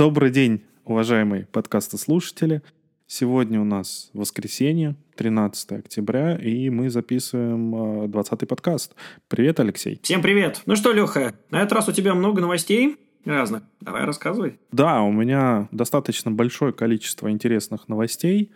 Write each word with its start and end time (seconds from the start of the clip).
Добрый 0.00 0.30
день, 0.30 0.62
уважаемые 0.86 1.44
подкастослушатели. 1.44 2.62
Сегодня 3.06 3.60
у 3.60 3.64
нас 3.64 4.08
воскресенье, 4.14 4.96
13 5.16 5.72
октября, 5.72 6.36
и 6.36 6.70
мы 6.70 6.88
записываем 6.88 7.74
20-й 8.06 8.46
подкаст. 8.46 8.94
Привет, 9.28 9.60
Алексей. 9.60 10.00
Всем 10.02 10.22
привет. 10.22 10.62
Ну 10.64 10.74
что, 10.74 10.92
Леха, 10.92 11.34
на 11.50 11.58
этот 11.58 11.72
раз 11.74 11.88
у 11.90 11.92
тебя 11.92 12.14
много 12.14 12.40
новостей 12.40 12.96
разных. 13.26 13.62
Давай 13.82 14.06
рассказывай. 14.06 14.58
Да, 14.72 15.02
у 15.02 15.12
меня 15.12 15.68
достаточно 15.70 16.30
большое 16.30 16.72
количество 16.72 17.30
интересных 17.30 17.86
новостей. 17.86 18.52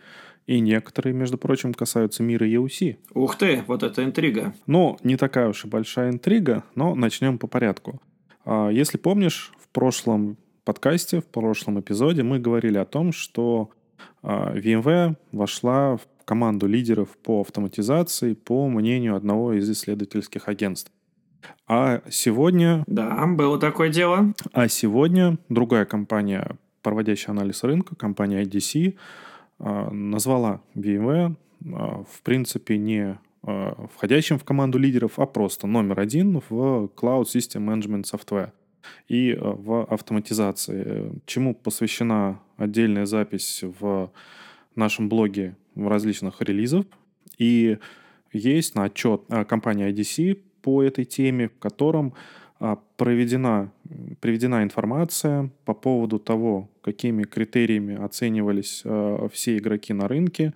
И 0.47 0.59
некоторые, 0.59 1.13
между 1.13 1.37
прочим, 1.37 1.75
касаются 1.75 2.23
мира 2.23 2.47
EUC. 2.47 2.97
Ух 3.13 3.37
ты, 3.37 3.63
вот 3.67 3.83
это 3.83 4.03
интрига. 4.03 4.55
Ну, 4.65 4.97
не 5.03 5.15
такая 5.15 5.49
уж 5.49 5.63
и 5.65 5.67
большая 5.67 6.09
интрига, 6.09 6.63
но 6.73 6.95
начнем 6.95 7.37
по 7.37 7.45
порядку. 7.45 8.01
А, 8.45 8.69
если 8.69 8.97
помнишь, 8.97 9.51
в 9.59 9.67
прошлом 9.67 10.37
подкасте, 10.65 11.21
в 11.21 11.25
прошлом 11.25 11.79
эпизоде 11.79 12.23
мы 12.23 12.39
говорили 12.39 12.77
о 12.77 12.85
том, 12.85 13.13
что 13.13 13.69
а, 14.21 14.53
VMware 14.57 15.15
вошла 15.31 15.97
в 15.97 16.01
команду 16.25 16.67
лидеров 16.67 17.15
по 17.23 17.41
автоматизации 17.41 18.33
по 18.33 18.67
мнению 18.67 19.15
одного 19.15 19.53
из 19.53 19.69
исследовательских 19.69 20.49
агентств. 20.49 20.91
А 21.67 22.01
сегодня... 22.09 22.83
Да, 22.87 23.25
было 23.27 23.59
такое 23.59 23.89
дело. 23.89 24.33
А 24.51 24.67
сегодня 24.67 25.37
другая 25.49 25.85
компания, 25.85 26.57
проводящая 26.81 27.35
анализ 27.35 27.63
рынка, 27.63 27.95
компания 27.95 28.43
IDC, 28.43 28.95
а, 29.59 29.91
назвала 29.91 30.61
VMware 30.75 31.35
а, 31.73 32.03
в 32.03 32.21
принципе 32.23 32.77
не 32.77 33.19
входящим 33.93 34.39
в 34.39 34.43
команду 34.43 34.79
лидеров, 34.79 35.19
а 35.19 35.27
просто 35.27 35.67
номер 35.67 35.99
один 35.99 36.41
в 36.49 36.89
Cloud 36.95 37.25
System 37.25 37.63
Management 37.63 38.05
Software 38.11 38.49
и 39.07 39.37
в 39.39 39.83
автоматизации, 39.85 41.11
чему 41.25 41.53
посвящена 41.53 42.39
отдельная 42.57 43.05
запись 43.05 43.63
в 43.79 44.11
нашем 44.75 45.09
блоге 45.09 45.55
в 45.75 45.87
различных 45.87 46.41
релизов. 46.41 46.85
И 47.37 47.77
есть 48.31 48.75
на 48.75 48.85
отчет 48.85 49.21
компании 49.47 49.89
IDC 49.91 50.39
по 50.61 50.83
этой 50.83 51.05
теме, 51.05 51.49
в 51.49 51.59
котором 51.59 52.13
а, 52.59 52.77
проведена, 52.97 53.71
приведена 54.21 54.63
информация 54.63 55.49
по 55.65 55.73
поводу 55.73 56.19
того, 56.19 56.69
какими 56.81 57.23
критериями 57.23 57.95
оценивались 57.95 58.83
все 59.31 59.57
игроки 59.57 59.93
на 59.93 60.07
рынке. 60.07 60.53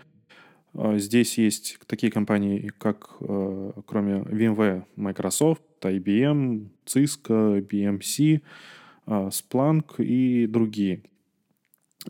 А, 0.73 0.97
здесь 0.97 1.37
есть 1.37 1.79
такие 1.87 2.11
компании, 2.11 2.71
как, 2.77 3.17
кроме 3.19 4.21
VMware, 4.21 4.83
Microsoft, 4.95 5.61
IBM, 5.81 6.67
Cisco, 6.85 7.61
BMC, 7.61 8.41
Splunk 9.05 10.03
и 10.03 10.45
другие. 10.47 11.03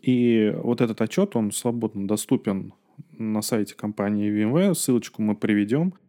И 0.02 0.54
вот 0.62 0.82
этот 0.82 1.02
отчет, 1.02 1.36
он 1.36 1.52
свободно 1.52 2.08
доступен 2.08 2.74
на 3.18 3.42
сайте 3.42 3.76
компании 3.76 4.32
VMware, 4.32 4.74
ссылочку 4.74 5.22
мы 5.22 5.36
приведем– 5.36 5.94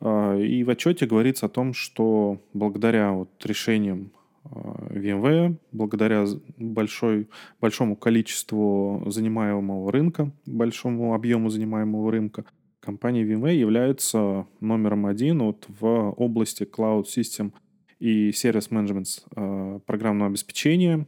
а, 0.00 0.36
и 0.36 0.62
в 0.62 0.70
отчете 0.70 1.06
говорится 1.06 1.46
о 1.46 1.50
том, 1.50 1.72
что 1.72 2.40
благодаря 2.52 3.12
вот 3.12 3.30
решениям 3.44 4.12
а, 4.12 4.25
VMware, 4.50 5.56
благодаря 5.72 6.26
большой, 6.56 7.28
большому 7.60 7.96
количеству 7.96 9.02
занимаемого 9.06 9.90
рынка, 9.92 10.32
большому 10.46 11.14
объему 11.14 11.50
занимаемого 11.50 12.10
рынка, 12.10 12.44
компания 12.80 13.24
VMware 13.24 13.54
является 13.56 14.46
номером 14.60 15.06
один 15.06 15.40
вот 15.40 15.66
в 15.68 16.12
области 16.16 16.62
Cloud 16.62 17.04
System 17.04 17.52
и 17.98 18.30
Service 18.30 18.70
Management 18.70 19.24
а, 19.34 19.78
программного 19.80 20.30
обеспечения 20.30 21.06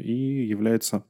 и 0.00 0.12
является 0.46 1.04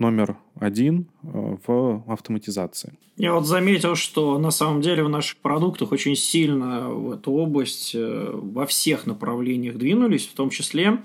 номер 0.00 0.36
один 0.58 1.06
э, 1.22 1.56
в 1.66 2.04
автоматизации. 2.08 2.98
Я 3.16 3.34
вот 3.34 3.46
заметил, 3.46 3.94
что 3.94 4.38
на 4.38 4.50
самом 4.50 4.80
деле 4.80 5.04
в 5.04 5.08
наших 5.08 5.38
продуктах 5.38 5.92
очень 5.92 6.16
сильно 6.16 6.88
в 6.88 7.12
эту 7.12 7.32
область 7.32 7.94
э, 7.94 8.30
во 8.32 8.66
всех 8.66 9.06
направлениях 9.06 9.76
двинулись, 9.76 10.26
в 10.26 10.34
том 10.34 10.50
числе, 10.50 11.02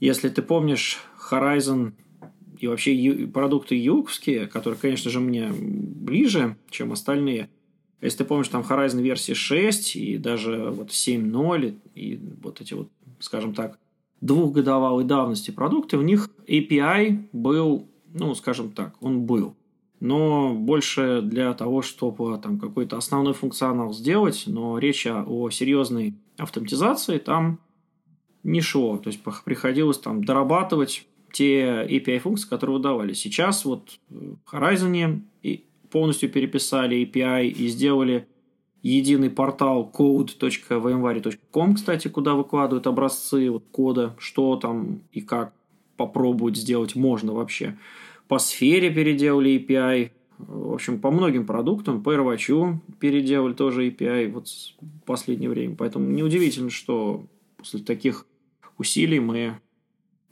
если 0.00 0.28
ты 0.28 0.42
помнишь, 0.42 0.98
Horizon 1.30 1.92
и 2.58 2.66
вообще 2.66 3.28
продукты 3.32 3.76
юговские, 3.76 4.46
которые, 4.46 4.80
конечно 4.80 5.10
же, 5.10 5.20
мне 5.20 5.50
ближе, 5.52 6.56
чем 6.70 6.92
остальные. 6.92 7.50
Если 8.00 8.18
ты 8.18 8.24
помнишь, 8.24 8.48
там 8.48 8.62
Horizon 8.62 9.02
версии 9.02 9.34
6 9.34 9.96
и 9.96 10.18
даже 10.18 10.70
вот 10.70 10.90
7.0 10.90 11.78
и 11.94 12.20
вот 12.42 12.60
эти 12.60 12.74
вот, 12.74 12.88
скажем 13.20 13.54
так, 13.54 13.78
двухгодовалой 14.20 15.04
давности 15.04 15.50
продукты, 15.50 15.98
в 15.98 16.02
них 16.02 16.30
API 16.46 17.28
был 17.32 17.88
ну, 18.12 18.34
скажем 18.34 18.72
так, 18.72 18.94
он 19.00 19.22
был. 19.22 19.54
Но 20.00 20.54
больше 20.54 21.22
для 21.22 21.54
того, 21.54 21.82
чтобы 21.82 22.38
там 22.38 22.58
какой-то 22.58 22.96
основной 22.96 23.34
функционал 23.34 23.92
сделать, 23.92 24.44
но 24.46 24.78
речь 24.78 25.06
о 25.06 25.50
серьезной 25.50 26.14
автоматизации 26.36 27.18
там 27.18 27.58
не 28.44 28.60
шло. 28.60 28.96
То 28.98 29.08
есть 29.08 29.20
приходилось 29.44 29.98
там 29.98 30.22
дорабатывать 30.22 31.06
те 31.32 31.84
API-функции, 31.84 32.48
которые 32.48 32.76
выдавали. 32.76 33.12
Сейчас 33.12 33.64
вот 33.64 33.98
в 34.08 34.36
Horizon 34.52 35.22
полностью 35.90 36.30
переписали 36.30 37.04
API 37.04 37.48
и 37.48 37.68
сделали 37.68 38.28
единый 38.82 39.30
портал 39.30 39.90
code.vmware.com, 39.92 41.74
кстати, 41.74 42.08
куда 42.08 42.34
выкладывают 42.34 42.86
образцы 42.86 43.50
вот, 43.50 43.64
кода, 43.72 44.14
что 44.18 44.56
там 44.56 45.02
и 45.12 45.20
как 45.20 45.52
попробовать 45.98 46.56
сделать 46.56 46.94
можно 46.96 47.34
вообще. 47.34 47.76
По 48.28 48.38
сфере 48.38 48.90
переделали 48.90 49.58
API. 49.58 50.10
В 50.38 50.74
общем, 50.74 51.00
по 51.00 51.10
многим 51.10 51.44
продуктам, 51.44 52.02
по 52.02 52.14
Ирвачу 52.14 52.80
переделали 53.00 53.52
тоже 53.52 53.88
API 53.88 54.30
вот 54.30 54.48
в 54.48 55.04
последнее 55.04 55.50
время. 55.50 55.74
Поэтому 55.76 56.08
неудивительно, 56.08 56.70
что 56.70 57.26
после 57.58 57.80
таких 57.80 58.24
усилий 58.78 59.20
мы 59.20 59.58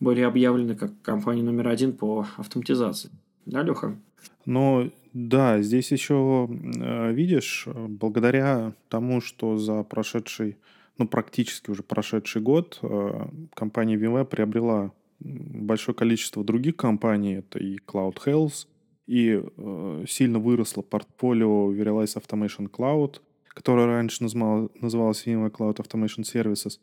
были 0.00 0.21
объявлены 0.21 0.77
как 0.77 0.93
компания 1.03 1.43
номер 1.43 1.69
один 1.69 1.93
по 1.93 2.27
автоматизации. 2.37 3.10
Да, 3.47 3.62
Леха? 3.62 3.97
Ну, 4.44 4.91
да, 5.12 5.62
здесь 5.62 5.91
еще, 5.93 6.48
э, 6.78 7.12
видишь, 7.12 7.66
благодаря 7.66 8.75
тому, 8.88 9.21
что 9.21 9.56
за 9.56 9.83
прошедший, 9.83 10.56
ну, 10.98 11.09
практически 11.09 11.71
уже 11.71 11.83
прошедший 11.83 12.43
год 12.43 12.78
э, 12.83 13.27
компания 13.54 13.97
VMware 13.97 14.25
приобрела 14.25 14.93
большое 15.21 15.94
количество 15.94 16.44
других 16.44 16.77
компаний, 16.77 17.37
это 17.37 17.59
и 17.59 17.78
Cloud 17.78 18.19
Health, 18.25 18.66
и 19.06 19.41
э, 19.43 20.04
сильно 20.09 20.38
выросло 20.38 20.82
портфолио 20.82 21.72
Verialize 21.72 22.21
Automation 22.21 22.71
Cloud, 22.71 23.21
которое 23.49 23.87
раньше 23.87 24.22
называлось 24.25 25.27
VMware 25.27 25.53
Cloud 25.53 25.77
Automation 25.77 26.22
Services. 26.22 26.78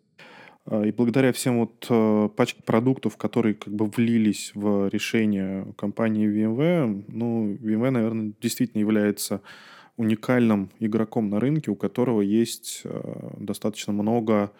Э, 0.65 0.87
и 0.87 0.91
благодаря 0.91 1.31
всем 1.33 1.59
вот 1.59 1.85
э, 1.89 2.29
пачке 2.35 2.63
продуктов, 2.63 3.17
которые 3.17 3.55
как 3.55 3.73
бы 3.73 3.87
влились 3.87 4.51
в 4.55 4.87
решение 4.89 5.73
компании 5.77 6.27
VMware, 6.27 7.05
ну, 7.07 7.53
VMware, 7.55 7.91
наверное, 7.91 8.33
действительно 8.41 8.79
является 8.79 9.41
уникальным 9.97 10.71
игроком 10.79 11.29
на 11.29 11.39
рынке, 11.39 11.71
у 11.71 11.75
которого 11.75 12.21
есть 12.21 12.81
э, 12.83 13.29
достаточно 13.37 13.93
много 13.93 14.51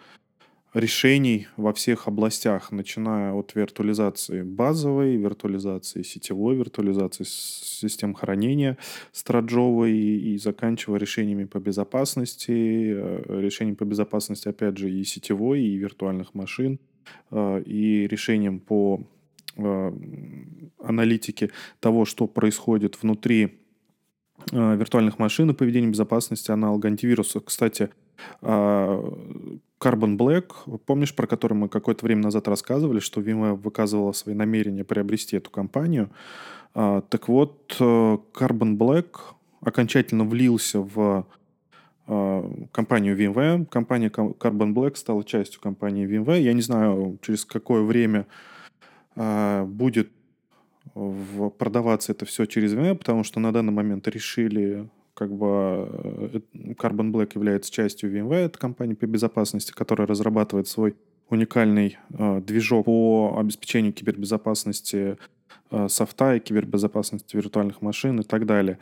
решений 0.74 1.46
во 1.56 1.72
всех 1.72 2.08
областях, 2.08 2.72
начиная 2.72 3.32
от 3.32 3.54
виртуализации 3.54 4.42
базовой, 4.42 5.16
виртуализации 5.16 6.02
сетевой, 6.02 6.56
виртуализации 6.56 7.24
систем 7.24 8.14
хранения 8.14 8.76
страджовой 9.12 9.92
и 9.92 10.36
заканчивая 10.36 10.98
решениями 10.98 11.44
по 11.44 11.58
безопасности, 11.58 12.50
э, 12.50 13.40
решением 13.40 13.76
по 13.76 13.84
безопасности, 13.84 14.48
опять 14.48 14.76
же, 14.76 14.90
и 14.90 15.04
сетевой, 15.04 15.62
и 15.62 15.76
виртуальных 15.76 16.34
машин, 16.34 16.80
э, 17.30 17.62
и 17.64 18.08
решением 18.08 18.58
по 18.58 19.00
э, 19.56 19.92
аналитике 20.80 21.50
того, 21.78 22.04
что 22.04 22.26
происходит 22.26 23.00
внутри 23.00 23.60
виртуальных 24.50 25.20
машин 25.20 25.50
и 25.50 25.54
поведения 25.54 25.86
безопасности 25.86 26.50
аналога 26.50 26.88
антивируса. 26.88 27.38
Кстати, 27.38 27.90
Carbon 29.84 30.16
Black, 30.16 30.78
помнишь, 30.86 31.14
про 31.14 31.26
который 31.26 31.54
мы 31.54 31.68
какое-то 31.68 32.06
время 32.06 32.22
назад 32.22 32.48
рассказывали, 32.48 33.00
что 33.00 33.20
VMware 33.20 33.54
выказывала 33.54 34.12
свои 34.12 34.34
намерения 34.34 34.82
приобрести 34.82 35.36
эту 35.36 35.50
компанию. 35.50 36.10
А, 36.74 37.02
так 37.02 37.28
вот, 37.28 37.76
э, 37.78 37.84
Carbon 37.84 38.76
Black 38.76 39.18
окончательно 39.60 40.24
влился 40.24 40.80
в 40.80 41.26
а, 42.06 42.66
компанию 42.72 43.16
VMware. 43.16 43.66
Компания 43.66 44.08
Carbon 44.08 44.72
Black 44.72 44.96
стала 44.96 45.22
частью 45.22 45.60
компании 45.60 46.06
VMware. 46.06 46.40
Я 46.40 46.52
не 46.52 46.62
знаю, 46.62 47.18
через 47.22 47.44
какое 47.44 47.82
время 47.82 48.26
а, 49.16 49.64
будет 49.64 50.10
продаваться 50.94 52.12
это 52.12 52.24
все 52.24 52.46
через 52.46 52.74
VMware, 52.74 52.96
потому 52.96 53.24
что 53.24 53.40
на 53.40 53.52
данный 53.52 53.72
момент 53.72 54.06
решили 54.08 54.88
как 55.14 55.32
бы 55.32 55.88
э, 56.32 56.40
Carbon 56.74 57.12
Black 57.12 57.32
является 57.34 57.72
частью 57.72 58.12
VMware, 58.12 58.46
это 58.46 58.58
компания 58.58 58.94
по 58.94 59.06
безопасности, 59.06 59.72
которая 59.72 60.06
разрабатывает 60.06 60.68
свой 60.68 60.96
уникальный 61.28 61.98
э, 62.10 62.40
движок 62.40 62.86
по 62.86 63.36
обеспечению 63.38 63.92
кибербезопасности 63.92 65.16
э, 65.70 65.88
софта 65.88 66.34
и 66.34 66.40
кибербезопасности 66.40 67.36
виртуальных 67.36 67.80
машин 67.80 68.20
и 68.20 68.24
так 68.24 68.46
далее. 68.46 68.78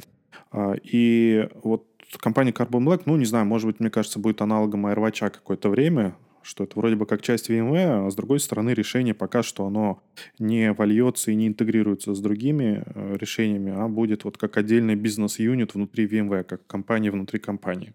Э, 0.52 0.74
и 0.82 1.48
вот 1.62 1.86
компания 2.18 2.52
Carbon 2.52 2.84
Black, 2.84 3.02
ну, 3.06 3.16
не 3.16 3.24
знаю, 3.24 3.46
может 3.46 3.66
быть, 3.66 3.80
мне 3.80 3.90
кажется, 3.90 4.18
будет 4.18 4.40
аналогом 4.40 4.86
AirWatch 4.86 5.30
какое-то 5.30 5.68
время, 5.68 6.16
что 6.42 6.64
это 6.64 6.78
вроде 6.78 6.96
бы 6.96 7.06
как 7.06 7.22
часть 7.22 7.50
VMware, 7.50 8.06
а 8.06 8.10
с 8.10 8.14
другой 8.14 8.40
стороны 8.40 8.70
решение 8.70 9.14
пока 9.14 9.42
что 9.42 9.66
оно 9.66 10.02
не 10.38 10.72
вольется 10.72 11.30
и 11.30 11.34
не 11.34 11.48
интегрируется 11.48 12.14
с 12.14 12.20
другими 12.20 12.82
э, 12.86 13.16
решениями, 13.18 13.72
а 13.74 13.88
будет 13.88 14.24
вот 14.24 14.36
как 14.38 14.56
отдельный 14.56 14.94
бизнес-юнит 14.94 15.74
внутри 15.74 16.06
VMware, 16.06 16.44
как 16.44 16.66
компания 16.66 17.10
внутри 17.10 17.38
компании. 17.38 17.94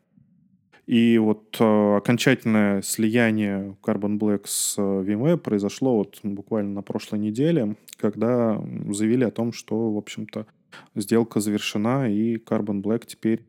И 0.88 1.18
вот 1.18 1.58
э, 1.60 1.96
окончательное 1.98 2.82
слияние 2.82 3.76
Carbon 3.84 4.18
Black 4.18 4.44
с 4.46 4.76
э, 4.78 4.82
VMware 4.82 5.36
произошло 5.36 5.98
вот 5.98 6.20
буквально 6.24 6.76
на 6.76 6.82
прошлой 6.82 7.20
неделе, 7.20 7.76
когда 7.98 8.64
заявили 8.90 9.26
о 9.26 9.32
том, 9.32 9.52
что, 9.52 9.92
в 9.92 9.98
общем-то, 9.98 10.46
сделка 10.96 11.42
завершена, 11.42 12.10
и 12.10 12.38
Carbon 12.38 12.82
Black 12.82 13.06
теперь 13.06 13.44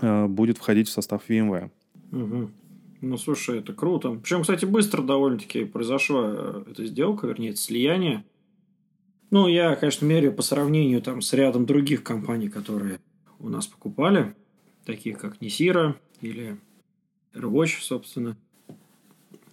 э, 0.00 0.26
будет 0.26 0.58
входить 0.58 0.88
в 0.88 0.92
состав 0.92 1.28
VMware. 1.28 1.70
Угу. 2.10 2.50
Ну, 3.02 3.18
слушай, 3.18 3.58
это 3.58 3.72
круто. 3.72 4.12
Причем, 4.12 4.42
кстати, 4.42 4.64
быстро 4.64 5.02
довольно-таки 5.02 5.64
произошла 5.64 6.22
э, 6.24 6.64
эта 6.70 6.86
сделка, 6.86 7.26
вернее, 7.26 7.50
это 7.50 7.58
слияние. 7.58 8.24
Ну, 9.30 9.48
я, 9.48 9.74
конечно, 9.74 10.06
меряю 10.06 10.32
по 10.32 10.42
сравнению 10.42 11.02
там 11.02 11.20
с 11.20 11.32
рядом 11.32 11.66
других 11.66 12.04
компаний, 12.04 12.48
которые 12.48 13.00
у 13.40 13.48
нас 13.48 13.66
покупали, 13.66 14.36
таких 14.84 15.18
как 15.18 15.40
Несира 15.40 15.96
или 16.20 16.58
AirWatch, 17.34 17.80
собственно. 17.80 18.36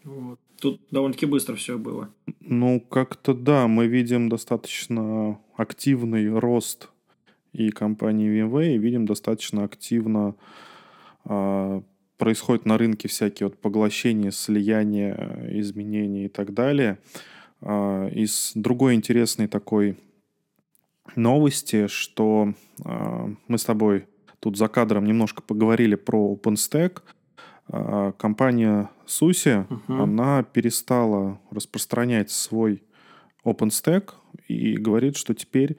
Вот. 0.04 0.40
Тут 0.62 0.80
довольно-таки 0.92 1.25
быстро 1.25 1.56
все 1.56 1.80
было. 1.80 2.13
Ну, 2.42 2.80
как-то 2.80 3.34
да, 3.34 3.68
мы 3.68 3.88
видим 3.88 4.30
достаточно 4.30 5.40
активный 5.57 6.38
рост 6.38 6.90
и 7.54 7.72
компании 7.72 8.30
VMware, 8.30 8.75
и 8.75 8.78
видим 8.78 9.07
достаточно 9.07 9.63
активно 9.63 10.36
а, 11.25 11.81
происходят 12.19 12.66
на 12.66 12.77
рынке 12.77 13.07
всякие 13.07 13.48
вот 13.48 13.57
поглощения, 13.57 14.30
слияния, 14.30 15.48
изменения 15.54 16.25
и 16.25 16.27
так 16.27 16.54
далее. 16.54 17.00
А, 17.62 18.07
из 18.10 18.51
другой 18.54 18.94
интересной 18.94 19.48
такой 19.48 19.98
новости, 21.16 21.88
что 21.88 22.54
а, 22.83 23.30
мы 23.48 23.57
с 23.57 23.63
тобой 23.63 24.06
тут 24.39 24.57
за 24.57 24.68
кадром 24.68 25.06
немножко 25.06 25.42
поговорили 25.42 25.95
про 25.95 26.36
OpenStack. 26.36 27.01
А, 27.69 28.12
компания 28.12 28.89
SUSE, 29.07 29.66
uh-huh. 29.68 30.04
она 30.04 30.44
перестала 30.44 31.39
распространять 31.51 32.31
свой 32.31 32.83
OpenStack 33.45 34.12
и 34.50 34.75
говорит, 34.75 35.16
что 35.16 35.33
теперь 35.33 35.77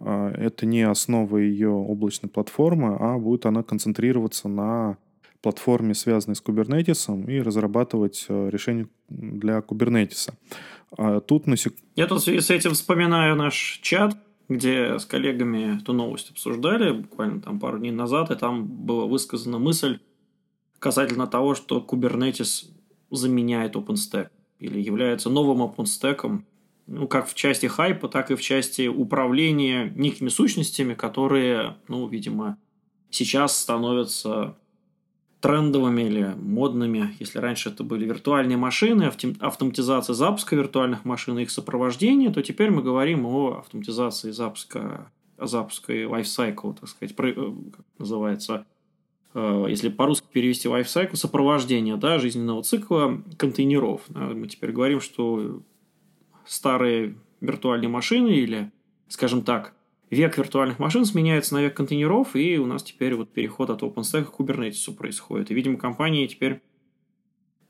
это 0.00 0.66
не 0.66 0.82
основа 0.82 1.36
ее 1.36 1.70
облачной 1.70 2.28
платформы, 2.28 2.96
а 2.98 3.18
будет 3.18 3.46
она 3.46 3.62
концентрироваться 3.62 4.48
на 4.48 4.96
платформе, 5.42 5.94
связанной 5.94 6.36
с 6.36 6.42
Kubernetes, 6.42 7.30
и 7.30 7.40
разрабатывать 7.40 8.26
э, 8.28 8.48
решения 8.50 8.88
для 9.08 9.58
Kubernetes. 9.58 10.32
А 10.96 11.20
тут 11.20 11.46
на 11.46 11.56
сек... 11.56 11.74
Я 11.96 12.06
тут 12.06 12.20
в 12.20 12.24
связи 12.24 12.40
с 12.40 12.50
этим 12.50 12.72
вспоминаю 12.72 13.36
наш 13.36 13.80
чат, 13.82 14.16
где 14.48 14.98
с 14.98 15.04
коллегами 15.04 15.78
эту 15.80 15.92
новость 15.92 16.30
обсуждали 16.30 16.92
буквально 16.92 17.40
там 17.40 17.58
пару 17.58 17.78
дней 17.78 17.90
назад, 17.90 18.30
и 18.30 18.36
там 18.36 18.66
была 18.66 19.06
высказана 19.06 19.58
мысль 19.58 19.98
касательно 20.78 21.26
того, 21.26 21.54
что 21.54 21.84
Kubernetes 21.86 22.70
заменяет 23.10 23.76
OpenStack 23.76 24.28
или 24.58 24.80
является 24.80 25.30
новым 25.30 25.62
OpenStack, 25.62 26.42
ну, 26.86 27.08
как 27.08 27.28
в 27.28 27.34
части 27.34 27.66
хайпа, 27.66 28.08
так 28.08 28.30
и 28.30 28.34
в 28.34 28.42
части 28.42 28.86
управления 28.88 29.92
некими 29.94 30.28
сущностями, 30.28 30.94
которые, 30.94 31.76
ну, 31.88 32.06
видимо, 32.08 32.58
сейчас 33.10 33.58
становятся 33.60 34.56
трендовыми 35.42 36.02
или 36.02 36.34
модными. 36.40 37.14
Если 37.18 37.40
раньше 37.40 37.68
это 37.70 37.82
были 37.82 38.06
виртуальные 38.06 38.56
машины, 38.56 39.10
автоматизация 39.40 40.14
запуска 40.14 40.54
виртуальных 40.54 41.04
машин 41.04 41.36
и 41.38 41.42
их 41.42 41.50
сопровождение, 41.50 42.30
то 42.30 42.42
теперь 42.42 42.70
мы 42.70 42.80
говорим 42.80 43.26
о 43.26 43.58
автоматизации 43.58 44.30
запуска, 44.30 45.10
о 45.36 45.46
запуске 45.48 46.04
lifecycle, 46.04 46.78
так 46.78 46.88
сказать, 46.88 47.14
э, 47.18 47.32
как 47.76 47.84
называется, 47.98 48.66
э, 49.34 49.66
если 49.68 49.88
по-русски 49.88 50.26
перевести 50.32 50.68
lifecycle, 50.68 51.16
сопровождение 51.16 51.96
да, 51.96 52.20
жизненного 52.20 52.62
цикла 52.62 53.20
контейнеров. 53.36 54.02
Мы 54.08 54.46
теперь 54.46 54.70
говорим, 54.70 55.00
что 55.00 55.60
старые 56.46 57.16
виртуальные 57.40 57.88
машины 57.88 58.28
или, 58.28 58.70
скажем 59.08 59.42
так, 59.42 59.74
век 60.16 60.36
виртуальных 60.36 60.78
машин 60.78 61.04
сменяется 61.04 61.54
на 61.54 61.62
век 61.62 61.74
контейнеров, 61.74 62.36
и 62.36 62.58
у 62.58 62.66
нас 62.66 62.82
теперь 62.82 63.14
вот 63.14 63.30
переход 63.30 63.70
от 63.70 63.82
OpenStack 63.82 64.24
к 64.24 64.38
Kubernetes 64.38 64.94
происходит. 64.94 65.50
И, 65.50 65.54
видимо, 65.54 65.78
компании 65.78 66.26
теперь, 66.26 66.60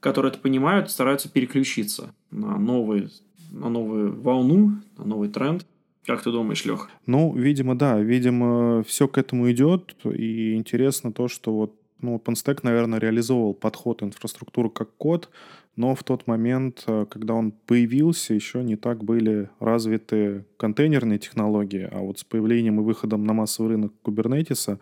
которые 0.00 0.30
это 0.32 0.40
понимают, 0.40 0.90
стараются 0.90 1.30
переключиться 1.30 2.14
на, 2.30 2.58
новый, 2.58 3.10
на 3.52 3.68
новую 3.68 4.20
волну, 4.20 4.72
на 4.98 5.04
новый 5.04 5.28
тренд. 5.28 5.66
Как 6.04 6.22
ты 6.22 6.32
думаешь, 6.32 6.64
Лех? 6.64 6.90
Ну, 7.06 7.32
видимо, 7.32 7.78
да. 7.78 8.00
Видимо, 8.00 8.82
все 8.82 9.06
к 9.06 9.18
этому 9.18 9.48
идет. 9.52 9.94
И 10.04 10.54
интересно 10.54 11.12
то, 11.12 11.28
что 11.28 11.52
вот 11.54 11.76
ну, 12.00 12.16
OpenStack, 12.16 12.60
наверное, 12.64 12.98
реализовывал 12.98 13.54
подход 13.54 14.02
инфраструктуры 14.02 14.68
как 14.68 14.90
код, 14.96 15.30
но 15.74 15.94
в 15.94 16.04
тот 16.04 16.26
момент, 16.26 16.84
э, 16.86 17.06
когда 17.08 17.34
он 17.34 17.52
появился, 17.52 18.34
еще 18.34 18.62
не 18.62 18.76
так 18.76 19.04
были 19.04 19.48
развиты 19.58 20.44
контейнерные 20.58 21.18
технологии, 21.18 21.88
а 21.90 22.00
вот 22.00 22.18
с 22.18 22.24
появлением 22.24 22.80
и 22.80 22.84
выходом 22.84 23.24
на 23.24 23.32
массовый 23.32 23.72
рынок 23.72 23.92
Kubernetes 24.04 24.78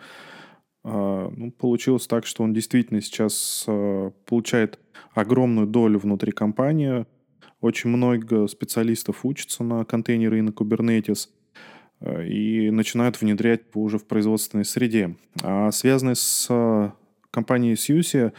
э, 0.84 1.30
ну, 1.36 1.52
получилось 1.52 2.08
так, 2.08 2.26
что 2.26 2.42
он 2.42 2.52
действительно 2.52 3.00
сейчас 3.00 3.64
э, 3.68 4.10
получает 4.26 4.80
огромную 5.14 5.68
долю 5.68 6.00
внутри 6.00 6.32
компании. 6.32 7.06
Очень 7.60 7.90
много 7.90 8.48
специалистов 8.48 9.24
учатся 9.24 9.62
на 9.62 9.84
контейнеры 9.84 10.38
и 10.38 10.42
на 10.42 10.50
Kubernetes 10.50 11.28
и 12.02 12.70
начинают 12.70 13.20
внедрять 13.20 13.60
уже 13.74 13.98
в 13.98 14.06
производственной 14.06 14.64
среде. 14.64 15.16
А 15.42 15.70
связанные 15.70 16.14
с 16.14 16.48
компанией 17.30 17.76
Сьюси, 17.76 18.16
а, 18.18 18.32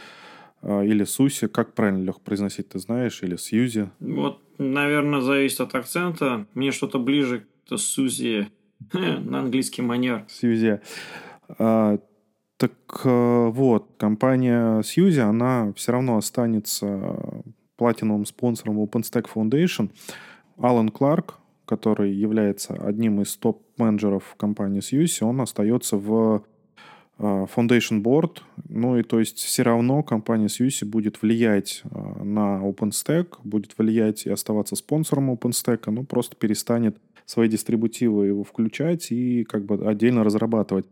или 0.64 1.04
Суси. 1.04 1.48
Как 1.48 1.74
правильно, 1.74 2.04
Лех, 2.04 2.20
произносить, 2.20 2.68
ты 2.68 2.78
знаешь? 2.78 3.22
Или 3.22 3.36
Сьюзи? 3.36 3.90
Вот, 4.00 4.40
наверное, 4.58 5.20
зависит 5.20 5.60
от 5.60 5.74
акцента. 5.74 6.46
Мне 6.54 6.70
что-то 6.70 6.98
ближе 6.98 7.46
к 7.68 7.76
Сузи 7.76 8.48
на 8.92 9.40
английский 9.40 9.82
манер. 9.82 10.24
Сьюзи. 10.28 10.80
А, 11.58 11.98
так 12.56 12.72
а, 13.04 13.48
вот, 13.48 13.90
компания 13.96 14.82
Сьюзи, 14.82 15.20
она 15.20 15.72
все 15.74 15.92
равно 15.92 16.16
останется 16.16 17.42
платиновым 17.76 18.24
спонсором 18.24 18.78
OpenStack 18.78 19.26
Foundation. 19.34 19.90
Алан 20.58 20.90
Кларк, 20.90 21.38
который 21.64 22.12
является 22.12 22.74
одним 22.74 23.20
из 23.20 23.36
топ-менеджеров 23.36 24.34
компании 24.36 24.80
Сьюзи, 24.80 25.24
он 25.24 25.40
остается 25.40 25.96
в 25.96 26.12
а, 26.14 26.42
Foundation 27.22 28.02
Board. 28.02 28.38
Ну 28.68 28.98
и 28.98 29.02
то 29.02 29.18
есть 29.18 29.38
все 29.38 29.62
равно 29.62 30.02
компания 30.02 30.48
Сьюси 30.48 30.84
будет 30.84 31.22
влиять 31.22 31.82
а, 31.90 32.24
на 32.24 32.60
OpenStack, 32.62 33.38
будет 33.44 33.76
влиять 33.78 34.26
и 34.26 34.30
оставаться 34.30 34.76
спонсором 34.76 35.30
OpenStack, 35.30 35.90
но 35.90 36.04
просто 36.04 36.36
перестанет 36.36 36.96
свои 37.24 37.48
дистрибутивы 37.48 38.26
его 38.26 38.44
включать 38.44 39.12
и 39.12 39.44
как 39.44 39.64
бы 39.64 39.88
отдельно 39.88 40.24
разрабатывать. 40.24 40.86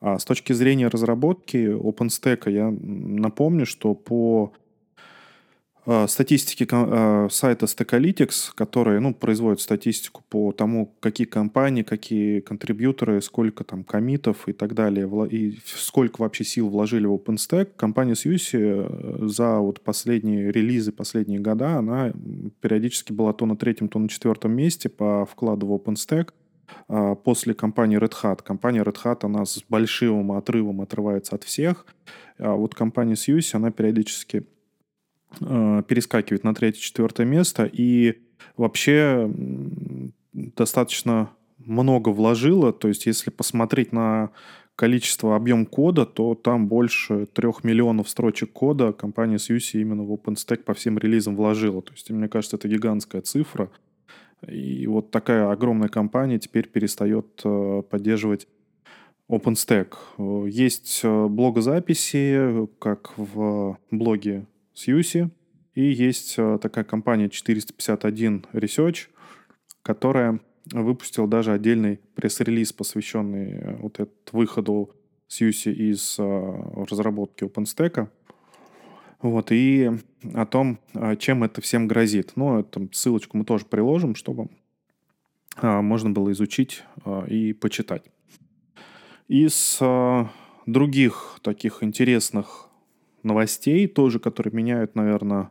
А 0.00 0.18
с 0.18 0.24
точки 0.24 0.52
зрения 0.52 0.88
разработки 0.88 1.56
OpenStack 1.56 2.50
я 2.50 2.70
напомню, 2.70 3.66
что 3.66 3.94
по 3.94 4.52
Э, 4.56 4.65
статистики 6.08 6.66
э, 6.68 7.28
сайта 7.30 7.66
Stackalytics, 7.66 8.50
который 8.54 9.00
ну, 9.00 9.14
производит 9.14 9.60
статистику 9.60 10.24
по 10.28 10.50
тому, 10.50 10.96
какие 10.98 11.26
компании, 11.26 11.82
какие 11.82 12.40
контрибьюторы, 12.40 13.22
сколько 13.22 13.62
там 13.62 13.84
комитов 13.84 14.48
и 14.48 14.52
так 14.52 14.74
далее, 14.74 15.08
и 15.30 15.58
сколько 15.64 16.22
вообще 16.22 16.42
сил 16.42 16.68
вложили 16.68 17.06
в 17.06 17.14
OpenStack. 17.14 17.70
Компания 17.76 18.16
Сьюси 18.16 18.58
э, 18.60 19.18
за 19.28 19.58
вот 19.58 19.80
последние 19.80 20.50
релизы, 20.50 20.90
последние 20.90 21.38
года, 21.38 21.76
она 21.76 22.12
периодически 22.60 23.12
была 23.12 23.32
то 23.32 23.46
на 23.46 23.56
третьем, 23.56 23.88
то 23.88 24.00
на 24.00 24.08
четвертом 24.08 24.52
месте 24.52 24.88
по 24.88 25.24
вкладу 25.24 25.66
в 25.66 25.72
OpenStack 25.72 26.30
после 27.22 27.54
компании 27.54 27.96
Red 27.96 28.14
Hat. 28.22 28.42
Компания 28.42 28.82
Red 28.82 28.96
Hat, 29.04 29.18
она 29.22 29.44
с 29.44 29.62
большим 29.68 30.32
отрывом 30.32 30.80
отрывается 30.80 31.36
от 31.36 31.44
всех. 31.44 31.86
А 32.38 32.54
вот 32.54 32.74
компания 32.74 33.14
Сьюси, 33.14 33.56
она 33.56 33.70
периодически 33.70 34.46
перескакивает 35.38 36.44
на 36.44 36.54
третье-четвертое 36.54 37.26
место 37.26 37.68
и 37.70 38.22
вообще 38.56 39.30
достаточно 40.32 41.30
много 41.58 42.10
вложила. 42.10 42.72
То 42.72 42.88
есть, 42.88 43.06
если 43.06 43.30
посмотреть 43.30 43.92
на 43.92 44.30
количество, 44.76 45.36
объем 45.36 45.64
кода, 45.66 46.04
то 46.04 46.34
там 46.34 46.68
больше 46.68 47.26
трех 47.26 47.64
миллионов 47.64 48.08
строчек 48.08 48.52
кода 48.52 48.92
компания 48.92 49.36
SUSE 49.36 49.80
именно 49.80 50.04
в 50.04 50.12
OpenStack 50.12 50.58
по 50.58 50.74
всем 50.74 50.98
релизам 50.98 51.34
вложила. 51.34 51.82
То 51.82 51.92
есть, 51.92 52.10
мне 52.10 52.28
кажется, 52.28 52.56
это 52.56 52.68
гигантская 52.68 53.22
цифра. 53.22 53.70
И 54.46 54.86
вот 54.86 55.10
такая 55.10 55.50
огромная 55.50 55.88
компания 55.88 56.38
теперь 56.38 56.68
перестает 56.68 57.40
э, 57.42 57.82
поддерживать 57.88 58.46
OpenStack. 59.30 60.48
Есть 60.48 61.00
э, 61.02 61.26
блогозаписи, 61.26 62.68
как 62.78 63.16
в 63.16 63.78
блоге 63.90 64.46
SUSE, 64.76 65.30
и 65.74 65.82
есть 65.82 66.34
э, 66.38 66.58
такая 66.60 66.84
компания 66.84 67.28
451 67.28 68.46
Research, 68.52 69.08
которая 69.82 70.40
выпустил 70.72 71.26
даже 71.26 71.52
отдельный 71.52 72.00
пресс-релиз, 72.14 72.72
посвященный 72.72 73.52
э, 73.52 73.76
вот 73.76 74.00
этому 74.00 74.10
выходу 74.32 74.90
Сьюси 75.28 75.70
из 75.70 76.16
э, 76.18 76.84
разработки 76.88 77.44
OpenStack. 77.44 78.08
Вот, 79.22 79.50
и 79.50 79.90
о 80.34 80.46
том, 80.46 80.78
чем 81.18 81.42
это 81.42 81.60
всем 81.62 81.88
грозит. 81.88 82.32
Ну, 82.36 82.60
эту 82.60 82.88
ссылочку 82.92 83.38
мы 83.38 83.44
тоже 83.44 83.64
приложим, 83.64 84.14
чтобы 84.14 84.50
можно 85.62 86.10
было 86.10 86.30
изучить 86.32 86.84
и 87.26 87.54
почитать. 87.54 88.04
Из 89.26 89.80
других 90.66 91.38
таких 91.42 91.82
интересных 91.82 92.65
новостей, 93.26 93.86
тоже, 93.86 94.18
которые 94.18 94.54
меняют, 94.54 94.94
наверное, 94.94 95.50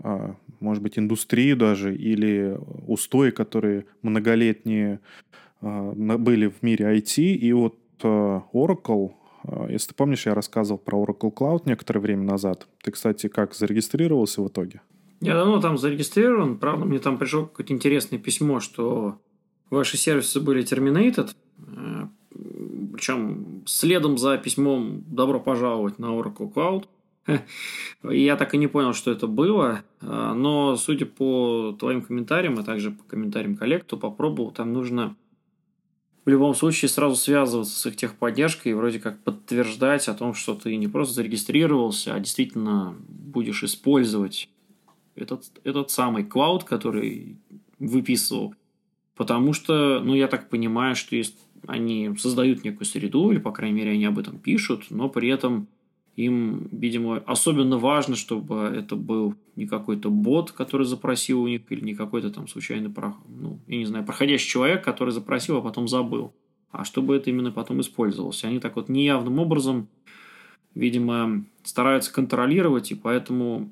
а, 0.00 0.34
может 0.60 0.82
быть, 0.82 0.98
индустрию 0.98 1.56
даже, 1.56 1.94
или 1.94 2.58
устои, 2.86 3.30
которые 3.30 3.86
многолетние 4.02 5.00
а, 5.60 5.92
были 5.92 6.48
в 6.48 6.62
мире 6.62 6.96
IT. 6.96 7.22
И 7.22 7.52
вот 7.52 7.76
а, 8.02 8.42
Oracle, 8.52 9.12
если 9.68 9.88
ты 9.88 9.94
помнишь, 9.94 10.26
я 10.26 10.34
рассказывал 10.34 10.78
про 10.78 11.02
Oracle 11.02 11.32
Cloud 11.32 11.62
некоторое 11.66 12.00
время 12.00 12.24
назад. 12.24 12.66
Ты, 12.82 12.90
кстати, 12.90 13.28
как 13.28 13.54
зарегистрировался 13.54 14.42
в 14.42 14.48
итоге? 14.48 14.80
Я 15.20 15.34
давно 15.34 15.60
там 15.60 15.78
зарегистрирован. 15.78 16.58
Правда, 16.58 16.84
мне 16.84 16.98
там 16.98 17.18
пришло 17.18 17.46
какое-то 17.46 17.72
интересное 17.72 18.18
письмо, 18.18 18.60
что 18.60 19.18
ваши 19.70 19.96
сервисы 19.96 20.40
были 20.40 20.62
terminated. 20.64 21.30
Причем 22.98 23.62
следом 23.64 24.18
за 24.18 24.38
письмом 24.38 25.04
«Добро 25.06 25.38
пожаловать 25.38 26.00
на 26.00 26.06
Oracle 26.06 26.52
Cloud». 26.52 26.86
Я 28.02 28.34
так 28.34 28.54
и 28.54 28.58
не 28.58 28.66
понял, 28.66 28.92
что 28.92 29.12
это 29.12 29.28
было, 29.28 29.84
а, 30.00 30.34
но 30.34 30.74
судя 30.74 31.06
по 31.06 31.76
твоим 31.78 32.02
комментариям, 32.02 32.58
а 32.58 32.64
также 32.64 32.90
по 32.90 33.04
комментариям 33.04 33.54
коллег, 33.54 33.84
то 33.84 33.96
попробовал, 33.96 34.50
там 34.50 34.72
нужно 34.72 35.14
в 36.24 36.28
любом 36.28 36.56
случае 36.56 36.88
сразу 36.88 37.14
связываться 37.14 37.78
с 37.78 37.86
их 37.86 37.94
техподдержкой 37.94 38.72
и 38.72 38.74
вроде 38.74 38.98
как 38.98 39.22
подтверждать 39.22 40.08
о 40.08 40.14
том, 40.14 40.34
что 40.34 40.56
ты 40.56 40.74
не 40.74 40.88
просто 40.88 41.14
зарегистрировался, 41.14 42.16
а 42.16 42.18
действительно 42.18 42.96
будешь 43.08 43.62
использовать 43.62 44.50
этот, 45.14 45.44
этот 45.62 45.92
самый 45.92 46.24
клауд, 46.24 46.64
который 46.64 47.38
выписывал. 47.78 48.56
Потому 49.18 49.52
что, 49.52 50.00
ну, 50.00 50.14
я 50.14 50.28
так 50.28 50.48
понимаю, 50.48 50.94
что 50.94 51.16
есть, 51.16 51.36
они 51.66 52.14
создают 52.18 52.64
некую 52.64 52.86
среду, 52.86 53.30
или, 53.30 53.38
по 53.38 53.52
крайней 53.52 53.76
мере, 53.76 53.92
они 53.92 54.04
об 54.04 54.18
этом 54.18 54.38
пишут, 54.38 54.86
но 54.90 55.08
при 55.08 55.28
этом 55.28 55.68
им, 56.16 56.68
видимо, 56.72 57.18
особенно 57.26 57.78
важно, 57.78 58.16
чтобы 58.16 58.56
это 58.56 58.96
был 58.96 59.34
не 59.54 59.66
какой-то 59.66 60.10
бот, 60.10 60.50
который 60.50 60.84
запросил 60.84 61.42
у 61.42 61.48
них, 61.48 61.62
или 61.70 61.80
не 61.80 61.94
какой-то 61.94 62.30
там 62.30 62.48
случайный, 62.48 62.92
ну, 63.28 63.60
я 63.68 63.78
не 63.78 63.84
знаю, 63.84 64.04
проходящий 64.04 64.48
человек, 64.48 64.84
который 64.84 65.10
запросил, 65.10 65.58
а 65.58 65.62
потом 65.62 65.86
забыл. 65.86 66.32
А 66.70 66.84
чтобы 66.84 67.16
это 67.16 67.30
именно 67.30 67.52
потом 67.52 67.80
использовалось. 67.80 68.44
Они 68.44 68.58
так 68.58 68.76
вот 68.76 68.88
неявным 68.88 69.38
образом, 69.38 69.88
видимо, 70.74 71.44
стараются 71.62 72.12
контролировать, 72.12 72.90
и 72.90 72.94
поэтому 72.94 73.70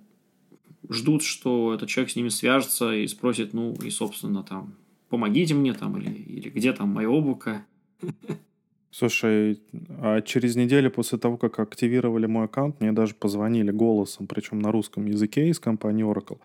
ждут, 0.88 1.22
что 1.22 1.74
этот 1.74 1.88
человек 1.88 2.10
с 2.12 2.16
ними 2.16 2.28
свяжется 2.28 2.94
и 2.94 3.06
спросит, 3.06 3.54
ну, 3.54 3.74
и, 3.74 3.90
собственно, 3.90 4.42
там, 4.42 4.74
помогите 5.08 5.54
мне 5.54 5.72
там, 5.72 5.96
или, 5.98 6.10
или 6.10 6.48
где 6.48 6.72
там 6.72 6.90
мое 6.90 7.08
облако. 7.08 7.64
Слушай, 8.90 9.60
а 10.00 10.22
через 10.22 10.56
неделю 10.56 10.90
после 10.90 11.18
того, 11.18 11.36
как 11.36 11.58
активировали 11.58 12.24
мой 12.26 12.46
аккаунт, 12.46 12.80
мне 12.80 12.92
даже 12.92 13.14
позвонили 13.14 13.70
голосом, 13.70 14.26
причем 14.26 14.58
на 14.58 14.72
русском 14.72 15.04
языке 15.04 15.48
из 15.48 15.60
компании 15.60 16.04
Oracle. 16.04 16.38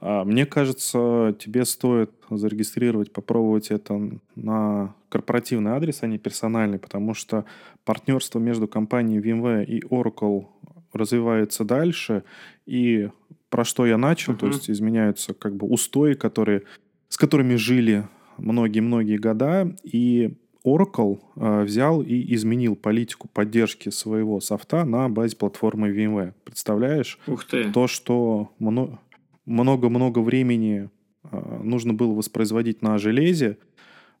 А, 0.00 0.24
мне 0.24 0.46
кажется, 0.46 1.36
тебе 1.38 1.64
стоит 1.64 2.10
зарегистрировать, 2.30 3.12
попробовать 3.12 3.70
это 3.70 4.18
на 4.34 4.94
корпоративный 5.08 5.72
адрес, 5.72 6.02
а 6.02 6.06
не 6.06 6.18
персональный, 6.18 6.78
потому 6.78 7.14
что 7.14 7.44
партнерство 7.84 8.38
между 8.40 8.66
компанией 8.66 9.20
VMware 9.20 9.64
и 9.64 9.80
Oracle 9.84 10.46
развивается 10.92 11.64
дальше, 11.64 12.24
и 12.66 13.10
про 13.50 13.64
что 13.64 13.86
я 13.86 13.98
начал, 13.98 14.32
uh-huh. 14.32 14.38
то 14.38 14.46
есть 14.48 14.68
изменяются 14.68 15.32
как 15.32 15.54
бы 15.54 15.66
устои, 15.68 16.14
которые, 16.14 16.62
с 17.08 17.16
которыми 17.16 17.54
жили 17.54 18.08
многие-многие 18.38 19.16
года, 19.16 19.76
и 19.84 20.36
Oracle 20.64 21.20
э, 21.36 21.62
взял 21.64 22.00
и 22.00 22.34
изменил 22.34 22.74
политику 22.74 23.28
поддержки 23.28 23.90
своего 23.90 24.40
софта 24.40 24.84
на 24.84 25.08
базе 25.08 25.36
платформы 25.36 25.90
VMware. 25.90 26.32
Представляешь? 26.44 27.18
Ух 27.26 27.44
ты. 27.44 27.70
То, 27.70 27.86
что 27.86 28.50
много-много 28.58 30.20
времени 30.20 30.88
э, 31.30 31.60
нужно 31.62 31.92
было 31.92 32.14
воспроизводить 32.14 32.80
на 32.80 32.96
железе, 32.96 33.58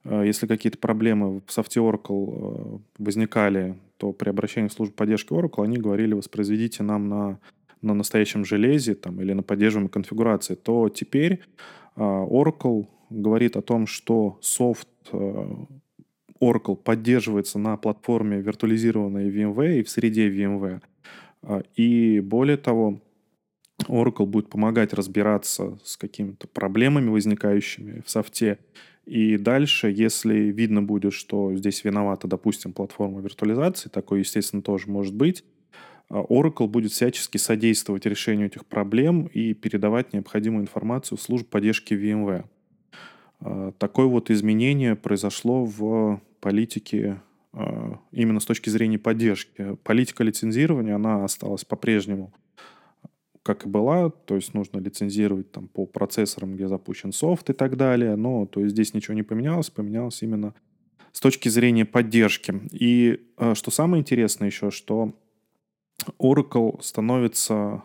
э, 0.04 0.24
если 0.26 0.46
какие-то 0.46 0.76
проблемы 0.76 1.40
в 1.46 1.50
софте 1.50 1.80
Oracle 1.80 2.82
возникали, 2.98 3.78
то 3.96 4.12
при 4.12 4.28
обращении 4.28 4.68
в 4.68 4.72
службу 4.72 4.94
поддержки 4.94 5.32
Oracle 5.32 5.64
они 5.64 5.78
говорили, 5.78 6.12
воспроизведите 6.12 6.82
нам 6.82 7.08
на, 7.08 7.38
на 7.80 7.94
настоящем 7.94 8.44
железе 8.44 8.94
там, 8.94 9.18
или 9.22 9.32
на 9.32 9.42
поддерживаемой 9.42 9.90
конфигурации, 9.90 10.56
то 10.56 10.90
теперь 10.90 11.40
Oracle 11.96 12.86
говорит 13.08 13.56
о 13.56 13.62
том, 13.62 13.86
что 13.86 14.38
софт 14.42 14.88
Oracle 16.50 16.76
поддерживается 16.76 17.58
на 17.58 17.76
платформе 17.76 18.40
виртуализированной 18.40 19.30
VMware 19.30 19.80
и 19.80 19.82
в 19.82 19.90
среде 19.90 20.28
VMware. 20.28 20.82
А, 21.42 21.62
и 21.74 22.20
более 22.20 22.56
того, 22.56 23.00
Oracle 23.88 24.26
будет 24.26 24.48
помогать 24.48 24.92
разбираться 24.92 25.78
с 25.84 25.96
какими-то 25.96 26.48
проблемами, 26.48 27.10
возникающими 27.10 28.02
в 28.04 28.10
софте. 28.10 28.58
И 29.04 29.36
дальше, 29.36 29.90
если 29.90 30.34
видно 30.34 30.82
будет, 30.82 31.12
что 31.12 31.54
здесь 31.54 31.84
виновата, 31.84 32.26
допустим, 32.26 32.72
платформа 32.72 33.20
виртуализации, 33.20 33.88
такое, 33.90 34.20
естественно, 34.20 34.62
тоже 34.62 34.88
может 34.88 35.14
быть, 35.14 35.44
а, 36.08 36.22
Oracle 36.22 36.66
будет 36.66 36.92
всячески 36.92 37.36
содействовать 37.36 38.06
решению 38.06 38.46
этих 38.46 38.66
проблем 38.66 39.26
и 39.26 39.54
передавать 39.54 40.12
необходимую 40.12 40.62
информацию 40.62 41.18
в 41.18 41.22
службу 41.22 41.48
поддержки 41.48 41.94
VMware. 41.94 42.44
А, 43.40 43.72
такое 43.72 44.06
вот 44.06 44.30
изменение 44.30 44.96
произошло 44.96 45.64
в 45.64 46.20
политике 46.44 47.22
а, 47.54 47.98
именно 48.12 48.38
с 48.38 48.44
точки 48.44 48.68
зрения 48.68 48.98
поддержки. 48.98 49.76
Политика 49.82 50.22
лицензирования, 50.22 50.94
она 50.94 51.24
осталась 51.24 51.64
по-прежнему 51.64 52.34
как 53.42 53.66
и 53.66 53.68
была, 53.68 54.08
то 54.08 54.36
есть 54.36 54.54
нужно 54.54 54.78
лицензировать 54.78 55.52
там 55.52 55.68
по 55.68 55.84
процессорам, 55.84 56.54
где 56.54 56.66
запущен 56.66 57.12
софт 57.12 57.50
и 57.50 57.52
так 57.52 57.76
далее, 57.76 58.16
но 58.16 58.46
то 58.46 58.60
есть 58.60 58.72
здесь 58.72 58.94
ничего 58.94 59.12
не 59.14 59.22
поменялось, 59.22 59.68
поменялось 59.68 60.22
именно 60.22 60.54
с 61.12 61.20
точки 61.20 61.50
зрения 61.50 61.84
поддержки. 61.84 62.54
И 62.70 63.20
а, 63.36 63.54
что 63.54 63.70
самое 63.70 64.00
интересное 64.00 64.48
еще, 64.48 64.70
что 64.70 65.14
Oracle 66.18 66.82
становится 66.82 67.82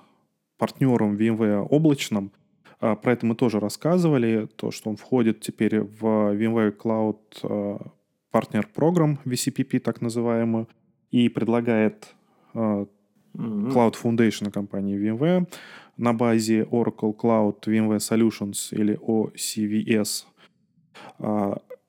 партнером 0.58 1.16
VMware 1.16 1.68
облачным, 1.70 2.32
а, 2.80 2.96
про 2.96 3.14
это 3.14 3.26
мы 3.26 3.36
тоже 3.36 3.60
рассказывали, 3.60 4.48
то, 4.56 4.72
что 4.72 4.90
он 4.90 4.96
входит 4.96 5.42
теперь 5.42 5.82
в 5.82 6.04
VMware 6.36 6.76
Cloud 6.76 7.92
а, 8.32 8.40
Program, 8.76 9.18
VCPP 9.26 9.80
так 9.80 10.02
называемую, 10.02 10.68
и 11.12 11.30
предлагает 11.30 12.16
а, 12.54 12.86
Cloud 13.36 13.96
Foundation 14.02 14.52
компании 14.52 14.98
VMware 14.98 15.48
на 15.98 16.14
базе 16.14 16.64
Oracle 16.64 17.16
Cloud 17.16 17.62
VMware 17.66 18.00
Solutions 18.00 18.72
или 18.72 18.98
OCVS. 18.98 20.26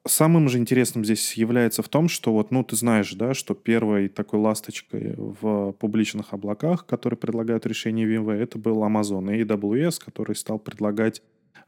Самым 0.06 0.48
же 0.48 0.58
интересным 0.58 1.04
здесь 1.04 1.34
является 1.34 1.82
в 1.82 1.88
том, 1.88 2.08
что 2.08 2.32
вот, 2.32 2.50
ну, 2.50 2.64
ты 2.64 2.74
знаешь, 2.74 3.12
да, 3.12 3.34
что 3.34 3.54
первой 3.54 4.08
такой 4.08 4.40
ласточкой 4.40 5.14
в 5.16 5.72
публичных 5.72 6.32
облаках, 6.32 6.86
которые 6.86 7.18
предлагают 7.18 7.66
решение 7.66 8.08
VMware, 8.08 8.42
это 8.42 8.58
был 8.58 8.82
Amazon 8.82 9.36
и 9.36 9.44
AWS, 9.44 10.02
который 10.02 10.34
стал 10.36 10.58
предлагать 10.58 11.22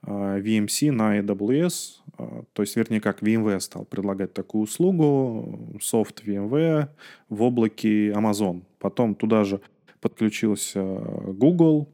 VMC 0.04 0.90
на 0.90 1.20
AWS, 1.20 2.00
uh, 2.18 2.44
то 2.52 2.62
есть, 2.62 2.74
вернее, 2.76 3.00
как 3.00 3.22
VMware 3.22 3.60
стал 3.60 3.84
предлагать 3.84 4.34
такую 4.34 4.64
услугу, 4.64 5.78
софт 5.80 6.24
VMware 6.26 6.88
в 7.28 7.42
облаке 7.42 8.10
Amazon. 8.10 8.62
Потом 8.78 9.14
туда 9.14 9.44
же 9.44 9.60
подключился 10.00 10.82
Google, 10.82 11.88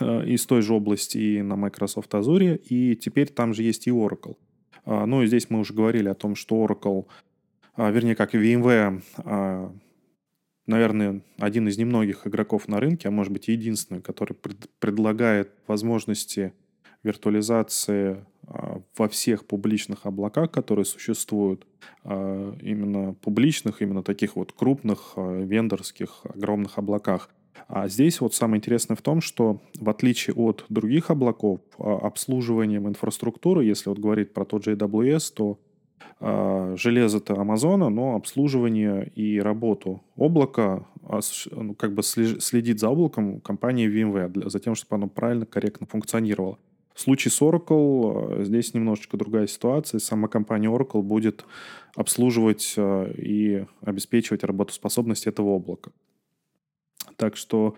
из 0.00 0.46
той 0.46 0.62
же 0.62 0.74
области 0.74 1.18
и 1.18 1.42
на 1.42 1.56
Microsoft 1.56 2.14
Azure, 2.14 2.56
и 2.56 2.94
теперь 2.94 3.28
там 3.28 3.52
же 3.52 3.64
есть 3.64 3.88
и 3.88 3.90
Oracle. 3.90 4.36
А, 4.84 5.04
ну 5.04 5.22
и 5.22 5.26
здесь 5.26 5.50
мы 5.50 5.58
уже 5.58 5.74
говорили 5.74 6.08
о 6.08 6.14
том, 6.14 6.36
что 6.36 6.64
Oracle 6.64 7.06
а, 7.74 7.90
вернее, 7.90 8.14
как 8.14 8.34
VMware, 8.34 9.02
а, 9.18 9.72
наверное, 10.66 11.22
один 11.38 11.68
из 11.68 11.78
немногих 11.78 12.26
игроков 12.26 12.68
на 12.68 12.78
рынке, 12.78 13.08
а 13.08 13.10
может 13.10 13.32
быть 13.32 13.48
единственный, 13.48 14.02
который 14.02 14.34
пред, 14.34 14.68
предлагает 14.78 15.52
возможности 15.66 16.52
виртуализации 17.02 18.24
а, 18.46 18.80
во 18.96 19.08
всех 19.08 19.46
публичных 19.46 20.06
облаках, 20.06 20.50
которые 20.50 20.84
существуют, 20.84 21.66
а, 22.04 22.54
именно 22.60 23.14
публичных, 23.14 23.80
именно 23.80 24.02
таких 24.02 24.36
вот 24.36 24.52
крупных 24.52 25.12
а, 25.16 25.42
вендорских 25.42 26.22
огромных 26.24 26.78
облаках. 26.78 27.30
А 27.68 27.88
здесь 27.88 28.20
вот 28.20 28.34
самое 28.34 28.58
интересное 28.58 28.96
в 28.96 29.02
том, 29.02 29.20
что 29.20 29.62
в 29.78 29.88
отличие 29.88 30.34
от 30.34 30.64
других 30.68 31.10
облаков, 31.10 31.60
обслуживанием 31.78 32.88
инфраструктуры, 32.88 33.64
если 33.64 33.88
вот 33.88 33.98
говорить 33.98 34.32
про 34.32 34.44
тот 34.44 34.64
же 34.64 34.74
AWS, 34.74 35.32
то 35.34 35.58
железо-то 36.76 37.38
Амазона, 37.38 37.88
но 37.88 38.14
обслуживание 38.14 39.10
и 39.14 39.40
работу 39.40 40.02
облака 40.16 40.86
ну, 41.50 41.74
как 41.74 41.94
бы 41.94 42.02
следит 42.02 42.78
за 42.78 42.88
облаком 42.88 43.40
компания 43.40 43.86
VMware, 43.88 44.28
для, 44.28 44.48
за 44.48 44.60
тем, 44.60 44.74
чтобы 44.74 44.96
оно 44.96 45.08
правильно, 45.08 45.46
корректно 45.46 45.86
функционировало. 45.86 46.58
В 47.00 47.02
случае 47.02 47.32
с 47.32 47.40
Oracle 47.40 48.40
э, 48.40 48.44
здесь 48.44 48.74
немножечко 48.74 49.16
другая 49.16 49.46
ситуация. 49.46 50.00
Сама 50.00 50.28
компания 50.28 50.68
Oracle 50.68 51.00
будет 51.00 51.46
обслуживать 51.96 52.74
э, 52.76 53.14
и 53.16 53.64
обеспечивать 53.80 54.44
работоспособность 54.44 55.26
этого 55.26 55.56
облака. 55.56 55.92
Так 57.16 57.38
что 57.38 57.74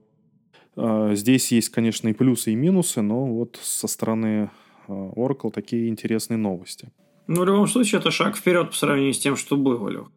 э, 0.75 1.13
здесь 1.15 1.53
есть, 1.53 1.69
конечно, 1.69 2.09
и 2.09 2.15
плюсы, 2.15 2.51
и 2.51 2.57
минусы, 2.57 3.01
но 3.01 3.25
вот 3.27 3.61
со 3.63 3.87
стороны 3.87 4.51
Oracle 4.89 5.53
такие 5.53 5.89
интересные 5.89 6.37
новости. 6.37 6.89
Ну, 7.29 7.43
в 7.43 7.45
любом 7.45 7.69
случае, 7.69 8.01
это 8.01 8.11
шаг 8.11 8.37
вперед 8.37 8.71
по 8.71 8.77
сравнению 8.77 9.15
с 9.15 9.21
тем, 9.21 9.37
что 9.37 9.57
было, 9.57 9.89
Лех. 9.89 10.11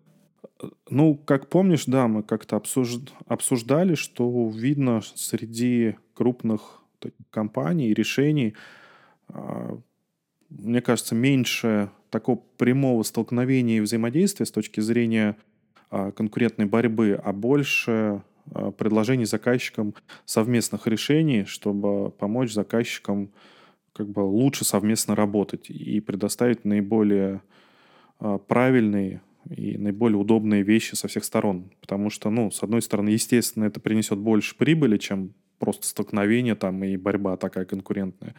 Ну, 0.90 1.14
как 1.14 1.48
помнишь, 1.50 1.86
да, 1.86 2.08
мы 2.08 2.24
как-то 2.24 2.60
обсуждали, 3.28 3.94
что 3.94 4.50
видно 4.50 5.02
среди 5.14 5.96
крупных 6.16 6.82
компаний 7.30 7.90
и 7.90 7.94
решений 7.94 8.56
мне 10.50 10.82
кажется, 10.82 11.16
меньше 11.16 11.90
такого 12.10 12.38
прямого 12.58 13.04
столкновения 13.04 13.78
и 13.78 13.82
взаимодействия 13.82 14.46
с 14.46 14.52
точки 14.52 14.80
зрения 14.80 15.36
а, 15.90 16.12
конкурентной 16.12 16.66
борьбы, 16.66 17.20
а 17.22 17.34
больше 17.34 18.22
а, 18.52 18.72
предложений 18.72 19.26
заказчикам 19.26 19.96
совместных 20.24 20.88
решений, 20.88 21.46
чтобы 21.46 22.12
помочь 22.12 22.54
заказчикам 22.54 23.32
как 23.94 24.10
бы 24.10 24.22
лучше 24.22 24.66
совместно 24.66 25.16
работать 25.16 25.70
и 25.70 26.00
предоставить 26.02 26.66
наиболее 26.66 27.42
правильные 28.48 29.22
и 29.50 29.78
наиболее 29.78 30.18
удобные 30.18 30.64
вещи 30.64 30.96
со 30.96 31.08
всех 31.08 31.24
сторон. 31.24 31.72
Потому 31.80 32.10
что, 32.10 32.30
ну, 32.30 32.52
с 32.52 32.62
одной 32.62 32.82
стороны, 32.82 33.10
естественно, 33.10 33.66
это 33.66 33.80
принесет 33.80 34.18
больше 34.20 34.58
прибыли, 34.58 34.98
чем 34.98 35.34
просто 35.60 35.88
столкновение 35.88 36.56
там 36.56 36.84
и 36.84 36.98
борьба 36.98 37.38
такая 37.38 37.64
конкурентная. 37.66 38.36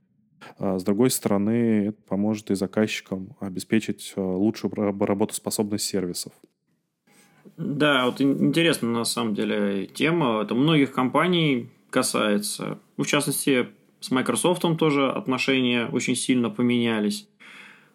А 0.59 0.79
с 0.79 0.85
другой 0.85 1.11
стороны, 1.11 1.89
это 1.89 2.03
поможет 2.09 2.51
и 2.51 2.55
заказчикам 2.55 3.37
обеспечить 3.41 4.13
э, 4.17 4.21
лучшую 4.21 4.73
работоспособность 4.75 5.85
сервисов. 5.85 6.33
Да, 7.57 8.07
вот 8.07 8.21
интересно 8.21 8.91
на 8.91 9.05
самом 9.05 9.35
деле 9.35 9.87
тема. 9.87 10.43
Это 10.43 10.55
многих 10.55 10.93
компаний 10.93 11.71
касается. 11.91 12.79
Ну, 12.97 13.05
в 13.05 13.07
частности, 13.07 13.69
с 14.01 14.11
Microsoft 14.11 14.63
тоже 14.79 15.11
отношения 15.11 15.87
очень 15.87 16.17
сильно 16.17 16.51
поменялись 16.51 17.29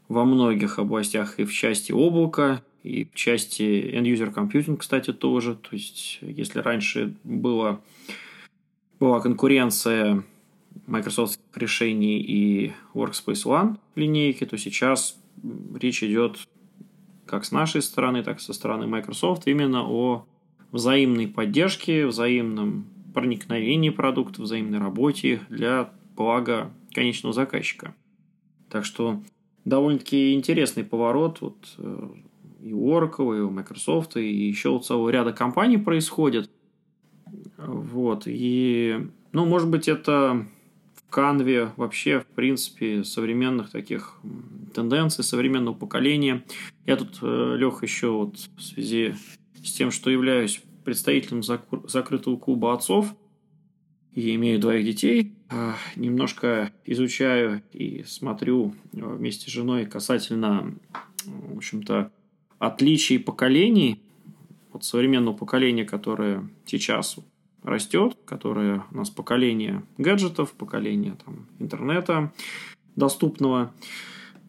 во 0.07 0.25
многих 0.25 0.79
областях 0.79 1.39
и 1.39 1.45
в 1.45 1.53
части 1.53 1.91
облака, 1.91 2.63
и 2.83 3.05
в 3.05 3.13
части 3.13 3.61
end-user 3.61 4.33
computing, 4.33 4.77
кстати, 4.77 5.13
тоже. 5.13 5.55
То 5.55 5.69
есть, 5.71 6.19
если 6.21 6.59
раньше 6.59 7.15
было, 7.23 7.81
была 8.99 9.19
конкуренция 9.21 10.23
Microsoft 10.87 11.39
решений 11.55 12.19
и 12.19 12.73
Workspace 12.93 13.45
ONE 13.45 13.77
линейки, 13.95 14.45
то 14.45 14.57
сейчас 14.57 15.19
речь 15.75 16.03
идет 16.03 16.37
как 17.25 17.45
с 17.45 17.51
нашей 17.51 17.81
стороны, 17.81 18.23
так 18.23 18.39
и 18.39 18.41
со 18.41 18.53
стороны 18.53 18.87
Microsoft 18.87 19.47
именно 19.47 19.83
о 19.87 20.25
взаимной 20.71 21.27
поддержке, 21.27 22.05
взаимном 22.05 22.87
проникновении 23.13 23.89
продукта, 23.89 24.41
взаимной 24.41 24.79
работе 24.79 25.41
для 25.49 25.91
блага 26.15 26.71
конечного 26.93 27.33
заказчика. 27.33 27.95
Так 28.69 28.85
что 28.85 29.21
довольно-таки 29.65 30.33
интересный 30.33 30.83
поворот 30.83 31.41
вот 31.41 31.75
э, 31.77 32.09
и 32.61 32.73
у 32.73 32.89
Oracle, 32.89 33.37
и 33.37 33.41
у 33.41 33.49
Microsoft, 33.49 34.17
и 34.17 34.47
еще 34.47 34.69
у 34.69 34.79
целого 34.79 35.09
ряда 35.09 35.33
компаний 35.33 35.77
происходит. 35.77 36.49
Вот. 37.57 38.23
И, 38.25 39.07
ну, 39.31 39.45
может 39.45 39.69
быть, 39.69 39.87
это 39.87 40.47
канве, 41.11 41.71
вообще, 41.75 42.21
в 42.21 42.25
принципе, 42.25 43.03
современных 43.03 43.69
таких 43.69 44.15
тенденций, 44.73 45.23
современного 45.23 45.75
поколения. 45.75 46.43
Я 46.87 46.95
тут, 46.95 47.19
э, 47.21 47.55
Лех, 47.57 47.83
еще 47.83 48.09
вот 48.09 48.37
в 48.57 48.61
связи 48.61 49.13
с 49.63 49.73
тем, 49.73 49.91
что 49.91 50.09
являюсь 50.09 50.61
представителем 50.83 51.43
закрытого 51.43 52.37
клуба 52.37 52.73
отцов 52.73 53.13
и 54.13 54.33
имею 54.35 54.59
двоих 54.59 54.85
детей, 54.85 55.33
э, 55.49 55.73
немножко 55.95 56.71
изучаю 56.85 57.61
и 57.73 58.03
смотрю 58.07 58.73
э, 58.93 58.97
вместе 59.01 59.49
с 59.49 59.53
женой 59.53 59.85
касательно, 59.85 60.73
в 61.25 61.57
общем-то, 61.57 62.11
отличий 62.57 63.19
поколений, 63.19 64.01
вот 64.71 64.85
современного 64.85 65.35
поколения, 65.35 65.83
которое 65.83 66.49
сейчас 66.65 67.17
растет, 67.63 68.17
которое 68.25 68.83
у 68.91 68.97
нас 68.97 69.09
поколение 69.09 69.83
гаджетов, 69.97 70.53
поколение 70.53 71.15
там, 71.23 71.45
интернета 71.59 72.31
доступного. 72.95 73.73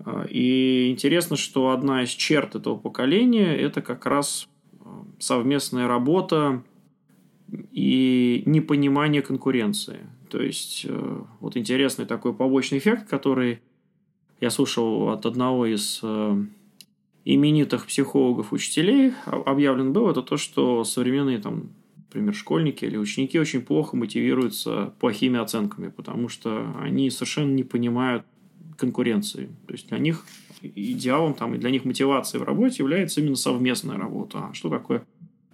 А, 0.05 0.25
и 0.29 0.91
интересно, 0.91 1.37
что 1.37 1.71
одна 1.71 2.05
из 2.05 2.11
черт 2.11 2.55
этого 2.55 2.77
поколения– 2.77 3.55
это 3.57 3.83
как 3.83 4.07
раз 4.07 4.49
а, 4.81 5.05
совместная 5.19 5.87
работа 5.87 6.63
и 7.71 8.43
непонимание 8.47 9.23
конкуренции. 9.23 10.07
То 10.31 10.41
есть, 10.41 10.87
э, 10.89 11.21
вот 11.41 11.59
интересный 11.59 12.07
такой 12.07 12.33
побочный 12.33 12.79
эффект, 12.79 13.07
который 13.07 13.61
я 14.41 14.49
слушал 14.49 15.11
от 15.11 15.27
одного 15.27 15.67
из 15.67 16.01
э, 16.03 16.45
именитых 17.27 17.87
психологов-учителей, 17.87 19.13
объявлен 19.27 19.93
был, 19.93 20.09
это 20.09 20.23
то, 20.23 20.39
что 20.39 20.85
современные 20.85 21.39
там 21.39 21.69
например, 22.13 22.35
школьники 22.35 22.85
или 22.85 22.99
ученики 22.99 23.39
очень 23.39 23.63
плохо 23.63 23.97
мотивируются 23.97 24.93
плохими 25.01 25.39
оценками, 25.39 25.89
потому 25.89 26.29
что 26.29 26.75
они 26.79 27.11
совершенно 27.11 27.53
не 27.53 27.65
понимают 27.65 28.25
конкуренции. 28.77 29.47
То 29.67 29.73
есть 29.73 29.89
для 29.89 29.99
них 29.99 30.27
идеалом 30.61 31.35
там, 31.35 31.55
и 31.55 31.59
для 31.59 31.71
них 31.71 31.85
мотивацией 31.85 32.43
в 32.43 32.47
работе 32.47 32.83
является 32.83 33.21
именно 33.21 33.37
совместная 33.37 33.97
работа. 33.97 34.49
А 34.51 34.55
что 34.55 34.69
такое 34.69 35.05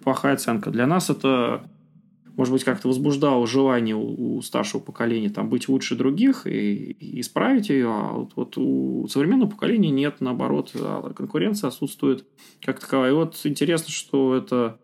плохая 0.03 0.33
оценка? 0.33 0.69
Для 0.69 0.85
нас 0.85 1.09
это, 1.09 1.63
может 2.35 2.53
быть, 2.53 2.63
как-то 2.65 2.89
возбуждало 2.89 3.47
желание 3.47 3.95
у, 3.95 4.41
старшего 4.41 4.81
поколения 4.81 5.29
там, 5.29 5.49
быть 5.49 5.69
лучше 5.69 5.95
других 5.95 6.45
и, 6.45 6.91
и 6.91 7.21
исправить 7.21 7.69
ее, 7.69 7.87
а 7.87 8.11
вот, 8.13 8.31
вот 8.35 8.57
у 8.57 9.07
современного 9.07 9.49
поколения 9.49 9.91
нет, 9.91 10.17
наоборот, 10.19 10.71
а 10.75 11.13
конкуренция 11.13 11.69
отсутствует 11.69 12.25
как 12.61 12.79
таковая. 12.79 13.11
И 13.11 13.15
вот 13.15 13.39
интересно, 13.45 13.89
что 13.91 14.35
это 14.35 14.77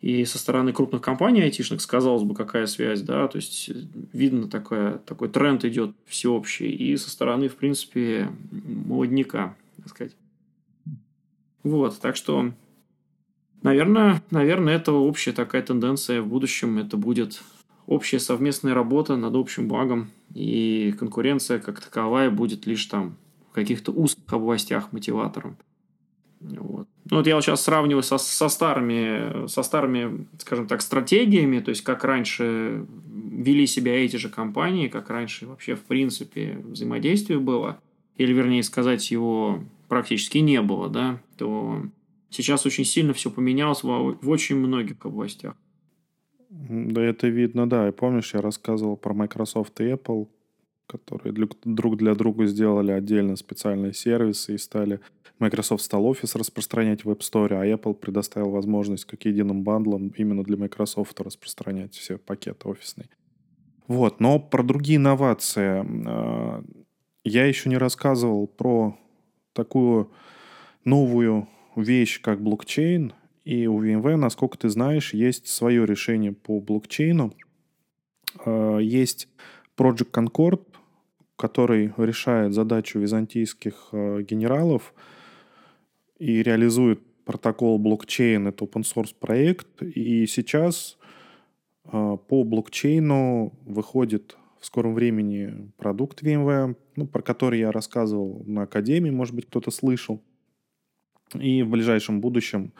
и 0.00 0.24
со 0.24 0.38
стороны 0.38 0.72
крупных 0.72 1.00
компаний 1.00 1.42
айтишных 1.42 1.80
сказалось 1.80 2.22
бы, 2.22 2.34
какая 2.34 2.66
связь, 2.66 3.00
да, 3.00 3.28
то 3.28 3.36
есть 3.36 3.70
видно 4.12 4.48
такое, 4.48 4.98
такой 4.98 5.28
тренд 5.28 5.64
идет 5.64 5.96
всеобщий, 6.06 6.70
и 6.70 6.96
со 6.96 7.10
стороны, 7.10 7.48
в 7.48 7.56
принципе, 7.56 8.30
молодняка, 8.50 9.56
так 9.78 9.88
сказать. 9.88 10.16
Вот, 11.62 11.98
так 11.98 12.14
что, 12.16 12.52
наверное, 13.62 14.22
наверное, 14.30 14.76
это 14.76 14.92
общая 14.92 15.32
такая 15.32 15.62
тенденция 15.62 16.22
в 16.22 16.28
будущем, 16.28 16.78
это 16.78 16.96
будет 16.96 17.42
общая 17.86 18.20
совместная 18.20 18.74
работа 18.74 19.16
над 19.16 19.34
общим 19.34 19.66
благом, 19.66 20.10
и 20.34 20.94
конкуренция 20.98 21.58
как 21.58 21.80
таковая 21.80 22.30
будет 22.30 22.66
лишь 22.66 22.84
там 22.86 23.16
в 23.50 23.54
каких-то 23.54 23.92
узких 23.92 24.30
областях 24.32 24.92
мотиватором. 24.92 25.56
Вот. 26.40 26.88
Ну, 27.08 27.18
вот 27.18 27.26
я 27.26 27.36
вот 27.36 27.44
сейчас 27.44 27.62
сравниваю 27.62 28.02
со, 28.02 28.18
со, 28.18 28.48
старыми, 28.48 29.46
со 29.46 29.62
старыми, 29.62 30.26
скажем 30.38 30.66
так, 30.66 30.82
стратегиями, 30.82 31.60
то 31.60 31.68
есть 31.68 31.82
как 31.82 32.02
раньше 32.02 32.84
вели 33.08 33.66
себя 33.66 34.04
эти 34.04 34.16
же 34.16 34.28
компании, 34.28 34.88
как 34.88 35.08
раньше 35.10 35.46
вообще 35.46 35.76
в 35.76 35.82
принципе 35.82 36.58
взаимодействие 36.64 37.38
было, 37.38 37.78
или 38.16 38.32
вернее 38.32 38.62
сказать, 38.64 39.08
его 39.10 39.60
практически 39.88 40.38
не 40.38 40.60
было, 40.62 40.88
да, 40.88 41.20
то 41.36 41.82
сейчас 42.30 42.66
очень 42.66 42.84
сильно 42.84 43.12
все 43.12 43.30
поменялось 43.30 43.84
в, 43.84 44.18
в 44.20 44.28
очень 44.28 44.56
многих 44.56 44.96
областях. 45.04 45.54
Да, 46.48 47.02
это 47.02 47.28
видно, 47.28 47.68
да. 47.68 47.88
И 47.88 47.92
помнишь, 47.92 48.34
я 48.34 48.40
рассказывал 48.40 48.96
про 48.96 49.14
Microsoft 49.14 49.80
и 49.80 49.84
Apple, 49.84 50.28
которые 50.86 51.34
друг 51.64 51.96
для 51.96 52.14
друга 52.14 52.46
сделали 52.46 52.92
отдельно 52.92 53.36
специальные 53.36 53.92
сервисы 53.92 54.54
и 54.54 54.58
стали 54.58 55.00
Microsoft 55.38 55.82
стал 55.82 56.10
Office 56.10 56.38
распространять 56.38 57.04
в 57.04 57.10
App 57.10 57.20
Store, 57.20 57.52
а 57.52 57.66
Apple 57.66 57.94
предоставил 57.94 58.50
возможность 58.50 59.04
как 59.04 59.24
единым 59.24 59.62
бандлом 59.62 60.08
именно 60.16 60.42
для 60.42 60.56
Microsoft 60.56 61.20
распространять 61.20 61.94
все 61.94 62.16
пакеты 62.16 62.68
офисные. 62.68 63.08
Вот, 63.86 64.18
но 64.18 64.38
про 64.38 64.62
другие 64.62 64.96
инновации. 64.96 65.84
А, 66.08 66.64
я 67.24 67.44
еще 67.44 67.68
не 67.68 67.76
рассказывал 67.76 68.46
про 68.46 68.98
такую 69.52 70.10
новую 70.84 71.48
вещь, 71.76 72.20
как 72.20 72.40
блокчейн. 72.40 73.12
И 73.44 73.66
у 73.66 73.80
VMware, 73.82 74.16
насколько 74.16 74.58
ты 74.58 74.68
знаешь, 74.68 75.14
есть 75.14 75.46
свое 75.46 75.86
решение 75.86 76.32
по 76.32 76.60
блокчейну. 76.60 77.32
А, 78.44 78.78
есть 78.78 79.28
Project 79.76 80.10
Concord, 80.10 80.65
который 81.36 81.92
решает 81.96 82.54
задачу 82.54 82.98
византийских 82.98 83.88
а, 83.92 84.22
генералов 84.22 84.94
и 86.18 86.42
реализует 86.42 87.00
протокол 87.24 87.78
блокчейн. 87.78 88.48
Это 88.48 88.64
open 88.64 88.82
source 88.82 89.14
проект. 89.18 89.82
И 89.82 90.26
сейчас 90.26 90.98
а, 91.84 92.16
по 92.16 92.44
блокчейну 92.44 93.52
выходит 93.64 94.36
в 94.60 94.66
скором 94.66 94.94
времени 94.94 95.70
продукт 95.76 96.22
VMware, 96.22 96.76
ну, 96.96 97.06
про 97.06 97.22
который 97.22 97.60
я 97.60 97.70
рассказывал 97.70 98.42
на 98.46 98.62
Академии, 98.62 99.10
может 99.10 99.34
быть, 99.34 99.46
кто-то 99.46 99.70
слышал. 99.70 100.22
И 101.34 101.62
в 101.62 101.68
ближайшем 101.68 102.20
будущем 102.20 102.72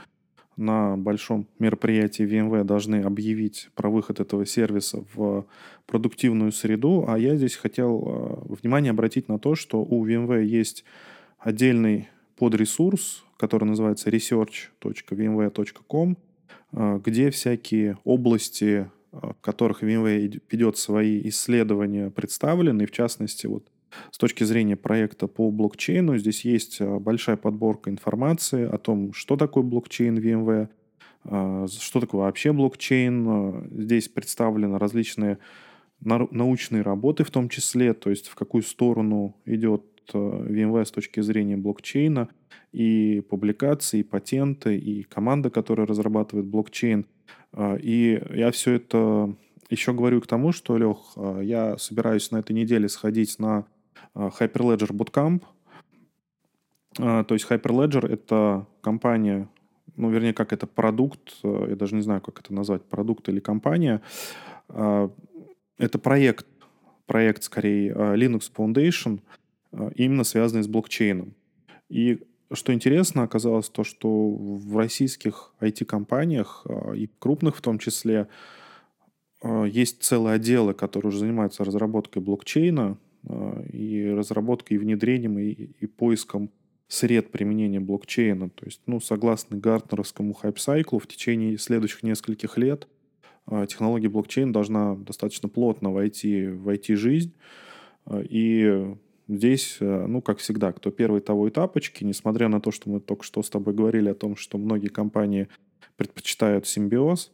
на 0.57 0.97
большом 0.97 1.47
мероприятии 1.59 2.25
VMware 2.25 2.65
должны 2.65 3.03
объявить 3.03 3.69
про 3.75 3.91
выход 3.91 4.21
этого 4.21 4.47
сервиса 4.47 5.05
в 5.15 5.45
продуктивную 5.87 6.53
среду. 6.53 7.05
А 7.07 7.19
я 7.19 7.37
здесь 7.37 7.57
хотел 7.57 8.03
а, 8.07 8.43
внимание 8.61 8.91
обратить 8.91 9.29
на 9.29 9.39
то, 9.39 9.55
что 9.55 9.83
у 9.83 10.07
VMware 10.07 10.45
есть 10.45 10.85
отдельный 11.39 12.09
подресурс, 12.37 13.25
который 13.37 13.65
называется 13.65 14.09
research.vmware.com, 14.11 16.17
а, 16.73 17.01
где 17.05 17.31
всякие 17.31 17.99
области 18.05 18.91
в 19.13 19.37
которых 19.41 19.83
VMware 19.83 20.43
ведет 20.51 20.77
свои 20.77 21.27
исследования, 21.29 22.11
представлены. 22.11 22.87
в 22.87 22.91
частности, 22.91 23.47
вот 23.47 23.67
с 24.11 24.19
точки 24.19 24.45
зрения 24.45 24.77
проекта 24.77 25.27
по 25.27 25.51
блокчейну, 25.51 26.19
здесь 26.19 26.45
есть 26.45 26.81
а, 26.81 26.99
большая 26.99 27.37
подборка 27.37 27.91
информации 27.91 28.67
о 28.67 28.79
том, 28.79 29.13
что 29.13 29.37
такое 29.37 29.63
блокчейн 29.63 30.19
VMware, 30.19 30.69
а, 31.25 31.67
что 31.69 32.01
такое 32.01 32.23
вообще 32.23 32.53
блокчейн. 32.53 33.27
А, 33.29 33.67
здесь 33.71 34.09
представлены 34.09 34.79
различные 34.79 35.39
научные 36.01 36.83
работы 36.83 37.25
в 37.25 37.31
том 37.31 37.49
числе, 37.49 37.95
то 37.95 38.11
есть 38.11 38.29
в 38.29 38.35
какую 38.35 38.63
сторону 38.63 39.35
идет 39.47 39.83
VMware 40.13 40.85
с 40.85 40.91
точки 40.91 41.21
зрения 41.21 41.57
блокчейна, 41.57 42.29
и 42.71 43.23
публикации, 43.31 44.01
и 44.01 44.03
патенты, 44.03 44.77
и 44.77 45.05
команда, 45.05 45.49
которая 45.49 45.87
разрабатывает 45.87 46.47
блокчейн– 46.47 47.07
и 47.81 48.23
я 48.35 48.51
все 48.51 48.73
это 48.73 49.35
еще 49.71 49.93
говорю 49.93 50.21
к 50.21 50.27
тому, 50.27 50.53
что, 50.53 50.77
Лех, 50.77 51.17
я 51.43 51.79
собираюсь 51.79 52.31
на 52.31 52.39
этой 52.39 52.53
неделе 52.53 52.89
сходить 52.89 53.39
на 53.39 53.67
Hyperledger 54.17 54.91
Bootcamp. 54.93 55.43
То 56.95 57.35
есть 57.35 57.47
Hyperledger— 57.51 58.09
это 58.11 58.67
компания, 58.81 59.49
ну, 59.97 60.11
вернее, 60.11 60.33
как 60.33 60.55
это 60.55 60.67
продукт, 60.67 61.35
я 61.43 61.77
даже 61.77 61.95
не 61.95 62.01
знаю, 62.01 62.23
как 62.23 62.41
это 62.41 62.55
назвать, 62.55 62.83
продукт 62.85 63.29
или 63.29 63.39
компания. 63.39 64.01
Это 64.69 65.99
проект, 66.03 66.47
проект 67.07 67.43
скорее 67.43 67.93
Linux 67.93 68.51
Foundation, 68.57 69.21
именно 69.95 70.25
связанный 70.25 70.63
с 70.63 70.69
блокчейном. 70.69 71.35
И 71.91 72.23
что 72.51 72.73
интересно 72.73 73.25
оказалось 73.25 73.69
то, 73.69 73.85
что 73.85 74.31
в 74.31 74.79
российских 74.79 75.53
IT-компаниях, 75.61 76.65
и 76.95 77.11
крупных 77.19 77.57
в 77.57 77.61
том 77.61 77.79
числе, 77.79 78.29
есть 79.45 80.03
целые 80.03 80.37
отделы, 80.37 80.73
которые 80.73 81.11
уже 81.11 81.19
занимаются 81.19 81.65
разработкой 81.65 82.23
блокчейна 82.23 82.97
и 83.73 84.09
разработкой 84.09 84.77
и 84.77 84.79
внедрением 84.79 85.39
и, 85.39 85.51
и 85.51 85.87
поиском 85.87 86.51
сред 86.89 87.31
применения 87.31 87.81
блокчейна. 87.81 88.51
То 88.51 88.65
есть, 88.65 88.81
ну, 88.87 89.01
согласно 89.01 89.57
Гартнеровскому 89.57 90.35
хайп-сайклу, 90.35 90.99
в 90.99 91.07
течение 91.07 91.59
следующих 91.59 92.03
нескольких 92.03 92.59
лет 92.59 92.87
технология 93.69 94.09
блокчейн 94.09 94.53
должна 94.53 94.97
достаточно 94.97 95.49
плотно 95.49 95.93
войти 95.93 96.47
в 96.47 96.69
IT-жизнь. 96.69 97.35
И 98.13 98.95
Здесь, 99.29 99.79
ну, 99.81 100.23
как 100.23 100.39
всегда, 100.39 100.73
кто 100.73 100.93
первый, 100.93 101.21
того 101.21 101.49
и 101.49 101.51
тапочки, 101.51 102.05
несмотря 102.05 102.47
на 102.47 102.61
то, 102.61 102.71
что 102.71 102.89
мы 102.89 103.01
только 103.01 103.25
что 103.25 103.43
с 103.43 103.51
тобой 103.51 103.75
говорили 103.75 104.09
о 104.09 104.15
том, 104.15 104.37
что 104.37 104.57
многие 104.57 104.87
компании 104.87 105.49
предпочитают 105.97 106.67
симбиоз 106.69 107.33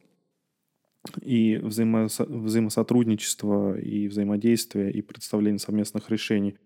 и 1.21 1.57
взаимосо- 1.57 2.27
взаимосотрудничество, 2.27 3.79
и 3.79 4.09
взаимодействие, 4.09 4.93
и 4.93 5.03
представление 5.03 5.59
совместных 5.59 6.11
решений, 6.11 6.57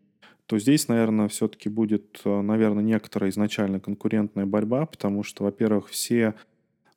то 0.46 0.58
здесь, 0.58 0.88
наверное, 0.88 1.28
все-таки 1.28 1.68
будет, 1.68 2.20
э, 2.24 2.40
наверное, 2.40 2.84
некоторая 2.84 3.30
изначально 3.30 3.80
конкурентная 3.80 4.46
борьба, 4.46 4.86
потому 4.86 5.22
что, 5.22 5.44
во-первых, 5.44 5.88
все 5.88 6.34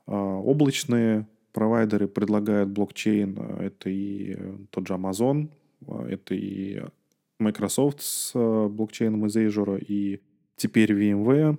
э, 0.07 0.11
облачные 0.11 1.27
провайдеры 1.51 2.07
предлагают 2.07 2.69
блокчейн. 2.69 3.37
Это 3.59 3.89
и 3.89 4.37
тот 4.69 4.87
же 4.87 4.93
Amazon, 4.93 5.49
это 6.07 6.35
и 6.35 6.83
Microsoft 7.39 8.01
с 8.01 8.31
э, 8.35 8.67
блокчейном 8.67 9.25
из 9.25 9.35
Azure 9.35 9.79
и 9.79 10.21
теперь 10.55 10.91
VMware. 10.91 11.57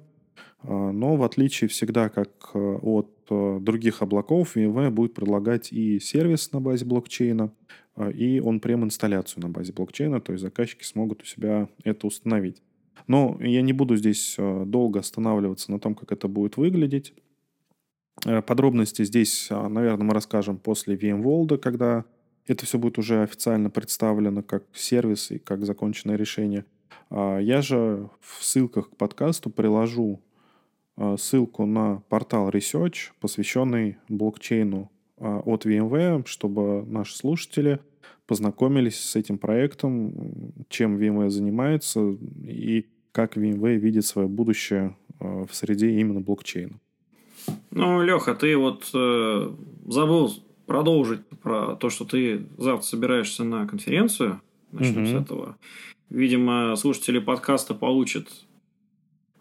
Но 0.62 1.16
в 1.16 1.22
отличие 1.22 1.68
всегда, 1.68 2.10
как 2.10 2.50
э, 2.54 2.58
от 2.58 3.19
э, 3.30 3.58
других 3.60 4.02
облаков, 4.02 4.56
VMware 4.56 4.90
будет 4.90 5.14
предлагать 5.14 5.72
и 5.72 5.98
сервис 6.00 6.52
на 6.52 6.60
базе 6.60 6.84
блокчейна, 6.84 7.52
а, 7.96 8.10
и 8.10 8.40
он 8.40 8.60
прям 8.60 8.84
инсталляцию 8.84 9.42
на 9.42 9.48
базе 9.48 9.72
блокчейна, 9.72 10.20
то 10.20 10.32
есть 10.32 10.42
заказчики 10.42 10.84
смогут 10.84 11.22
у 11.22 11.24
себя 11.24 11.68
это 11.84 12.06
установить. 12.06 12.62
Но 13.06 13.38
я 13.40 13.62
не 13.62 13.72
буду 13.72 13.96
здесь 13.96 14.36
долго 14.38 15.00
останавливаться 15.00 15.70
на 15.72 15.80
том, 15.80 15.94
как 15.94 16.12
это 16.12 16.28
будет 16.28 16.56
выглядеть. 16.56 17.14
Подробности 18.46 19.04
здесь, 19.04 19.48
наверное, 19.50 20.04
мы 20.04 20.12
расскажем 20.12 20.58
после 20.58 20.96
VMworld, 20.96 21.58
когда 21.58 22.04
это 22.46 22.66
все 22.66 22.78
будет 22.78 22.98
уже 22.98 23.22
официально 23.22 23.70
представлено 23.70 24.42
как 24.42 24.64
сервис 24.74 25.30
и 25.30 25.38
как 25.38 25.64
законченное 25.64 26.16
решение. 26.16 26.64
А 27.08 27.38
я 27.38 27.62
же 27.62 28.08
в 28.20 28.44
ссылках 28.44 28.90
к 28.90 28.96
подкасту 28.96 29.50
приложу 29.50 30.20
а, 30.20 30.29
ссылку 31.16 31.66
на 31.66 32.02
портал 32.08 32.50
Research, 32.50 33.10
посвященный 33.20 33.96
блокчейну 34.08 34.90
а, 35.18 35.40
от 35.40 35.66
VMware, 35.66 36.26
чтобы 36.26 36.84
наши 36.86 37.16
слушатели 37.16 37.80
познакомились 38.26 39.00
с 39.00 39.16
этим 39.16 39.38
проектом, 39.38 40.54
чем 40.68 40.96
VMware 40.96 41.30
занимается 41.30 42.16
и 42.44 42.86
как 43.12 43.36
VMware 43.36 43.76
видит 43.76 44.04
свое 44.04 44.28
будущее 44.28 44.96
в 45.18 45.48
среде 45.52 45.90
именно 45.98 46.20
блокчейна. 46.20 46.78
Ну, 47.70 48.02
Леха, 48.02 48.34
ты 48.34 48.56
вот 48.56 48.90
э, 48.94 49.50
забыл 49.86 50.32
продолжить 50.66 51.26
про 51.42 51.76
то, 51.76 51.90
что 51.90 52.04
ты 52.04 52.46
завтра 52.58 52.86
собираешься 52.86 53.44
на 53.44 53.66
конференцию. 53.66 54.40
Начнем 54.72 55.02
угу. 55.02 55.10
с 55.10 55.14
этого. 55.14 55.56
Видимо, 56.10 56.76
слушатели 56.76 57.18
подкаста 57.18 57.74
получат 57.74 58.28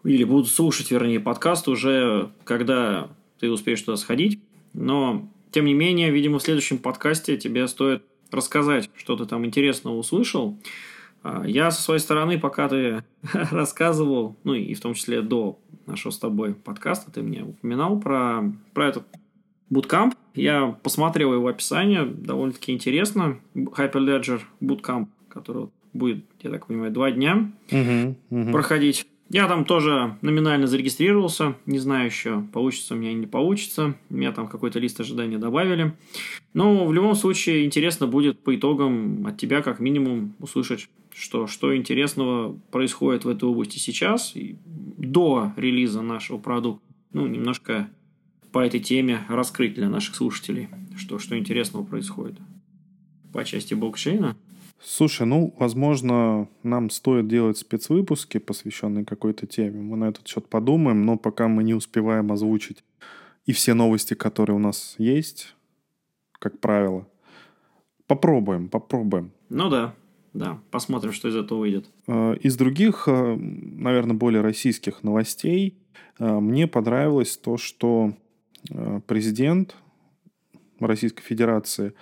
или 0.04 0.24
будут 0.24 0.48
слушать, 0.48 0.90
вернее, 0.90 1.20
подкаст 1.20 1.68
уже, 1.68 2.30
когда 2.44 3.08
ты 3.38 3.50
успеешь 3.50 3.82
туда 3.82 3.96
сходить. 3.96 4.40
Но, 4.72 5.28
тем 5.50 5.64
не 5.64 5.74
менее, 5.74 6.10
видимо, 6.10 6.38
в 6.38 6.42
следующем 6.42 6.78
подкасте 6.78 7.36
тебе 7.36 7.66
стоит 7.68 8.02
рассказать, 8.30 8.90
что 8.96 9.16
ты 9.16 9.26
там 9.26 9.44
интересного 9.44 9.96
услышал. 9.96 10.56
А, 11.22 11.44
я 11.46 11.70
со 11.70 11.82
своей 11.82 12.00
стороны, 12.00 12.38
пока 12.38 12.68
ты 12.68 13.04
рассказывал, 13.50 14.36
ну 14.44 14.54
и 14.54 14.74
в 14.74 14.80
том 14.80 14.94
числе 14.94 15.22
до 15.22 15.58
нашего 15.86 16.12
с 16.12 16.18
тобой 16.18 16.54
подкаста, 16.54 17.10
ты 17.10 17.22
мне 17.22 17.42
упоминал 17.42 17.98
про, 17.98 18.52
про 18.72 18.88
этот 18.88 19.04
Bootcamp. 19.72 20.14
Я 20.34 20.68
посмотрел 20.82 21.34
его 21.34 21.48
описание, 21.48 22.04
довольно-таки 22.04 22.72
интересно. 22.72 23.38
Hyperledger 23.54 24.40
Bootcamp, 24.60 25.08
который 25.28 25.68
будет, 25.92 26.24
я 26.40 26.50
так 26.50 26.66
понимаю, 26.66 26.92
два 26.92 27.10
дня 27.10 27.50
uh-huh, 27.70 28.14
uh-huh. 28.30 28.52
проходить. 28.52 29.06
Я 29.30 29.46
там 29.46 29.64
тоже 29.64 30.16
номинально 30.22 30.66
зарегистрировался. 30.66 31.54
Не 31.64 31.78
знаю 31.78 32.06
еще, 32.06 32.42
получится 32.52 32.94
у 32.94 32.96
меня 32.96 33.12
или 33.12 33.18
не 33.20 33.26
получится. 33.28 33.94
Меня 34.08 34.32
там 34.32 34.48
какой-то 34.48 34.80
лист 34.80 34.98
ожидания 34.98 35.38
добавили. 35.38 35.94
Но 36.52 36.84
в 36.84 36.92
любом 36.92 37.14
случае 37.14 37.64
интересно 37.64 38.08
будет 38.08 38.40
по 38.40 38.56
итогам 38.56 39.24
от 39.24 39.38
тебя 39.38 39.62
как 39.62 39.78
минимум 39.78 40.34
услышать, 40.40 40.88
что, 41.14 41.46
что 41.46 41.76
интересного 41.76 42.58
происходит 42.72 43.24
в 43.24 43.28
этой 43.28 43.48
области 43.48 43.78
сейчас, 43.78 44.34
и 44.34 44.56
до 44.66 45.52
релиза 45.56 46.02
нашего 46.02 46.38
продукта. 46.38 46.84
Ну, 47.12 47.28
немножко 47.28 47.88
по 48.50 48.58
этой 48.58 48.80
теме 48.80 49.20
раскрыть 49.28 49.74
для 49.74 49.88
наших 49.88 50.16
слушателей, 50.16 50.68
что, 50.96 51.20
что 51.20 51.38
интересного 51.38 51.84
происходит 51.84 52.36
по 53.32 53.44
части 53.44 53.74
блокчейна? 53.74 54.36
Слушай, 54.82 55.26
ну, 55.26 55.54
возможно, 55.58 56.48
нам 56.62 56.88
стоит 56.88 57.28
делать 57.28 57.58
спецвыпуски, 57.58 58.38
посвященные 58.38 59.04
какой-то 59.04 59.46
теме. 59.46 59.80
Мы 59.80 59.96
на 59.98 60.08
этот 60.08 60.26
счет 60.26 60.48
подумаем, 60.48 61.04
но 61.04 61.18
пока 61.18 61.48
мы 61.48 61.62
не 61.62 61.74
успеваем 61.74 62.32
озвучить 62.32 62.82
и 63.44 63.52
все 63.52 63.74
новости, 63.74 64.14
которые 64.14 64.56
у 64.56 64.60
нас 64.60 64.94
есть, 64.96 65.54
как 66.38 66.60
правило. 66.60 67.06
Попробуем, 68.06 68.68
попробуем. 68.68 69.32
Ну 69.50 69.68
да, 69.68 69.94
да, 70.32 70.58
посмотрим, 70.70 71.12
что 71.12 71.28
из 71.28 71.36
этого 71.36 71.58
выйдет. 71.58 71.90
Э, 72.06 72.36
из 72.40 72.56
других, 72.56 73.04
э, 73.06 73.36
наверное, 73.36 74.16
более 74.16 74.40
российских 74.40 75.02
новостей 75.02 75.76
э, 76.18 76.40
мне 76.40 76.66
понравилось 76.66 77.36
то, 77.36 77.56
что 77.56 78.14
президент 79.06 79.74
Российской 80.80 81.22
Федерации 81.22 81.94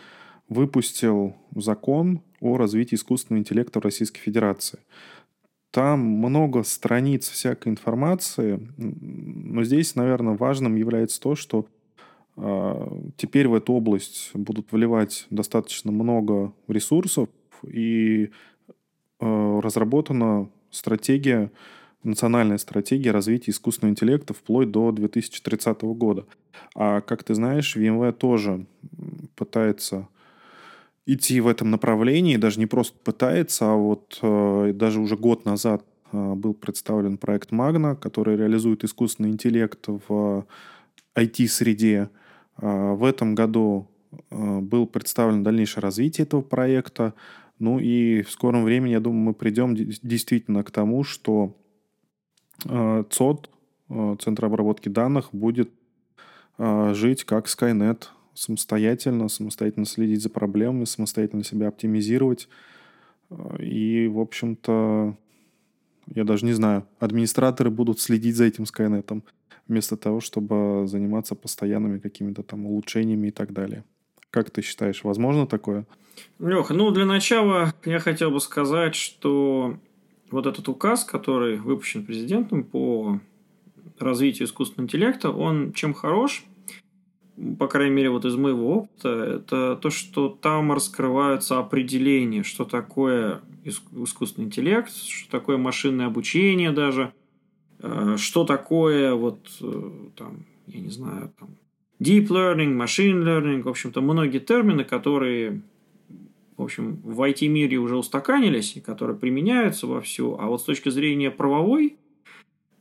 выпустил 0.49 1.37
закон 1.55 2.23
о 2.41 2.57
развитии 2.57 2.95
искусственного 2.95 3.41
интеллекта 3.41 3.81
в 3.81 3.85
Российской 3.85 4.21
Федерации. 4.21 4.79
Там 5.71 6.01
много 6.01 6.63
страниц 6.63 7.29
всякой 7.29 7.69
информации, 7.69 8.59
но 8.77 9.63
здесь, 9.65 9.95
наверное, 9.95 10.35
важным 10.37 10.77
является 10.77 11.21
то, 11.21 11.35
что 11.35 11.67
э, 12.37 13.01
теперь 13.17 13.49
в 13.49 13.55
эту 13.55 13.75
область 13.75 14.31
будут 14.33 14.73
вливать 14.73 15.27
достаточно 15.29 15.93
много 15.93 16.53
ресурсов, 16.69 17.29
и 17.65 18.31
э, 19.21 19.61
разработана 19.63 20.49
стратегия, 20.71 21.51
национальная 22.03 22.59
стратегия 22.59 23.11
развития 23.11 23.51
искусственного 23.51 23.93
интеллекта 23.93 24.35
вплоть 24.35 24.71
до 24.71 24.93
2030 24.93 25.83
года. 25.83 26.27
А 26.75 27.01
как 27.01 27.25
ты 27.25 27.35
знаешь, 27.35 27.77
VMware 27.77 28.13
тоже 28.13 28.67
пытается 29.35 30.09
идти 31.09 31.41
в 31.41 31.47
этом 31.47 31.71
направлении, 31.71 32.37
даже 32.37 32.61
не 32.61 32.67
просто 32.67 32.97
пытается, 33.03 33.73
а 33.73 33.75
вот 33.75 34.19
э, 34.21 34.73
даже 34.75 35.01
уже 35.01 35.17
год 35.17 35.47
назад 35.47 35.83
э, 36.13 36.35
был 36.35 36.53
представлен 36.53 37.17
проект 37.17 37.51
Magna, 37.51 37.97
который 37.97 38.37
реализует 38.37 38.85
искусственный 38.85 39.31
интеллект 39.31 39.83
в 39.87 40.47
IT-среде. 41.17 42.11
Э, 42.59 42.93
в 42.93 43.05
этом 43.05 43.35
году 43.35 43.89
э, 44.31 44.59
был 44.61 44.87
представлен 44.87 45.43
дальнейшее 45.43 45.81
развитие 45.83 46.27
этого 46.27 46.43
проекта. 46.43 47.15
Ну 47.59 47.79
и 47.79 48.21
в 48.21 48.31
скором 48.31 48.65
времени, 48.65 48.93
я 48.93 49.01
думаю, 49.01 49.23
мы 49.23 49.35
придем 49.35 49.75
действительно 49.75 50.63
к 50.63 50.71
тому, 50.71 51.05
что 51.05 51.57
э, 52.67 53.05
ЦОД, 53.09 53.51
э, 53.89 54.17
Центр 54.21 54.45
обработки 54.45 54.91
данных, 54.91 55.31
будет 55.33 55.71
э, 56.59 56.93
жить 56.95 57.25
как 57.25 57.47
Skynet 57.47 58.09
самостоятельно, 58.39 59.29
самостоятельно 59.29 59.87
следить 59.87 60.23
за 60.23 60.31
проблемами, 60.31 60.85
самостоятельно 60.85 61.45
себя 61.45 61.69
оптимизировать. 61.69 62.49
И, 63.59 64.09
в 64.09 64.21
общем-то, 64.21 65.17
я 66.15 66.25
даже 66.25 66.47
не 66.47 66.53
знаю, 66.53 66.87
администраторы 66.99 67.71
будут 67.71 68.01
следить 68.01 68.37
за 68.37 68.45
этим 68.45 68.65
Скайнетом 68.65 69.25
вместо 69.67 69.97
того, 69.97 70.21
чтобы 70.21 70.87
заниматься 70.87 71.35
постоянными 71.35 71.99
какими-то 71.99 72.43
там 72.43 72.65
улучшениями 72.67 73.29
и 73.29 73.31
так 73.31 73.53
далее. 73.53 73.85
Как 74.31 74.51
ты 74.51 74.63
считаешь, 74.63 75.05
возможно 75.05 75.47
такое? 75.47 75.87
Леха, 76.39 76.75
ну 76.75 76.91
для 76.91 77.05
начала 77.05 77.75
я 77.85 77.99
хотел 77.99 78.31
бы 78.31 78.41
сказать, 78.41 78.95
что 78.95 79.79
вот 80.31 80.47
этот 80.47 80.69
указ, 80.69 81.05
который 81.05 81.57
выпущен 81.57 82.05
президентом 82.05 82.65
по 82.65 83.21
развитию 83.99 84.47
искусственного 84.47 84.87
интеллекта, 84.87 85.31
он 85.31 85.73
чем 85.73 85.93
хорош? 85.93 86.45
По 87.59 87.69
крайней 87.69 87.95
мере, 87.95 88.11
вот 88.11 88.25
из 88.25 88.37
моего 88.37 88.79
опыта, 88.79 89.09
это 89.09 89.77
то, 89.77 89.91
что 89.91 90.29
там 90.29 90.73
раскрываются 90.73 91.59
определения, 91.59 92.43
что 92.43 92.65
такое 92.65 93.41
искусственный 93.65 94.47
интеллект, 94.47 94.93
что 94.93 95.31
такое 95.31 95.57
машинное 95.57 96.07
обучение 96.07 96.73
даже, 96.73 97.13
э, 97.81 98.17
что 98.19 98.45
такое 98.45 99.15
вот 99.15 99.39
э, 99.61 99.91
там, 100.17 100.47
я 100.67 100.81
не 100.81 100.91
знаю, 100.91 101.33
там, 101.39 101.51
deep 102.01 102.29
learning, 102.29 102.77
machine 102.77 103.23
learning, 103.23 103.63
в 103.63 103.69
общем-то, 103.69 104.01
многие 104.01 104.41
термины, 104.41 104.85
которые 104.85 105.63
в 106.57 106.63
общем, 106.65 106.97
в 107.05 107.23
IT-мире 107.23 107.77
уже 107.77 107.97
устаканились 107.97 108.77
которые 108.85 109.17
применяются 109.17 109.87
вовсю, 109.87 110.37
а 110.41 110.47
вот 110.47 110.61
с 110.61 110.65
точки 110.65 110.89
зрения 110.89 111.31
правовой 111.31 111.99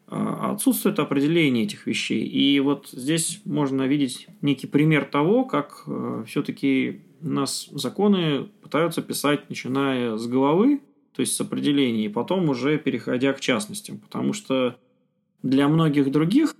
отсутствует 0.09 0.99
определение 0.99 1.65
этих 1.65 1.85
вещей. 1.85 2.23
И 2.25 2.59
вот 2.59 2.87
здесь 2.91 3.41
можно 3.45 3.83
видеть 3.83 4.27
некий 4.41 4.67
пример 4.67 5.05
того, 5.05 5.43
как 5.43 5.83
э, 5.85 6.23
все-таки 6.27 7.01
нас 7.19 7.67
законы 7.71 8.45
пытаются 8.61 9.01
писать, 9.01 9.49
начиная 9.49 10.17
с 10.17 10.27
головы, 10.27 10.81
то 11.13 11.21
есть 11.21 11.35
с 11.35 11.41
определений, 11.41 12.05
и 12.05 12.09
потом 12.09 12.47
уже 12.49 12.77
переходя 12.77 13.33
к 13.33 13.41
частностям. 13.41 13.97
Потому 13.97 14.33
что 14.33 14.77
для 15.43 15.67
многих 15.67 16.11
других 16.11 16.55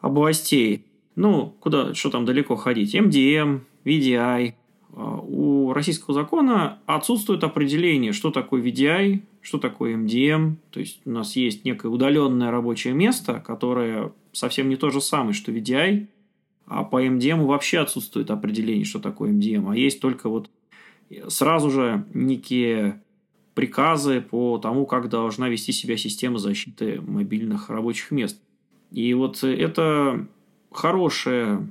областей, 0.00 0.84
ну, 1.16 1.56
куда, 1.60 1.94
что 1.94 2.10
там 2.10 2.24
далеко 2.24 2.56
ходить, 2.56 2.94
MDM, 2.94 3.60
VDI, 3.84 4.54
а, 4.92 5.16
у 5.18 5.43
российского 5.74 6.14
закона 6.14 6.78
отсутствует 6.86 7.44
определение, 7.44 8.12
что 8.12 8.30
такое 8.30 8.62
VDI, 8.62 9.22
что 9.40 9.58
такое 9.58 9.96
MDM. 9.96 10.56
То 10.70 10.80
есть 10.80 11.00
у 11.04 11.10
нас 11.10 11.36
есть 11.36 11.64
некое 11.64 11.88
удаленное 11.88 12.50
рабочее 12.50 12.94
место, 12.94 13.42
которое 13.44 14.12
совсем 14.32 14.68
не 14.68 14.76
то 14.76 14.90
же 14.90 15.00
самое, 15.00 15.34
что 15.34 15.52
VDI, 15.52 16.06
а 16.66 16.84
по 16.84 17.04
MDM 17.04 17.44
вообще 17.44 17.80
отсутствует 17.80 18.30
определение, 18.30 18.84
что 18.84 19.00
такое 19.00 19.32
MDM, 19.32 19.70
а 19.70 19.76
есть 19.76 20.00
только 20.00 20.28
вот 20.28 20.50
сразу 21.28 21.70
же 21.70 22.06
некие 22.14 23.02
приказы 23.54 24.20
по 24.20 24.58
тому, 24.58 24.86
как 24.86 25.08
должна 25.08 25.48
вести 25.48 25.72
себя 25.72 25.96
система 25.96 26.38
защиты 26.38 27.00
мобильных 27.00 27.68
рабочих 27.68 28.10
мест. 28.10 28.40
И 28.90 29.12
вот 29.14 29.44
это 29.44 30.26
хорошая 30.72 31.68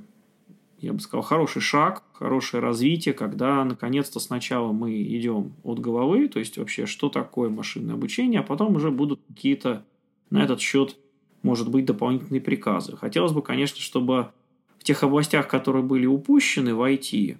я 0.84 0.92
бы 0.92 1.00
сказал, 1.00 1.22
хороший 1.22 1.62
шаг, 1.62 2.03
хорошее 2.24 2.62
развитие, 2.62 3.12
когда 3.12 3.62
наконец-то 3.66 4.18
сначала 4.18 4.72
мы 4.72 5.02
идем 5.02 5.52
от 5.62 5.78
головы, 5.78 6.26
то 6.28 6.38
есть 6.38 6.56
вообще, 6.56 6.86
что 6.86 7.10
такое 7.10 7.50
машинное 7.50 7.96
обучение, 7.96 8.40
а 8.40 8.42
потом 8.42 8.76
уже 8.76 8.90
будут 8.90 9.20
какие-то 9.28 9.84
на 10.30 10.42
этот 10.42 10.58
счет, 10.58 10.96
может 11.42 11.68
быть, 11.68 11.84
дополнительные 11.84 12.40
приказы. 12.40 12.96
Хотелось 12.96 13.32
бы, 13.32 13.42
конечно, 13.42 13.78
чтобы 13.78 14.30
в 14.78 14.84
тех 14.84 15.02
областях, 15.02 15.48
которые 15.48 15.82
были 15.82 16.06
упущены 16.06 16.74
в 16.74 16.80
IT, 16.80 17.36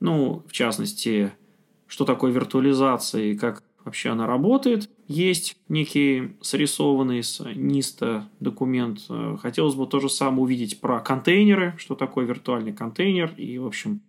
ну, 0.00 0.42
в 0.48 0.50
частности, 0.50 1.32
что 1.86 2.04
такое 2.04 2.32
виртуализация 2.32 3.22
и 3.22 3.36
как 3.36 3.62
вообще 3.86 4.10
она 4.10 4.26
работает. 4.26 4.90
Есть 5.08 5.56
некий 5.68 6.36
срисованный 6.42 7.22
с 7.22 7.40
НИСТа 7.54 8.28
документ. 8.40 9.06
Э, 9.08 9.36
хотелось 9.40 9.74
бы 9.74 9.86
то 9.86 10.00
же 10.00 10.10
самое 10.10 10.42
увидеть 10.42 10.80
про 10.80 11.00
контейнеры, 11.00 11.74
что 11.78 11.94
такое 11.94 12.26
виртуальный 12.26 12.72
контейнер, 12.72 13.32
и, 13.36 13.56
в 13.58 13.66
общем, 13.66 14.02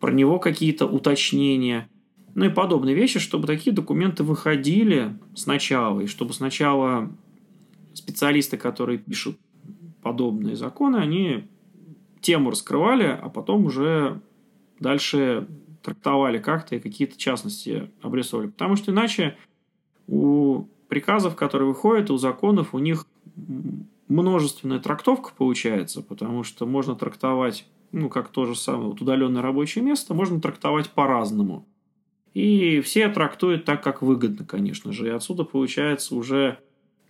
про 0.00 0.12
него 0.12 0.38
какие-то 0.38 0.86
уточнения. 0.86 1.88
Ну 2.34 2.46
и 2.46 2.48
подобные 2.48 2.94
вещи, 2.94 3.18
чтобы 3.18 3.46
такие 3.46 3.74
документы 3.74 4.22
выходили 4.22 5.18
сначала, 5.34 6.00
и 6.00 6.06
чтобы 6.06 6.32
сначала 6.32 7.10
специалисты, 7.92 8.56
которые 8.56 8.98
пишут 8.98 9.38
подобные 10.02 10.54
законы, 10.54 10.98
они 10.98 11.44
тему 12.20 12.50
раскрывали, 12.50 13.06
а 13.06 13.28
потом 13.28 13.66
уже 13.66 14.20
дальше 14.78 15.48
трактовали 15.86 16.38
как-то 16.38 16.74
и 16.74 16.80
какие-то 16.80 17.16
частности 17.16 17.90
обрисовали. 18.02 18.48
Потому 18.48 18.74
что 18.74 18.90
иначе 18.90 19.36
у 20.08 20.64
приказов, 20.88 21.36
которые 21.36 21.68
выходят, 21.68 22.10
у 22.10 22.16
законов, 22.16 22.74
у 22.74 22.78
них 22.78 23.06
множественная 24.08 24.80
трактовка 24.80 25.30
получается, 25.36 26.02
потому 26.02 26.42
что 26.42 26.66
можно 26.66 26.96
трактовать, 26.96 27.66
ну, 27.92 28.08
как 28.08 28.28
то 28.28 28.46
же 28.46 28.56
самое, 28.56 28.88
вот 28.90 29.00
удаленное 29.00 29.42
рабочее 29.42 29.84
место, 29.84 30.12
можно 30.12 30.40
трактовать 30.40 30.90
по-разному. 30.90 31.64
И 32.34 32.80
все 32.80 33.08
трактуют 33.08 33.64
так, 33.64 33.82
как 33.82 34.02
выгодно, 34.02 34.44
конечно 34.44 34.92
же. 34.92 35.06
И 35.06 35.10
отсюда 35.10 35.44
получается 35.44 36.16
уже 36.16 36.58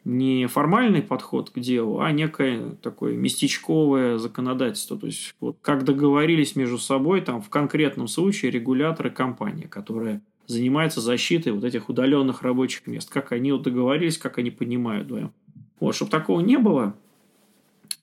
не 0.06 0.46
формальный 0.46 1.02
подход 1.02 1.50
к 1.50 1.58
делу, 1.58 1.98
а 1.98 2.12
некое 2.12 2.76
такое 2.80 3.16
местечковое 3.16 4.18
законодательство. 4.18 4.96
То 4.96 5.08
есть, 5.08 5.34
вот 5.40 5.56
как 5.60 5.84
договорились 5.84 6.54
между 6.54 6.78
собой, 6.78 7.20
там 7.22 7.42
в 7.42 7.48
конкретном 7.48 8.06
случае 8.06 8.52
регуляторы 8.52 9.10
компания, 9.10 9.66
которая 9.66 10.22
занимается 10.46 11.00
защитой 11.00 11.48
вот 11.48 11.64
этих 11.64 11.88
удаленных 11.88 12.42
рабочих 12.42 12.86
мест. 12.86 13.10
Как 13.10 13.32
они 13.32 13.50
вот 13.50 13.62
договорились, 13.62 14.16
как 14.16 14.38
они 14.38 14.52
понимают 14.52 15.06
вдвоем. 15.06 15.32
Вот, 15.80 15.96
чтобы 15.96 16.12
такого 16.12 16.40
не 16.40 16.56
было, 16.56 16.94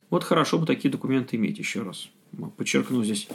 вот 0.09 0.25
хорошо 0.25 0.59
бы 0.59 0.65
такие 0.65 0.91
документы 0.91 1.37
иметь 1.37 1.57
еще 1.57 1.83
раз. 1.83 2.09
Подчеркну 2.57 3.01
здесь. 3.05 3.29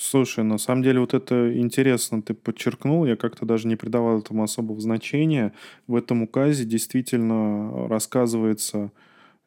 Слушай, 0.00 0.44
на 0.44 0.58
самом 0.58 0.84
деле 0.84 1.00
вот 1.00 1.12
это 1.12 1.58
интересно 1.58 2.22
ты 2.22 2.32
подчеркнул, 2.32 3.04
я 3.04 3.16
как-то 3.16 3.44
даже 3.44 3.66
не 3.66 3.74
придавал 3.74 4.20
этому 4.20 4.44
особого 4.44 4.80
значения. 4.80 5.52
В 5.88 5.96
этом 5.96 6.22
указе 6.22 6.64
действительно 6.64 7.88
рассказывается 7.88 8.92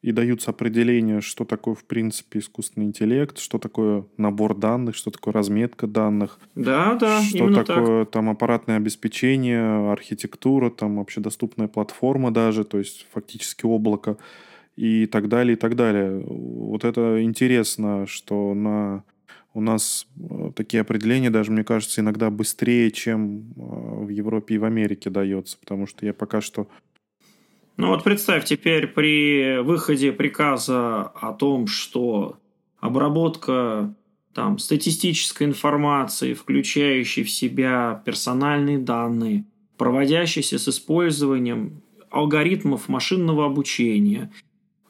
и 0.01 0.11
даются 0.11 0.51
определения, 0.51 1.21
что 1.21 1.45
такое, 1.45 1.73
в 1.73 1.85
принципе, 1.85 2.39
искусственный 2.39 2.87
интеллект, 2.87 3.39
что 3.39 3.59
такое 3.59 4.03
набор 4.17 4.53
данных, 4.53 4.97
что 4.97 5.09
такое 5.09 5.33
разметка 5.33 5.87
данных. 5.87 6.37
Да, 6.55 6.95
да, 6.95 7.21
что 7.21 7.53
такое 7.53 8.03
так. 8.03 8.11
там 8.11 8.29
аппаратное 8.29 8.75
обеспечение, 8.75 9.89
архитектура, 9.89 10.69
там 10.69 10.99
общедоступная 10.99 11.69
платформа 11.69 12.29
даже, 12.29 12.65
то 12.65 12.77
есть 12.77 13.07
фактически 13.13 13.65
облако 13.65 14.17
и 14.75 15.05
так 15.05 15.29
далее, 15.29 15.53
и 15.53 15.57
так 15.57 15.77
далее. 15.77 16.21
Вот 16.25 16.83
это 16.83 17.23
интересно, 17.23 18.05
что 18.05 18.53
на 18.53 19.05
у 19.53 19.61
нас 19.61 20.07
э, 20.17 20.51
такие 20.55 20.81
определения 20.81 21.29
даже, 21.29 21.51
мне 21.51 21.63
кажется, 21.63 22.01
иногда 22.01 22.29
быстрее, 22.29 22.91
чем 22.91 23.39
э, 23.39 24.03
в 24.05 24.09
Европе 24.09 24.55
и 24.55 24.57
в 24.57 24.65
Америке 24.65 25.09
дается, 25.09 25.57
потому 25.59 25.87
что 25.87 26.05
я 26.05 26.13
пока 26.13 26.41
что 26.41 26.67
ну 27.77 27.87
вот 27.87 28.03
представь 28.03 28.45
теперь 28.45 28.85
при 28.85 29.59
выходе 29.59 30.11
приказа 30.11 31.01
о 31.01 31.33
том, 31.33 31.65
что 31.67 32.37
обработка 32.79 33.95
там, 34.33 34.59
статистической 34.59 35.47
информации, 35.47 36.33
включающей 36.33 37.23
в 37.23 37.31
себя 37.31 38.01
персональные 38.05 38.77
данные, 38.77 39.45
проводящиеся 39.77 40.59
с 40.59 40.67
использованием 40.67 41.81
алгоритмов 42.09 42.87
машинного 42.87 43.45
обучения, 43.45 44.31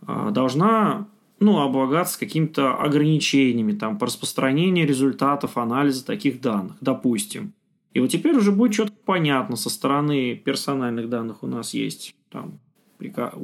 а, 0.06 0.32
должна 0.32 1.08
ну, 1.42 1.60
облагаться 1.60 2.20
какими-то 2.20 2.76
ограничениями 2.76 3.74
там, 3.74 3.98
по 3.98 4.06
распространению 4.06 4.88
результатов 4.88 5.58
анализа 5.58 6.06
таких 6.06 6.40
данных, 6.40 6.78
допустим. 6.82 7.54
И 7.94 8.00
вот 8.00 8.12
теперь 8.12 8.38
уже 8.38 8.52
будет 8.52 8.74
четко 8.74 8.96
понятно, 9.06 9.56
со 9.56 9.72
стороны 9.72 10.36
персональных 10.36 11.10
данных 11.10 11.42
у 11.42 11.48
нас 11.48 11.74
есть 11.74 12.16
там, 12.30 12.60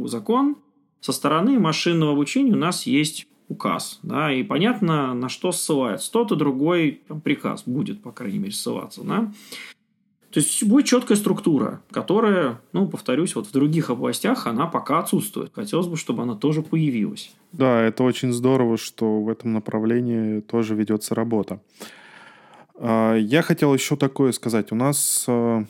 закон, 0.06 0.58
со 1.02 1.12
стороны 1.12 1.60
машинного 1.60 2.14
обучения 2.14 2.54
у 2.54 2.58
нас 2.58 2.86
есть 2.86 3.28
указ, 3.50 4.00
да, 4.04 4.32
и 4.32 4.44
понятно, 4.44 5.16
на 5.16 5.28
что 5.28 5.52
ссылается. 5.52 6.12
Тот 6.12 6.32
и 6.32 6.36
другой 6.36 7.02
там, 7.08 7.20
приказ 7.20 7.64
будет, 7.66 8.04
по 8.04 8.12
крайней 8.12 8.38
мере, 8.38 8.52
ссылаться, 8.52 9.04
да. 9.04 9.34
То 10.38 10.42
есть 10.42 10.64
будет 10.66 10.86
четкая 10.86 11.18
структура, 11.18 11.82
которая, 11.90 12.62
ну, 12.72 12.88
повторюсь, 12.88 13.34
вот 13.34 13.48
в 13.48 13.52
других 13.52 13.90
областях 13.90 14.46
она 14.46 14.68
пока 14.68 15.00
отсутствует. 15.00 15.52
Хотелось 15.52 15.88
бы, 15.88 15.98
чтобы 15.98 16.22
она 16.22 16.36
тоже 16.36 16.62
появилась. 16.62 17.36
Да, 17.54 17.82
это 17.82 18.04
очень 18.04 18.32
здорово, 18.32 18.78
что 18.78 19.24
в 19.24 19.30
этом 19.30 19.54
направлении 19.54 20.42
тоже 20.42 20.76
ведется 20.76 21.16
работа. 21.16 21.60
А, 22.76 23.16
я 23.16 23.42
хотел 23.42 23.74
еще 23.74 23.96
такое 23.96 24.32
сказать. 24.32 24.72
У 24.72 24.76
нас 24.76 25.26
а, 25.28 25.66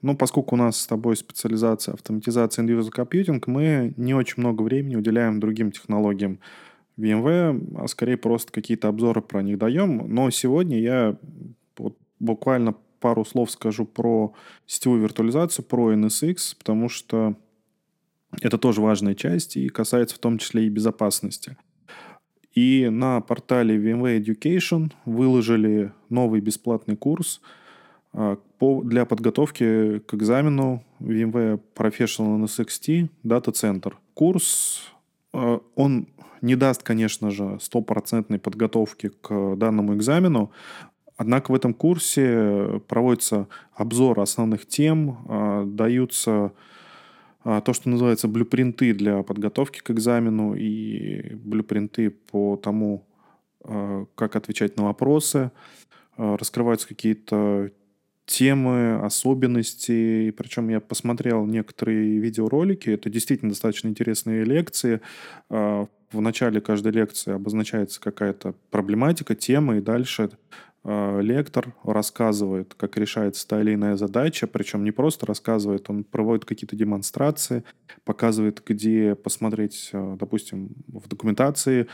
ну, 0.00 0.16
поскольку 0.16 0.54
у 0.54 0.58
нас 0.58 0.80
с 0.80 0.86
тобой 0.86 1.14
специализация 1.14 1.92
автоматизация 1.92 2.64
и 2.64 2.68
user 2.68 2.90
computing, 2.90 3.42
мы 3.48 3.92
не 3.98 4.14
очень 4.14 4.36
много 4.38 4.62
времени 4.62 4.96
уделяем 4.96 5.40
другим 5.40 5.70
технологиям 5.70 6.40
VMware, 6.96 7.82
а 7.82 7.86
скорее 7.88 8.16
просто 8.16 8.50
какие-то 8.50 8.88
обзоры 8.88 9.20
про 9.20 9.42
них 9.42 9.58
даем. 9.58 10.06
Но 10.08 10.30
сегодня 10.30 10.80
я 10.80 11.18
вот 11.76 11.98
буквально 12.18 12.74
пару 13.04 13.24
слов 13.26 13.50
скажу 13.50 13.84
про 13.84 14.32
сетевую 14.64 15.02
виртуализацию, 15.02 15.62
про 15.62 15.92
NSX, 15.92 16.56
потому 16.58 16.88
что 16.88 17.36
это 18.40 18.56
тоже 18.56 18.80
важная 18.80 19.14
часть 19.14 19.58
и 19.58 19.68
касается 19.68 20.16
в 20.16 20.18
том 20.18 20.38
числе 20.38 20.64
и 20.64 20.70
безопасности. 20.70 21.58
И 22.54 22.88
на 22.90 23.20
портале 23.20 23.76
VMware 23.76 24.24
Education 24.24 24.90
выложили 25.04 25.92
новый 26.08 26.40
бесплатный 26.40 26.96
курс– 26.96 27.40
а, 28.14 28.38
для 28.60 29.04
подготовки 29.04 29.98
к 29.98 30.14
экзамену 30.14 30.84
VMware 31.00 31.60
Professional 31.74 32.38
NSXT 32.44 33.08
Data 33.24 33.52
Center. 33.52 33.94
Курс, 34.14 34.92
а, 35.32 35.60
он 35.74 36.06
не 36.40 36.54
даст, 36.54 36.82
конечно 36.84 37.30
же, 37.30 37.58
стопроцентной 37.60 38.38
подготовки 38.38 39.10
к 39.20 39.56
данному 39.56 39.96
экзамену, 39.96 40.52
однако 41.16 41.52
в 41.52 41.54
этом 41.54 41.74
курсе 41.74 42.80
проводится 42.88 43.48
обзор 43.74 44.20
основных 44.20 44.66
тем, 44.66 45.24
а, 45.28 45.64
даются 45.64 46.52
то, 47.42 47.74
что 47.74 47.90
называется 47.90 48.26
блюпринты 48.26 48.94
для 48.94 49.22
подготовки 49.22 49.80
к 49.80 49.90
экзамену 49.90 50.54
и 50.54 51.34
блюпринты 51.34 52.08
по 52.08 52.56
тому, 52.56 53.04
как 54.14 54.36
отвечать 54.36 54.78
на 54.78 54.84
вопросы, 54.84 55.50
раскрываются 56.16 56.88
какие-то 56.88 57.70
темы, 58.26 58.96
особенности. 59.00 60.30
Причем 60.30 60.68
я 60.68 60.80
посмотрел 60.80 61.46
некоторые 61.46 62.18
видеоролики. 62.18 62.90
Это 62.90 63.10
действительно 63.10 63.50
достаточно 63.50 63.88
интересные 63.88 64.44
лекции. 64.44 65.00
А, 65.50 65.86
в 66.12 66.20
начале 66.20 66.60
каждой 66.60 66.92
лекции 66.92 67.32
обозначается 67.32 68.00
какая-то 68.00 68.54
проблематика, 68.70 69.34
тема, 69.34 69.76
и 69.76 69.80
дальше 69.80 70.30
а, 70.30 70.73
лектор 70.84 71.74
рассказывает, 71.82 72.74
как 72.74 72.98
решается 72.98 73.48
та 73.48 73.60
или 73.60 73.74
иная 73.74 73.96
задача, 73.96 74.46
причем 74.46 74.84
не 74.84 74.90
просто 74.90 75.24
рассказывает, 75.24 75.88
он 75.88 76.04
проводит 76.04 76.44
какие-то 76.44 76.76
демонстрации, 76.76 77.64
показывает, 78.04 78.62
где 78.66 79.14
посмотреть, 79.14 79.90
а, 79.92 80.16
допустим, 80.16 80.74
в 80.88 81.08
документации, 81.08 81.86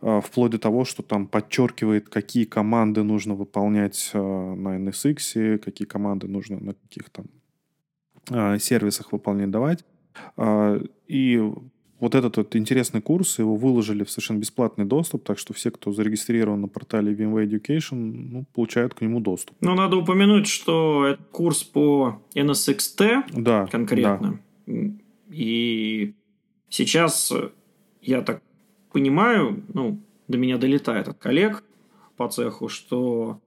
а, 0.00 0.20
вплоть 0.20 0.52
до 0.52 0.58
того, 0.58 0.84
что 0.84 1.02
там 1.02 1.26
подчеркивает, 1.26 2.08
какие 2.08 2.44
команды 2.44 3.02
нужно 3.02 3.34
выполнять 3.34 4.10
на 4.14 4.78
NSX, 4.78 5.58
какие 5.58 5.86
команды 5.86 6.26
нужно 6.26 6.58
на 6.58 6.74
каких 6.74 7.10
там 7.10 7.26
а, 8.30 8.58
сервисах 8.58 9.12
выполнять, 9.12 9.50
давать. 9.50 9.84
И 11.06 11.52
вот 11.98 12.14
этот 12.14 12.36
вот 12.36 12.54
интересный 12.56 13.00
курс, 13.00 13.38
его 13.38 13.56
выложили 13.56 14.04
в 14.04 14.10
совершенно 14.10 14.38
бесплатный 14.38 14.84
доступ, 14.84 15.24
так 15.24 15.38
что 15.38 15.54
все, 15.54 15.70
кто 15.70 15.92
зарегистрирован 15.92 16.60
на 16.60 16.68
портале 16.68 17.14
VMware 17.14 17.48
Education, 17.48 17.94
ну, 17.94 18.44
получают 18.54 18.94
к 18.94 19.00
нему 19.00 19.20
доступ. 19.20 19.56
Но 19.60 19.74
надо 19.74 19.96
упомянуть, 19.96 20.46
что 20.46 21.06
это 21.06 21.22
курс 21.32 21.62
по 21.64 22.22
NSXT 22.34 23.24
да, 23.32 23.66
конкретно. 23.66 24.40
Да. 24.66 24.74
И 25.30 26.14
сейчас 26.68 27.32
я 28.02 28.22
так 28.22 28.42
понимаю, 28.92 29.62
ну, 29.72 29.98
до 30.28 30.38
меня 30.38 30.58
долетает 30.58 31.08
от 31.08 31.18
коллег 31.18 31.64
по 32.16 32.28
цеху, 32.28 32.68
что 32.68 33.40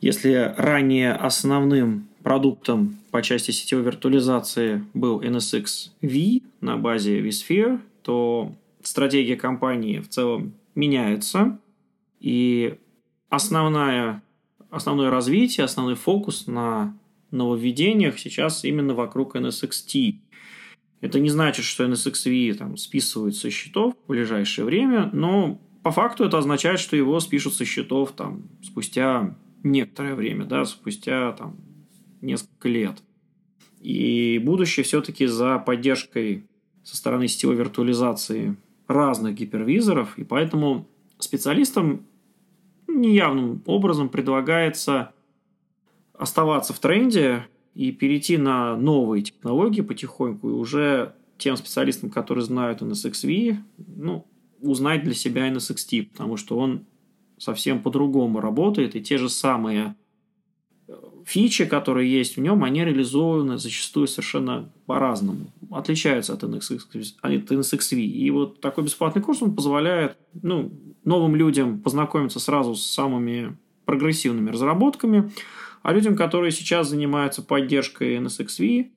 если 0.00 0.54
ранее 0.56 1.12
основным 1.12 2.08
продуктом 2.22 2.98
по 3.10 3.22
части 3.22 3.50
сетевой 3.50 3.84
виртуализации 3.84 4.84
был 4.94 5.20
NSX 5.20 5.90
V 6.00 6.40
на 6.60 6.76
базе 6.76 7.20
vSphere, 7.20 7.80
то 8.02 8.52
стратегия 8.82 9.36
компании 9.36 9.98
в 9.98 10.08
целом 10.08 10.54
меняется, 10.74 11.58
и 12.20 12.78
основная, 13.28 14.22
основное 14.70 15.10
развитие, 15.10 15.64
основной 15.64 15.96
фокус 15.96 16.46
на 16.46 16.96
нововведениях 17.30 18.18
сейчас 18.18 18.64
именно 18.64 18.94
вокруг 18.94 19.36
NSXT. 19.36 20.16
Это 21.00 21.18
не 21.18 21.30
значит, 21.30 21.64
что 21.64 21.84
NSXV 21.84 22.54
там, 22.54 22.76
списывают 22.76 23.36
со 23.36 23.50
счетов 23.50 23.94
в 24.04 24.08
ближайшее 24.08 24.64
время, 24.64 25.10
но 25.12 25.60
по 25.82 25.90
факту 25.90 26.24
это 26.24 26.38
означает, 26.38 26.78
что 26.78 26.96
его 26.96 27.18
спишут 27.18 27.54
со 27.54 27.64
счетов 27.64 28.12
там, 28.12 28.44
спустя 28.62 29.36
некоторое 29.64 30.14
время, 30.14 30.44
да, 30.44 30.64
спустя 30.64 31.32
там, 31.32 31.56
несколько 32.22 32.68
лет. 32.68 33.02
И 33.80 34.40
будущее 34.42 34.84
все-таки 34.84 35.26
за 35.26 35.58
поддержкой 35.58 36.44
со 36.82 36.96
стороны 36.96 37.28
сетевой 37.28 37.56
виртуализации 37.56 38.56
разных 38.86 39.34
гипервизоров, 39.34 40.18
и 40.18 40.24
поэтому 40.24 40.88
специалистам 41.18 42.06
неявным 42.88 43.62
образом 43.66 44.08
предлагается 44.08 45.12
оставаться 46.14 46.72
в 46.72 46.78
тренде 46.78 47.46
и 47.74 47.90
перейти 47.90 48.36
на 48.36 48.76
новые 48.76 49.22
технологии 49.22 49.80
потихоньку, 49.80 50.50
и 50.50 50.52
уже 50.52 51.14
тем 51.38 51.56
специалистам, 51.56 52.10
которые 52.10 52.44
знают 52.44 52.82
NSXV, 52.82 53.56
ну, 53.96 54.26
узнать 54.60 55.02
для 55.02 55.14
себя 55.14 55.50
NSXT, 55.50 56.10
потому 56.12 56.36
что 56.36 56.58
он 56.58 56.84
совсем 57.38 57.82
по-другому 57.82 58.40
работает, 58.40 58.94
и 58.94 59.02
те 59.02 59.18
же 59.18 59.28
самые 59.28 59.96
фичи, 61.24 61.64
которые 61.64 62.10
есть 62.12 62.36
в 62.36 62.40
нем, 62.40 62.64
они 62.64 62.84
реализованы 62.84 63.58
зачастую 63.58 64.06
совершенно 64.06 64.70
по-разному, 64.86 65.46
отличаются 65.70 66.34
от 66.34 66.42
NSXV, 66.42 67.14
от 67.20 67.32
NSXV. 67.32 67.96
И 67.96 68.30
вот 68.30 68.60
такой 68.60 68.84
бесплатный 68.84 69.22
курс, 69.22 69.42
он 69.42 69.54
позволяет 69.54 70.16
ну, 70.42 70.72
новым 71.04 71.36
людям 71.36 71.80
познакомиться 71.80 72.40
сразу 72.40 72.74
с 72.74 72.84
самыми 72.86 73.56
прогрессивными 73.84 74.50
разработками, 74.50 75.30
а 75.82 75.92
людям, 75.92 76.16
которые 76.16 76.52
сейчас 76.52 76.88
занимаются 76.88 77.42
поддержкой 77.42 78.16
NSXV, 78.16 78.90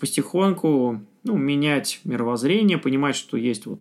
потихоньку 0.00 1.00
ну, 1.22 1.36
менять 1.36 2.00
мировоззрение, 2.04 2.78
понимать, 2.78 3.16
что 3.16 3.36
есть 3.36 3.66
вот 3.66 3.80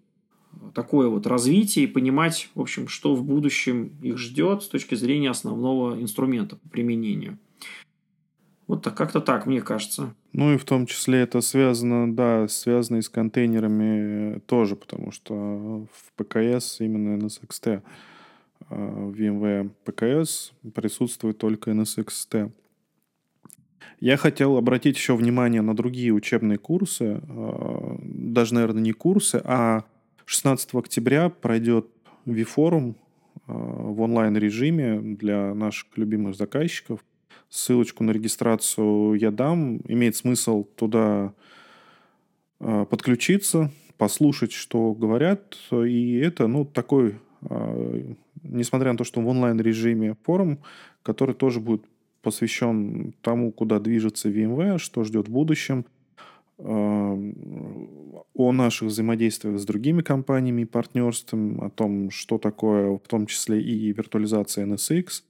такое 0.74 1.08
вот 1.08 1.28
развитие 1.28 1.86
и 1.86 1.88
понимать, 1.88 2.49
в 2.56 2.62
общем, 2.62 2.88
что 2.88 3.16
в 3.16 3.24
будущем 3.24 3.91
их 4.01 4.18
ждет 4.18 4.64
с 4.64 4.68
точки 4.68 4.95
зрения 4.95 5.30
основного 5.30 5.99
инструмента 6.01 6.56
по 6.56 6.70
применению. 6.70 7.38
Вот 8.68 8.82
так, 8.82 8.95
как-то 8.95 9.20
так, 9.20 9.45
мне 9.45 9.62
кажется. 9.62 10.16
Ну 10.32 10.54
и 10.54 10.58
в 10.58 10.66
том 10.66 10.86
числе 10.86 11.20
это 11.20 11.41
связано, 11.41 12.14
да, 12.14 12.47
связано 12.47 12.97
и 12.97 13.01
с 13.01 13.10
контейнерами 13.10 14.39
тоже, 14.47 14.76
потому 14.76 15.12
что 15.12 15.88
в 15.91 16.14
ПКС 16.16 16.80
именно 16.80 17.22
NSXT, 17.22 17.82
а 18.70 18.76
в 18.76 19.14
VMware 19.14 19.70
PKS 19.86 20.54
присутствует 20.74 21.38
только 21.38 21.72
NSXT. 21.72 22.51
Я 23.99 24.18
хотел 24.18 24.58
обратить 24.58 24.95
еще 24.95 25.16
внимание 25.16 25.62
на 25.62 25.76
другие 25.76 26.12
учебные 26.12 26.58
курсы, 26.58 27.22
а, 27.22 27.97
даже, 28.01 28.54
наверное, 28.54 28.82
не 28.82 28.93
курсы, 28.93 29.41
а 29.43 29.84
16 30.26 30.74
октября 30.76 31.30
пройдет 31.30 31.88
V-форум 32.26 32.96
а, 33.48 33.54
в 33.54 34.02
онлайн-режиме 34.02 35.00
для 35.00 35.54
наших 35.54 35.98
любимых 35.98 36.36
заказчиков. 36.36 37.04
Ссылочку 37.50 38.04
на 38.04 38.12
регистрацию 38.12 39.16
я 39.16 39.32
дам. 39.32 39.78
Имеет 39.88 40.16
смысл 40.16 40.64
туда 40.64 41.34
а, 42.60 42.86
подключиться, 42.86 43.72
послушать, 43.98 44.52
что 44.52 44.94
говорят. 44.94 45.58
И 45.72 46.16
это, 46.18 46.48
ну, 46.48 46.66
такой, 46.66 47.16
несмотря 48.42 48.92
на 48.92 48.98
то, 48.98 49.04
что 49.04 49.22
в 49.22 49.28
онлайн-режиме 49.28 50.16
форум, 50.24 50.60
который 51.04 51.36
тоже 51.36 51.60
будет 51.60 51.86
посвящен 52.24 53.14
тому, 53.22 53.52
куда 53.52 53.80
движется 53.80 54.30
VMware, 54.30 54.80
что 54.80 55.04
ждет 55.04 55.28
в 55.28 55.32
будущем, 55.32 55.82
э, 55.82 56.03
о 56.58 58.51
наших 58.51 58.89
взаимодействиях 58.89 59.60
с 59.60 59.66
другими 59.66 60.01
компаниями 60.01 60.64
партнерством, 60.66 61.62
о 61.62 61.70
том, 61.70 62.12
что 62.12 62.38
такое 62.38 62.91
в 62.91 63.08
том 63.08 63.26
числе 63.26 63.62
и 63.62 63.91
виртуализация 63.91 64.66
NSX, 64.66 65.24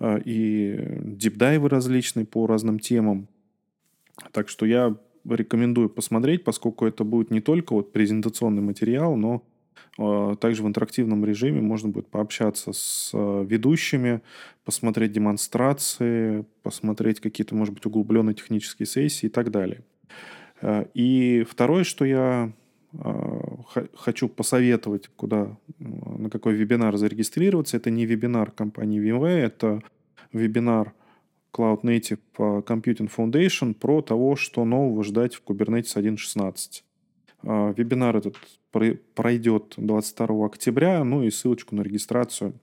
э, 0.00 0.20
и 0.24 0.78
дипдайвы 1.00 1.68
различные 1.68 2.26
по 2.26 2.46
разным 2.46 2.78
темам. 2.78 3.28
Так 4.32 4.48
что 4.48 4.66
я 4.66 4.96
рекомендую 5.28 5.90
посмотреть, 5.90 6.44
поскольку 6.44 6.86
это 6.86 7.04
будет 7.04 7.30
не 7.30 7.40
только 7.40 7.72
вот 7.74 7.92
презентационный 7.92 8.62
материал, 8.62 9.16
но 9.16 9.42
а, 9.98 10.36
также 10.36 10.62
в 10.62 10.66
интерактивном 10.66 11.24
режиме 11.24 11.60
можно 11.60 11.88
будет 11.90 12.08
пообщаться 12.08 12.72
с 12.72 13.10
ведущими, 13.12 14.22
посмотреть 14.64 15.12
демонстрации, 15.12 16.44
посмотреть 16.62 17.20
какие-то, 17.20 17.54
может 17.54 17.74
быть, 17.74 17.84
углубленные 17.86 18.34
технические 18.34 18.86
сессии 18.86 19.26
и 19.26 19.30
так 19.30 19.50
далее. 19.50 19.82
А, 20.60 20.86
и 20.94 21.44
второе, 21.48 21.84
что 21.84 22.04
я 22.04 22.52
хочу 23.94 24.28
посоветовать, 24.28 25.08
куда, 25.08 25.58
на 25.78 26.30
какой 26.30 26.54
вебинар 26.54 26.96
зарегистрироваться, 26.96 27.76
это 27.76 27.90
не 27.90 28.06
вебинар 28.06 28.50
компании 28.50 28.98
VMware, 29.00 29.40
это 29.40 29.82
вебинар 30.32 30.94
Cloud 31.52 31.82
Native 31.82 32.18
Computing 32.36 33.10
Foundation 33.14 33.74
про 33.74 34.00
того, 34.00 34.36
что 34.36 34.64
нового 34.64 35.04
ждать 35.04 35.34
в 35.34 35.42
Kubernetes 35.44 35.96
1.16. 35.96 37.74
Вебинар 37.76 38.16
этот 38.16 38.36
пройдет 39.14 39.74
22 39.76 40.46
октября, 40.46 41.04
ну 41.04 41.22
и 41.22 41.30
ссылочку 41.30 41.74
на 41.76 41.82
регистрацию 41.82 42.54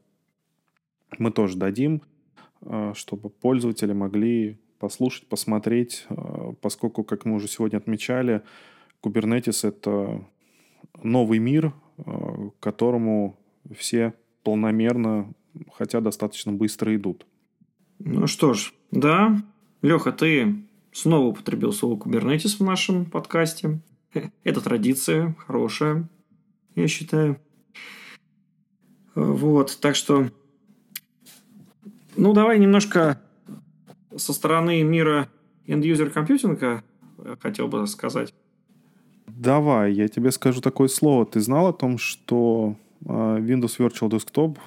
мы 1.18 1.32
тоже 1.32 1.58
дадим, 1.58 2.02
чтобы 2.94 3.30
пользователи 3.30 3.94
могли 3.94 4.58
послушать, 4.80 5.28
посмотреть, 5.28 6.06
а, 6.10 6.54
поскольку, 6.62 7.04
как 7.04 7.26
мы 7.26 7.36
уже 7.36 7.48
сегодня 7.48 7.78
отмечали, 7.78 8.42
Kubernetes— 9.04 9.68
это 9.68 10.26
новый 11.04 11.40
мир, 11.40 11.74
а, 11.98 12.50
к 12.50 12.60
которому 12.60 13.38
все 13.76 14.14
полномерно, 14.44 15.34
хотя 15.74 16.02
достаточно 16.02 16.52
быстро 16.52 16.96
идут. 16.96 17.26
Ну 18.00 18.28
что 18.28 18.54
ж, 18.54 18.74
да, 18.92 19.42
Леха, 19.82 20.12
ты 20.12 20.56
снова 20.92 21.28
употребил 21.28 21.72
слово 21.72 21.98
Kubernetes 21.98 22.58
в 22.58 22.62
нашем 22.62 23.06
подкасте. 23.06 23.80
Это 24.44 24.62
традиция 24.62 25.36
хорошая, 25.46 26.10
я 26.76 26.88
считаю. 26.88 27.40
Вот, 29.16 29.78
так 29.82 29.96
что... 29.96 30.30
Ну, 32.18 32.34
давай 32.34 32.60
немножко 32.60 33.22
со 34.18 34.34
стороны 34.34 34.84
мира 34.84 35.30
end-user 35.68 36.10
компьютинга 36.10 36.84
хотел 37.42 37.68
бы 37.68 37.86
сказать. 37.88 38.34
Давай, 39.28 39.94
я 39.94 40.08
тебе 40.08 40.32
скажу 40.32 40.62
такое 40.62 40.88
слово. 40.88 41.26
Ты 41.26 41.40
знал 41.40 41.68
о 41.68 41.74
том, 41.74 41.98
что 41.98 42.76
а, 43.06 43.40
Windows 43.40 43.78
Virtual 43.80 44.10
Desktop 44.10 44.58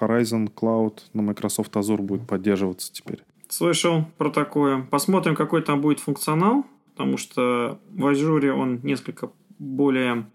Horizon 0.00 0.52
Cloud 0.52 1.00
на 1.12 1.22
Microsoft 1.22 1.74
Azure 1.76 2.02
будет 2.02 2.26
поддерживаться 2.26 2.92
теперь? 2.92 3.22
Слышал 3.48 4.04
про 4.18 4.30
такое. 4.30 4.82
Посмотрим, 4.82 5.34
какой 5.36 5.62
там 5.62 5.80
будет 5.80 6.00
функционал 6.00 6.64
потому 7.00 7.16
что 7.16 7.80
в 7.92 8.06
Ажуре 8.06 8.52
он 8.52 8.80
несколько 8.82 9.30
более 9.58 10.26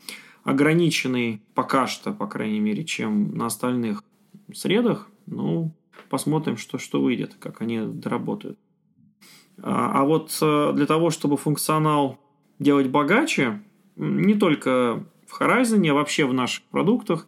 ограниченный 0.43 1.43
пока 1.53 1.85
что, 1.85 2.11
по 2.11 2.25
крайней 2.25 2.59
мере, 2.59 2.83
чем 2.83 3.37
на 3.37 3.45
остальных 3.45 4.03
средах. 4.51 5.07
Ну, 5.27 5.71
посмотрим, 6.09 6.57
что, 6.57 6.77
что 6.77 7.01
выйдет, 7.01 7.35
как 7.39 7.61
они 7.61 7.79
доработают. 7.79 8.59
А, 9.61 10.01
а 10.01 10.05
вот 10.05 10.37
э, 10.41 10.73
для 10.73 10.85
того, 10.85 11.09
чтобы 11.09 11.37
функционал 11.37 12.19
делать 12.59 12.87
богаче, 12.87 13.61
не 13.95 14.33
только 14.33 15.05
в 15.27 15.41
Horizon, 15.41 15.87
а 15.89 15.93
вообще 15.93 16.25
в 16.25 16.33
наших 16.33 16.63
продуктах, 16.65 17.27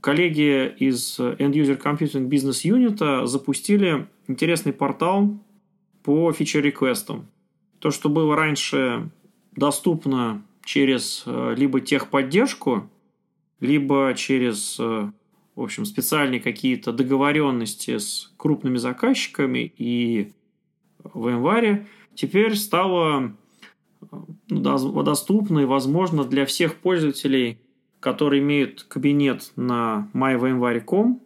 коллеги 0.00 0.68
из 0.78 1.18
End 1.18 1.52
User 1.52 1.80
Computing 1.80 2.28
Business 2.28 2.64
Unit 2.64 3.26
запустили 3.26 4.06
интересный 4.28 4.72
портал 4.72 5.38
по 6.02 6.32
фичер-реквестам. 6.32 7.26
То, 7.78 7.90
что 7.90 8.08
было 8.08 8.36
раньше 8.36 9.10
доступно 9.52 10.42
через 10.64 11.22
э, 11.26 11.54
либо 11.56 11.80
техподдержку, 11.80 12.90
либо 13.60 14.14
через, 14.16 14.76
э, 14.78 15.10
в 15.54 15.62
общем, 15.62 15.84
специальные 15.84 16.40
какие-то 16.40 16.92
договоренности 16.92 17.98
с 17.98 18.32
крупными 18.36 18.76
заказчиками 18.76 19.72
и 19.76 20.32
в 21.02 21.28
январе, 21.28 21.86
теперь 22.14 22.56
стало 22.56 23.34
ну, 24.48 25.02
доступно 25.02 25.60
и 25.60 25.64
возможно 25.64 26.24
для 26.24 26.46
всех 26.46 26.76
пользователей, 26.76 27.58
которые 28.00 28.42
имеют 28.42 28.82
кабинет 28.84 29.52
на 29.56 30.10
myvmware.com, 30.12 31.20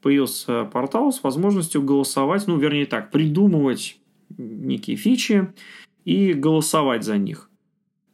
появился 0.00 0.64
портал 0.64 1.12
с 1.12 1.22
возможностью 1.22 1.82
голосовать, 1.82 2.46
ну, 2.46 2.56
вернее 2.58 2.86
так, 2.86 3.10
придумывать 3.10 3.98
некие 4.36 4.96
фичи, 4.96 5.52
и 6.04 6.34
голосовать 6.34 7.04
за 7.04 7.18
них. 7.18 7.50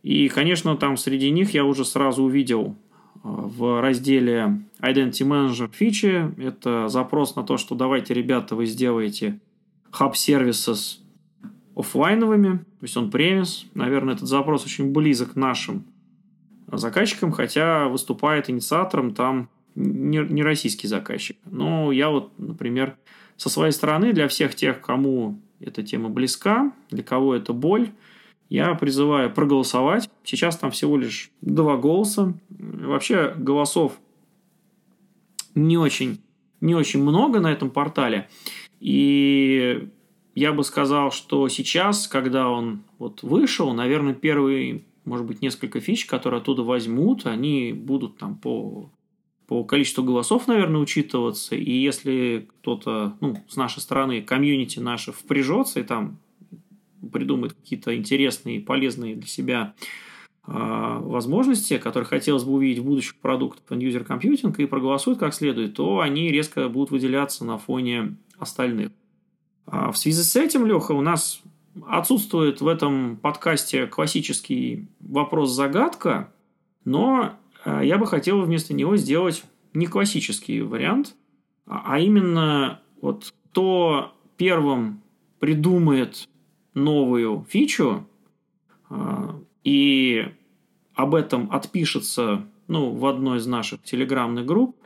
И, 0.03 0.29
конечно, 0.29 0.77
там 0.77 0.97
среди 0.97 1.31
них 1.31 1.53
я 1.55 1.65
уже 1.65 1.85
сразу 1.85 2.23
увидел 2.23 2.77
в 3.23 3.81
разделе 3.81 4.63
Identity 4.81 5.27
Manager 5.27 5.71
фичи. 5.73 6.33
Это 6.41 6.89
запрос 6.89 7.37
на 7.37 7.43
то, 7.43 7.57
что 7.57 7.75
давайте, 7.75 8.15
ребята, 8.15 8.57
вы 8.57 8.67
сделаете 8.67 9.39
Hub 9.93 10.13
Services 10.13 10.99
офлайновыми, 11.77 12.59
то 12.59 12.83
есть 12.83 12.97
он 12.97 13.11
премис. 13.11 13.67
Наверное, 13.75 14.15
этот 14.15 14.29
запрос 14.29 14.65
очень 14.65 14.93
близок 14.93 15.37
нашим 15.37 15.85
заказчикам, 16.71 17.33
хотя 17.33 17.89
выступает 17.89 18.49
инициатором 18.49 19.15
там 19.15 19.49
не 19.75 20.43
российский 20.43 20.89
заказчик. 20.89 21.37
Но 21.45 21.93
я 21.93 22.11
вот, 22.11 22.33
например, 22.39 22.97
со 23.37 23.49
своей 23.49 23.73
стороны 23.73 24.13
для 24.13 24.29
всех 24.29 24.55
тех, 24.55 24.81
кому 24.81 25.41
эта 25.61 25.83
тема 25.83 26.09
близка, 26.09 26.73
для 26.91 27.03
кого 27.03 27.35
это 27.35 27.53
боль, 27.53 27.91
я 28.51 28.75
призываю 28.75 29.33
проголосовать. 29.33 30.11
Сейчас 30.25 30.59
там 30.59 30.73
всего 30.73 30.99
лишь 30.99 31.31
два 31.41 31.77
голоса. 31.77 32.35
Вообще 32.51 33.33
голосов 33.37 33.99
не 35.55 35.79
очень, 35.79 36.21
не 36.61 36.75
очень 36.75 37.01
много 37.01 37.41
на 37.41 37.53
этом 37.53 37.71
портале. 37.71 38.29
И 38.81 39.89
я 40.35 40.53
бы 40.53 40.65
сказал, 40.65 41.13
что 41.13 41.49
сейчас, 41.49 42.09
когда 42.09 42.49
он 42.51 42.83
вот 42.99 43.23
вышел, 43.23 43.73
наверное, 43.73 44.15
первые, 44.15 44.83
может 45.05 45.27
быть, 45.27 45.43
несколько 45.43 45.81
фич, 45.81 46.07
которые 46.07 46.41
оттуда 46.41 46.65
возьмут, 46.65 47.27
они 47.27 47.73
будут 47.73 48.19
там 48.19 48.37
по 48.37 48.91
по 49.47 49.65
количеству 49.65 50.05
голосов, 50.05 50.47
наверное, 50.47 50.81
учитываться. 50.81 51.57
И 51.57 51.73
если 51.73 52.49
кто-то, 52.49 53.17
ну, 53.21 53.37
с 53.49 53.57
нашей 53.57 53.81
стороны, 53.81 54.23
комьюнити 54.23 54.79
наше 54.79 55.11
впряжется 55.11 55.81
и 55.81 55.83
там 55.83 56.21
придумает 57.13 57.55
какие-то 57.55 57.97
интересные, 57.97 58.61
полезные 58.61 59.17
для 59.17 59.27
себя 59.27 59.75
э, 60.47 60.53
возможности, 60.53 61.79
которые 61.79 62.09
хотелось 62.09 62.45
бы 62.45 62.53
увидеть 62.53 62.83
в 62.83 62.85
будущих 62.87 63.17
продуктах 63.17 63.65
end-user 63.71 64.07
computing 64.07 64.55
и 64.57 64.67
проголосуют 64.67 65.19
как 65.19 65.35
следует, 65.35 65.75
то 65.75 66.01
они 66.01 66.31
резко 66.31 66.69
будут 66.69 66.91
выделяться 66.91 67.45
на 67.45 67.59
фоне 67.59 68.17
остальных. 68.39 68.91
А 69.67 69.93
в 69.93 69.99
связи 69.99 70.23
с 70.23 70.37
этим, 70.37 70.67
Леха, 70.67 70.93
у 70.93 71.01
нас 71.01 71.43
отсутствует 71.87 72.61
в 72.61 72.67
этом 72.67 73.17
подкасте 73.17 73.87
классический 73.87 74.89
вопрос-загадка, 75.01 76.33
но 76.85 77.33
а, 77.65 77.83
я 77.83 77.99
бы 77.99 78.07
хотел 78.07 78.41
вместо 78.43 78.75
него 78.75 78.97
сделать 78.97 79.45
не 79.73 79.87
классический 79.87 80.63
вариант, 80.63 81.15
а, 81.67 81.83
а 81.87 81.99
именно 82.01 82.81
вот 83.01 83.33
кто 83.51 84.13
первым 84.37 85.03
придумает 85.39 86.29
новую 86.75 87.47
фичу, 87.49 88.07
а, 88.89 89.39
и 89.65 90.29
об 90.95 91.15
этом 91.15 91.51
отпишется 91.53 92.47
ну, 92.69 92.91
в 92.91 93.07
одной 93.07 93.39
из 93.39 93.47
наших 93.47 93.83
телеграмных 93.83 94.47
групп, 94.47 94.77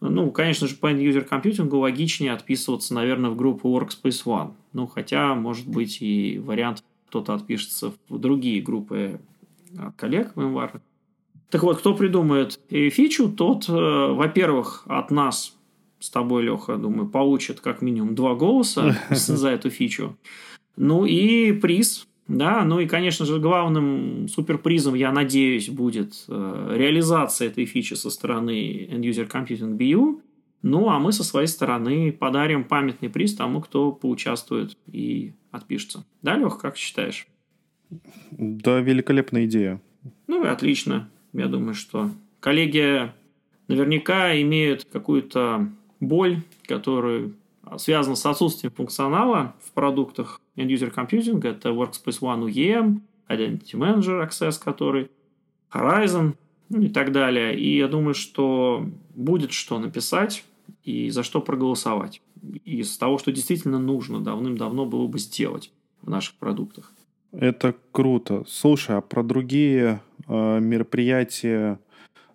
ну, 0.00 0.30
конечно 0.30 0.66
же, 0.66 0.76
по 0.76 0.92
end-user 0.92 1.22
компьютингу 1.22 1.78
логичнее 1.78 2.32
отписываться, 2.32 2.94
наверное, 2.94 3.30
в 3.30 3.36
группу 3.36 3.68
Workspace 3.68 4.24
ONE. 4.24 4.52
Ну, 4.72 4.86
хотя, 4.86 5.34
может 5.34 5.66
быть, 5.66 6.02
и 6.02 6.38
вариант 6.38 6.84
кто-то 7.08 7.34
отпишется 7.34 7.92
в 8.08 8.18
другие 8.18 8.60
группы 8.60 9.20
от 9.78 9.94
коллег 9.96 10.32
VMware. 10.34 10.80
Так 11.48 11.62
вот, 11.62 11.78
кто 11.78 11.94
придумает 11.94 12.60
фичу, 12.68 13.30
тот, 13.30 13.68
э, 13.68 13.72
во-первых, 13.72 14.82
от 14.86 15.10
нас 15.10 15.56
с 16.00 16.10
тобой, 16.10 16.42
Леха, 16.42 16.76
думаю, 16.76 17.08
получит 17.08 17.60
как 17.60 17.80
минимум 17.80 18.14
два 18.14 18.34
голоса 18.34 18.96
за 19.10 19.48
эту 19.50 19.70
фичу. 19.70 20.16
Ну 20.76 21.04
и 21.04 21.52
приз 21.52 22.06
да, 22.26 22.64
ну 22.64 22.80
и, 22.80 22.86
конечно 22.86 23.26
же, 23.26 23.38
главным 23.38 24.28
суперпризом, 24.28 24.94
я 24.94 25.12
надеюсь, 25.12 25.68
будет 25.68 26.24
э, 26.28 26.74
реализация 26.74 27.48
этой 27.48 27.66
фичи 27.66 27.94
со 27.94 28.08
стороны 28.08 28.88
End 28.90 29.02
User 29.02 29.30
Computing 29.30 29.76
BU. 29.76 30.22
Ну, 30.62 30.88
а 30.88 30.98
мы 30.98 31.12
со 31.12 31.22
своей 31.22 31.46
стороны 31.48 32.12
подарим 32.12 32.64
памятный 32.64 33.10
приз 33.10 33.34
тому, 33.34 33.60
кто 33.60 33.92
поучаствует 33.92 34.74
и 34.90 35.34
отпишется. 35.50 36.06
Да, 36.22 36.36
Лех, 36.36 36.58
как 36.58 36.78
считаешь? 36.78 37.26
Да, 38.30 38.80
великолепная 38.80 39.44
идея. 39.44 39.82
Ну 40.26 40.42
отлично. 40.44 41.10
Я 41.34 41.48
думаю, 41.48 41.74
что 41.74 42.10
коллеги 42.40 43.12
наверняка 43.68 44.40
имеют 44.40 44.86
какую-то 44.90 45.70
боль, 46.00 46.38
которую 46.66 47.34
связана 47.76 48.16
с 48.16 48.24
отсутствием 48.24 48.72
функционала 48.72 49.54
в 49.62 49.72
продуктах 49.72 50.40
End-User 50.56 50.92
Computing. 50.94 51.46
Это 51.46 51.70
Workspace 51.70 52.20
ONE 52.20 52.46
UEM, 52.46 53.00
Identity 53.28 53.74
Manager 53.74 54.26
Access, 54.26 54.60
который 54.62 55.10
Horizon 55.72 56.34
ну, 56.68 56.82
и 56.82 56.88
так 56.88 57.12
далее. 57.12 57.58
И 57.58 57.76
я 57.76 57.88
думаю, 57.88 58.14
что 58.14 58.86
будет 59.14 59.52
что 59.52 59.78
написать 59.78 60.44
и 60.82 61.10
за 61.10 61.22
что 61.22 61.40
проголосовать. 61.40 62.22
Из 62.64 62.96
того, 62.98 63.18
что 63.18 63.32
действительно 63.32 63.78
нужно 63.78 64.20
давным-давно 64.20 64.86
было 64.86 65.06
бы 65.06 65.18
сделать 65.18 65.72
в 66.02 66.10
наших 66.10 66.34
продуктах. 66.34 66.92
Это 67.32 67.74
круто. 67.90 68.44
Слушай, 68.46 68.98
а 68.98 69.00
про 69.00 69.22
другие 69.22 70.00
э, 70.28 70.60
мероприятия, 70.60 71.80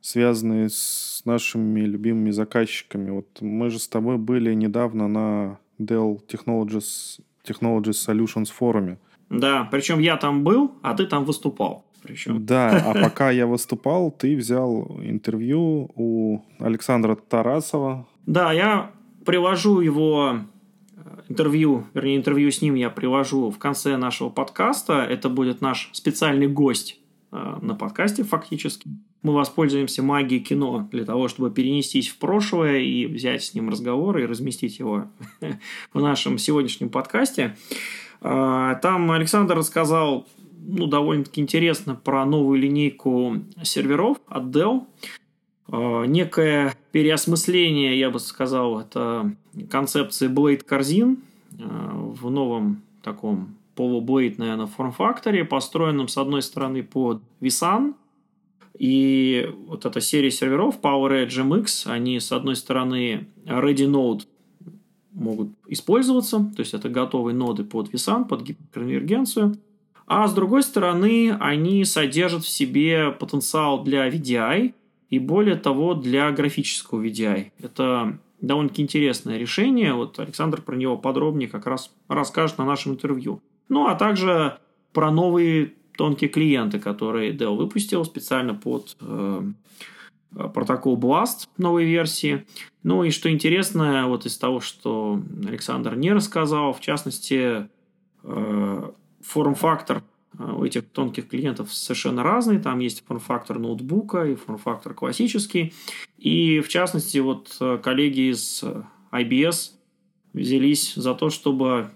связанные 0.01 0.69
с 0.69 1.21
нашими 1.25 1.81
любимыми 1.81 2.31
заказчиками, 2.31 3.11
вот 3.11 3.27
мы 3.39 3.69
же 3.69 3.79
с 3.79 3.87
тобой 3.87 4.17
были 4.17 4.53
недавно 4.53 5.07
на 5.07 5.59
Dell 5.79 6.19
Technologies 6.27 7.21
Technology 7.47 7.91
Solutions 7.91 8.51
форуме. 8.51 8.97
Да, 9.29 9.67
причем 9.71 9.99
я 9.99 10.17
там 10.17 10.43
был, 10.43 10.71
а 10.81 10.95
ты 10.95 11.05
там 11.05 11.23
выступал. 11.23 11.85
Причем. 12.01 12.45
Да, 12.45 12.81
а 12.85 12.93
пока 13.03 13.29
я 13.31 13.45
выступал, 13.45 14.11
ты 14.11 14.35
взял 14.35 14.99
интервью 15.03 15.89
у 15.95 16.41
Александра 16.59 17.15
Тарасова. 17.15 18.07
Да, 18.25 18.51
я 18.51 18.91
привожу 19.25 19.81
его 19.81 20.39
э, 20.95 21.01
интервью, 21.29 21.85
вернее, 21.93 22.17
интервью 22.17 22.51
с 22.51 22.61
ним 22.61 22.75
я 22.75 22.89
привожу 22.89 23.51
в 23.51 23.57
конце 23.57 23.97
нашего 23.97 24.29
подкаста. 24.29 25.03
Это 25.03 25.29
будет 25.29 25.61
наш 25.61 25.89
специальный 25.93 26.47
гость 26.47 26.99
на 27.31 27.75
подкасте 27.75 28.23
фактически. 28.23 28.89
Мы 29.21 29.33
воспользуемся 29.33 30.01
магией 30.01 30.41
кино 30.41 30.87
для 30.91 31.03
того, 31.03 31.27
чтобы 31.27 31.51
перенестись 31.51 32.07
в 32.07 32.17
прошлое 32.17 32.79
и 32.79 33.05
взять 33.05 33.43
с 33.43 33.53
ним 33.53 33.69
разговор 33.69 34.17
и 34.17 34.25
разместить 34.25 34.79
его 34.79 35.07
в 35.93 36.01
нашем 36.01 36.37
сегодняшнем 36.37 36.89
подкасте. 36.89 37.57
А, 38.21 38.75
там 38.75 39.11
Александр 39.11 39.55
рассказал 39.57 40.25
ну, 40.65 40.87
довольно-таки 40.87 41.41
интересно 41.41 41.95
про 41.95 42.25
новую 42.25 42.59
линейку 42.59 43.43
серверов 43.61 44.17
от 44.27 44.43
Dell. 44.45 44.85
А, 45.67 46.05
некое 46.05 46.73
переосмысление, 46.93 47.99
я 47.99 48.09
бы 48.09 48.19
сказал, 48.19 48.79
это 48.79 49.35
концепции 49.69 50.29
Blade 50.29 50.63
корзин 50.63 51.17
в 51.51 52.29
новом 52.29 52.81
таком 53.03 53.55
полублейд, 53.79 54.37
наверное, 54.37 54.67
форм-факторе, 54.67 55.45
построенном, 55.45 56.09
с 56.09 56.17
одной 56.17 56.41
стороны, 56.41 56.83
под 56.83 57.21
Visan– 57.39 57.93
и 58.79 59.51
вот 59.67 59.85
эта 59.85 59.99
серия 59.99 60.31
серверов 60.31 60.79
PowerEdge 60.81 61.45
MX, 61.45 61.91
они, 61.91 62.19
с 62.19 62.31
одной 62.31 62.55
стороны, 62.55 63.27
Ready 63.45 63.87
Node 63.87 64.21
могут 65.11 65.49
использоваться, 65.67 66.39
то 66.55 66.61
есть 66.61 66.73
это 66.73 66.87
готовые 66.87 67.35
ноды 67.35 67.65
под 67.65 67.93
VSAN, 67.93 68.25
под 68.25 68.43
гиперконвергенцию, 68.43 69.57
а 70.07 70.27
с 70.27 70.33
другой 70.33 70.63
стороны, 70.63 71.35
они 71.41 71.83
содержат 71.83 72.43
в 72.43 72.49
себе 72.49 73.11
потенциал 73.11 73.83
для 73.83 74.07
VDI 74.07 74.73
и 75.09 75.19
более 75.19 75.55
того 75.55 75.93
для 75.93 76.31
графического 76.31 77.03
VDI. 77.03 77.51
Это 77.59 78.17
довольно-таки 78.39 78.81
интересное 78.81 79.37
решение. 79.37 79.93
Вот 79.93 80.17
Александр 80.19 80.61
про 80.61 80.77
него 80.77 80.97
подробнее 80.97 81.49
как 81.49 81.67
раз 81.67 81.91
расскажет 82.07 82.57
на 82.57 82.65
нашем 82.65 82.93
интервью. 82.93 83.41
Ну, 83.69 83.87
а 83.87 83.95
также 83.95 84.57
про 84.93 85.11
новые 85.11 85.73
тонкие 85.95 86.29
клиенты, 86.29 86.79
которые 86.79 87.33
Dell 87.33 87.55
выпустил 87.55 88.03
специально 88.05 88.53
под 88.53 88.97
э, 89.01 89.43
протокол 90.31 90.97
Blast 90.97 91.47
новой 91.57 91.85
версии. 91.85 92.45
Ну 92.83 93.03
и 93.03 93.11
что 93.11 93.29
интересно, 93.29 94.07
вот 94.07 94.25
из 94.25 94.37
того, 94.37 94.59
что 94.59 95.21
Александр 95.45 95.95
не 95.95 96.13
рассказал, 96.13 96.73
в 96.73 96.79
частности, 96.79 97.67
э, 98.23 98.91
форм-фактор 99.21 100.03
э, 100.37 100.43
у 100.43 100.63
этих 100.63 100.85
тонких 100.89 101.27
клиентов 101.27 101.73
совершенно 101.73 102.23
разный. 102.23 102.59
Там 102.59 102.79
есть 102.79 103.03
форм-фактор 103.05 103.59
ноутбука 103.59 104.23
и 104.23 104.35
форм-фактор 104.35 104.93
классический. 104.93 105.73
И 106.17 106.61
в 106.61 106.69
частности, 106.69 107.17
вот 107.17 107.57
э, 107.59 107.77
коллеги 107.83 108.31
из 108.31 108.63
IBS 109.11 109.71
взялись 110.33 110.93
за 110.95 111.13
то, 111.15 111.29
чтобы 111.29 111.89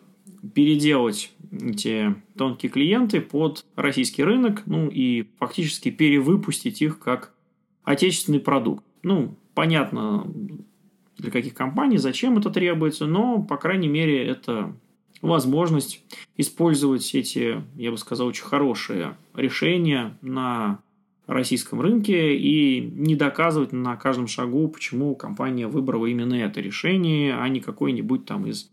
переделать 0.54 1.32
эти 1.62 2.16
тонкие 2.38 2.72
клиенты 2.72 3.22
под 3.22 3.66
российский 3.76 4.24
рынок, 4.24 4.64
ну 4.66 4.90
и 4.90 5.28
фактически 5.40 5.92
перевыпустить 5.92 6.82
их 6.82 7.00
как 7.00 7.34
отечественный 7.84 8.40
продукт. 8.40 8.84
Ну, 9.04 9.36
понятно, 9.54 10.26
для 11.18 11.32
каких 11.32 11.54
компаний, 11.54 11.98
зачем 11.98 12.38
это 12.38 12.50
требуется, 12.50 13.06
но, 13.06 13.42
по 13.42 13.58
крайней 13.58 13.88
мере, 13.88 14.26
это 14.26 14.76
возможность 15.22 16.04
использовать 16.38 17.14
эти, 17.16 17.64
я 17.76 17.92
бы 17.92 17.98
сказал, 17.98 18.28
очень 18.28 18.44
хорошие 18.44 19.16
решения 19.34 20.18
на 20.22 20.80
российском 21.28 21.80
рынке 21.80 22.36
и 22.36 22.82
не 22.82 23.16
доказывать 23.16 23.72
на 23.72 23.96
каждом 23.96 24.28
шагу, 24.28 24.68
почему 24.68 25.16
компания 25.16 25.68
выбрала 25.68 26.06
именно 26.08 26.34
это 26.34 26.60
решение, 26.60 27.36
а 27.36 27.48
не 27.48 27.62
какой-нибудь 27.62 28.26
там 28.26 28.48
из 28.48 28.73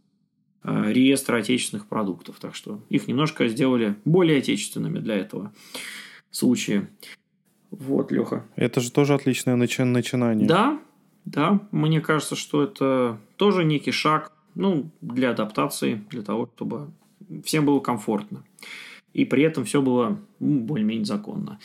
реестра 0.63 1.39
отечественных 1.39 1.87
продуктов. 1.87 2.39
Так 2.41 2.55
что 2.55 2.81
их 2.89 3.09
немножко 3.09 3.49
сделали 3.49 3.97
более 4.05 4.39
отечественными 4.39 4.99
для 4.99 5.17
этого 5.17 5.53
случая. 6.31 6.89
Вот, 7.71 8.11
Леха. 8.13 8.45
Это 8.57 8.81
же 8.81 8.91
тоже 8.91 9.15
отличное 9.15 9.57
начи- 9.57 9.85
начинание. 9.85 10.47
Да, 10.47 10.81
да. 11.25 11.61
Мне 11.71 12.01
кажется, 12.01 12.35
что 12.37 12.63
это 12.63 13.19
тоже 13.37 13.65
некий 13.65 13.93
шаг 13.93 14.33
ну, 14.55 14.91
для 15.01 15.31
адаптации, 15.31 16.05
для 16.11 16.23
того, 16.23 16.51
чтобы 16.55 16.91
всем 17.45 17.65
было 17.65 17.81
комфортно. 17.81 18.45
И 19.13 19.25
при 19.25 19.43
этом 19.43 19.65
все 19.65 19.83
было 19.83 20.21
ну, 20.41 20.61
более-менее 20.61 21.05
законно. 21.05 21.59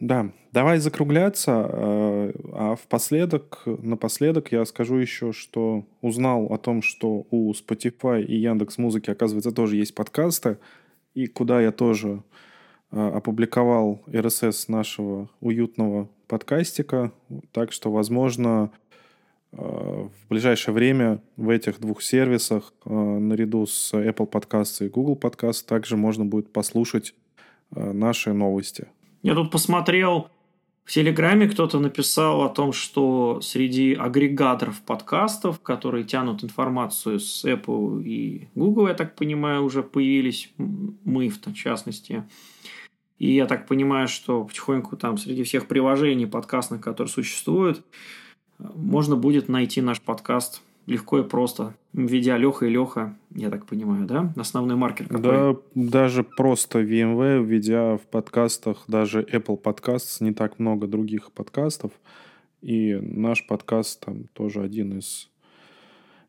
Да, 0.00 0.30
давай 0.52 0.78
закругляться. 0.78 1.68
Э, 1.68 2.32
а 2.52 2.76
впоследок, 2.76 3.62
напоследок 3.64 4.52
я 4.52 4.64
скажу 4.66 4.96
еще, 4.96 5.32
что 5.32 5.86
узнал 6.02 6.52
о 6.52 6.58
том, 6.58 6.82
что 6.82 7.26
у 7.30 7.52
Spotify 7.52 8.22
и 8.22 8.36
Яндекс 8.36 8.76
Музыки, 8.76 9.10
оказывается, 9.10 9.52
тоже 9.52 9.76
есть 9.76 9.94
подкасты, 9.94 10.58
и 11.14 11.26
куда 11.26 11.62
я 11.62 11.72
тоже 11.72 12.22
э, 12.92 13.08
опубликовал 13.08 14.02
RSS 14.06 14.66
нашего 14.68 15.30
уютного 15.40 16.10
подкастика. 16.26 17.10
Так 17.52 17.72
что, 17.72 17.90
возможно, 17.90 18.70
э, 19.52 19.56
в 19.56 20.28
ближайшее 20.28 20.74
время 20.74 21.22
в 21.38 21.48
этих 21.48 21.80
двух 21.80 22.02
сервисах 22.02 22.74
наряду 22.84 23.66
с 23.66 23.94
Apple 23.94 24.30
Podcasts 24.30 24.84
и 24.84 24.90
Google 24.90 25.16
Podcasts 25.16 25.64
также 25.66 25.96
можно 25.96 26.26
будет 26.26 26.52
послушать 26.52 27.14
наши 27.70 28.32
новости. 28.32 28.88
Я 29.22 29.34
тут 29.34 29.50
посмотрел 29.50 30.30
в 30.86 30.92
Телеграме 30.92 31.48
кто-то 31.48 31.80
написал 31.80 32.42
о 32.42 32.48
том, 32.48 32.72
что 32.72 33.40
среди 33.40 33.92
агрегаторов 33.94 34.80
подкастов, 34.82 35.60
которые 35.60 36.04
тянут 36.04 36.44
информацию 36.44 37.18
с 37.18 37.44
Apple 37.44 38.04
и 38.04 38.48
Google, 38.54 38.86
я 38.86 38.94
так 38.94 39.16
понимаю, 39.16 39.64
уже 39.64 39.82
появились, 39.82 40.48
мы 40.58 41.28
в 41.28 41.54
частности. 41.54 42.22
И 43.18 43.34
я 43.34 43.46
так 43.46 43.66
понимаю, 43.66 44.06
что 44.06 44.44
потихоньку 44.44 44.96
там 44.96 45.18
среди 45.18 45.42
всех 45.42 45.66
приложений 45.66 46.26
подкастных, 46.26 46.82
которые 46.82 47.10
существуют, 47.10 47.84
можно 48.58 49.16
будет 49.16 49.48
найти 49.48 49.80
наш 49.80 50.00
подкаст 50.00 50.62
легко 50.86 51.18
и 51.18 51.24
просто, 51.24 51.74
введя 51.92 52.38
Леха 52.38 52.66
и 52.66 52.70
Леха, 52.70 53.16
я 53.34 53.50
так 53.50 53.66
понимаю, 53.66 54.06
да? 54.06 54.32
Основной 54.36 54.76
маркер 54.76 55.08
какой? 55.08 55.22
Да, 55.22 55.56
даже 55.74 56.22
просто 56.22 56.80
VMware, 56.80 57.44
введя 57.44 57.96
в 57.96 58.02
подкастах, 58.02 58.84
даже 58.86 59.22
Apple 59.22 59.60
Podcasts, 59.60 60.22
не 60.22 60.32
так 60.32 60.58
много 60.58 60.86
других 60.86 61.32
подкастов. 61.32 61.90
И 62.62 62.94
наш 62.94 63.46
подкаст 63.46 64.04
там 64.04 64.24
тоже 64.32 64.62
один 64.62 64.98
из 64.98 65.28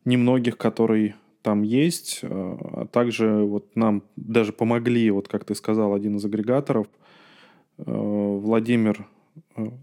немногих, 0.06 0.58
который 0.58 1.16
там 1.42 1.62
есть. 1.62 2.22
А 2.24 2.86
также 2.92 3.44
вот 3.44 3.76
нам 3.76 4.04
даже 4.16 4.54
помогли, 4.54 5.10
вот 5.12 5.28
как 5.28 5.46
ты 5.46 5.56
сказал, 5.56 5.94
один 5.94 6.18
из 6.18 6.26
агрегаторов, 6.26 6.88
э, 7.78 7.84
Владимир 7.86 9.08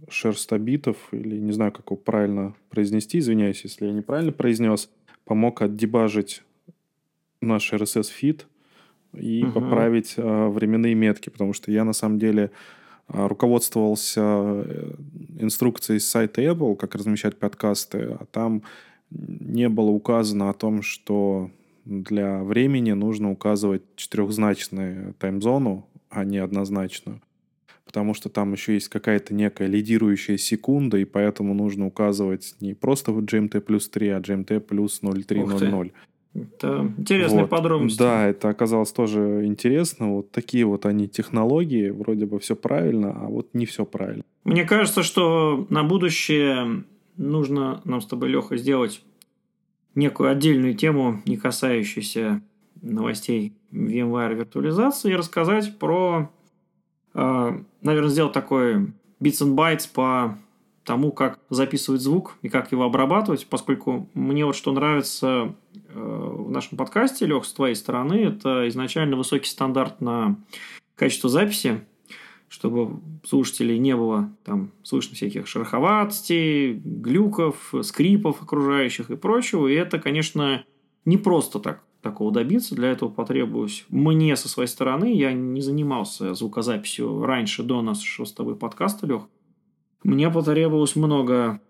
шерстобитов, 0.08 0.96
или 1.12 1.38
не 1.38 1.52
знаю, 1.52 1.72
как 1.72 1.86
его 1.86 1.96
правильно 1.96 2.54
произнести, 2.70 3.18
извиняюсь, 3.18 3.64
если 3.64 3.86
я 3.86 3.92
неправильно 3.92 4.32
произнес, 4.32 4.90
помог 5.24 5.62
отдебажить 5.62 6.42
наш 7.40 7.72
RSS-фид 7.72 8.46
и 9.12 9.44
угу. 9.44 9.60
поправить 9.60 10.14
э, 10.16 10.48
временные 10.48 10.94
метки, 10.94 11.30
потому 11.30 11.52
что 11.52 11.70
я 11.70 11.84
на 11.84 11.92
самом 11.92 12.18
деле 12.18 12.50
э, 13.08 13.26
руководствовался 13.26 14.20
э, 14.22 14.94
инструкцией 15.38 16.00
с 16.00 16.06
сайта 16.06 16.42
Apple, 16.42 16.76
как 16.76 16.94
размещать 16.94 17.38
подкасты, 17.38 18.16
а 18.20 18.24
там 18.30 18.62
не 19.10 19.68
было 19.68 19.90
указано 19.90 20.50
о 20.50 20.54
том, 20.54 20.82
что 20.82 21.50
для 21.84 22.42
времени 22.42 22.92
нужно 22.92 23.30
указывать 23.30 23.82
четырехзначную 23.96 25.14
таймзону, 25.14 25.86
а 26.08 26.24
не 26.24 26.38
однозначную 26.38 27.20
потому 27.94 28.12
что 28.12 28.28
там 28.28 28.52
еще 28.52 28.74
есть 28.74 28.88
какая-то 28.88 29.34
некая 29.34 29.68
лидирующая 29.68 30.36
секунда, 30.36 30.98
и 30.98 31.04
поэтому 31.04 31.54
нужно 31.54 31.86
указывать 31.86 32.56
не 32.58 32.74
просто 32.74 33.12
GMT 33.12 33.60
плюс 33.60 33.88
3, 33.88 34.08
а 34.08 34.18
GMT 34.18 34.58
плюс 34.58 35.00
0300. 35.00 35.92
Это 36.34 36.92
интересные 36.98 37.42
вот. 37.42 37.50
подробности. 37.50 37.98
Да, 38.00 38.26
это 38.26 38.48
оказалось 38.48 38.90
тоже 38.90 39.42
интересно. 39.44 40.12
Вот 40.12 40.32
такие 40.32 40.64
вот 40.64 40.86
они 40.86 41.06
технологии, 41.06 41.90
вроде 41.90 42.26
бы 42.26 42.40
все 42.40 42.56
правильно, 42.56 43.12
а 43.12 43.28
вот 43.28 43.50
не 43.52 43.64
все 43.64 43.84
правильно. 43.84 44.24
Мне 44.42 44.64
кажется, 44.64 45.04
что 45.04 45.64
на 45.70 45.84
будущее 45.84 46.82
нужно 47.16 47.80
нам 47.84 48.00
с 48.00 48.06
тобой, 48.06 48.28
Леха, 48.30 48.56
сделать 48.56 49.04
некую 49.94 50.30
отдельную 50.30 50.74
тему, 50.74 51.22
не 51.26 51.36
касающуюся 51.36 52.42
новостей 52.82 53.52
VMware 53.70 54.34
виртуализации, 54.34 55.12
и 55.12 55.14
рассказать 55.14 55.78
про 55.78 56.32
наверное, 57.14 58.10
сделать 58.10 58.32
такой 58.32 58.92
bits 59.20 59.40
and 59.42 59.54
bytes 59.54 59.88
по 59.92 60.36
тому, 60.84 61.12
как 61.12 61.40
записывать 61.48 62.02
звук 62.02 62.36
и 62.42 62.48
как 62.48 62.70
его 62.72 62.84
обрабатывать, 62.84 63.46
поскольку 63.48 64.08
мне 64.14 64.44
вот 64.44 64.54
что 64.54 64.72
нравится 64.72 65.54
э, 65.72 65.78
в 65.94 66.50
нашем 66.50 66.76
подкасте, 66.76 67.26
Лех, 67.26 67.44
с 67.44 67.52
твоей 67.52 67.74
стороны, 67.74 68.14
это 68.14 68.68
изначально 68.68 69.16
высокий 69.16 69.48
стандарт 69.48 70.00
на 70.00 70.36
качество 70.94 71.30
записи, 71.30 71.80
чтобы 72.48 73.00
слушателей 73.24 73.78
не 73.78 73.96
было 73.96 74.30
там 74.44 74.70
слышно 74.82 75.16
всяких 75.16 75.48
шероховатостей, 75.48 76.74
глюков, 76.74 77.74
скрипов 77.82 78.42
окружающих 78.42 79.10
и 79.10 79.16
прочего. 79.16 79.66
И 79.66 79.74
это, 79.74 79.98
конечно, 79.98 80.64
не 81.04 81.16
просто 81.16 81.58
так 81.60 81.82
такого 82.04 82.30
добиться. 82.30 82.76
Для 82.76 82.90
этого 82.90 83.08
потребовалось 83.08 83.84
мне 83.88 84.36
со 84.36 84.48
своей 84.48 84.68
стороны. 84.68 85.12
Я 85.12 85.32
не 85.32 85.60
занимался 85.60 86.34
звукозаписью 86.34 87.24
раньше, 87.24 87.64
до 87.64 87.82
нашего 87.82 88.26
с 88.26 88.32
тобой 88.32 88.54
подкаста, 88.54 89.06
Лех. 89.06 89.22
Мне 90.04 90.30
потребовалось 90.30 90.94
много 90.94 91.60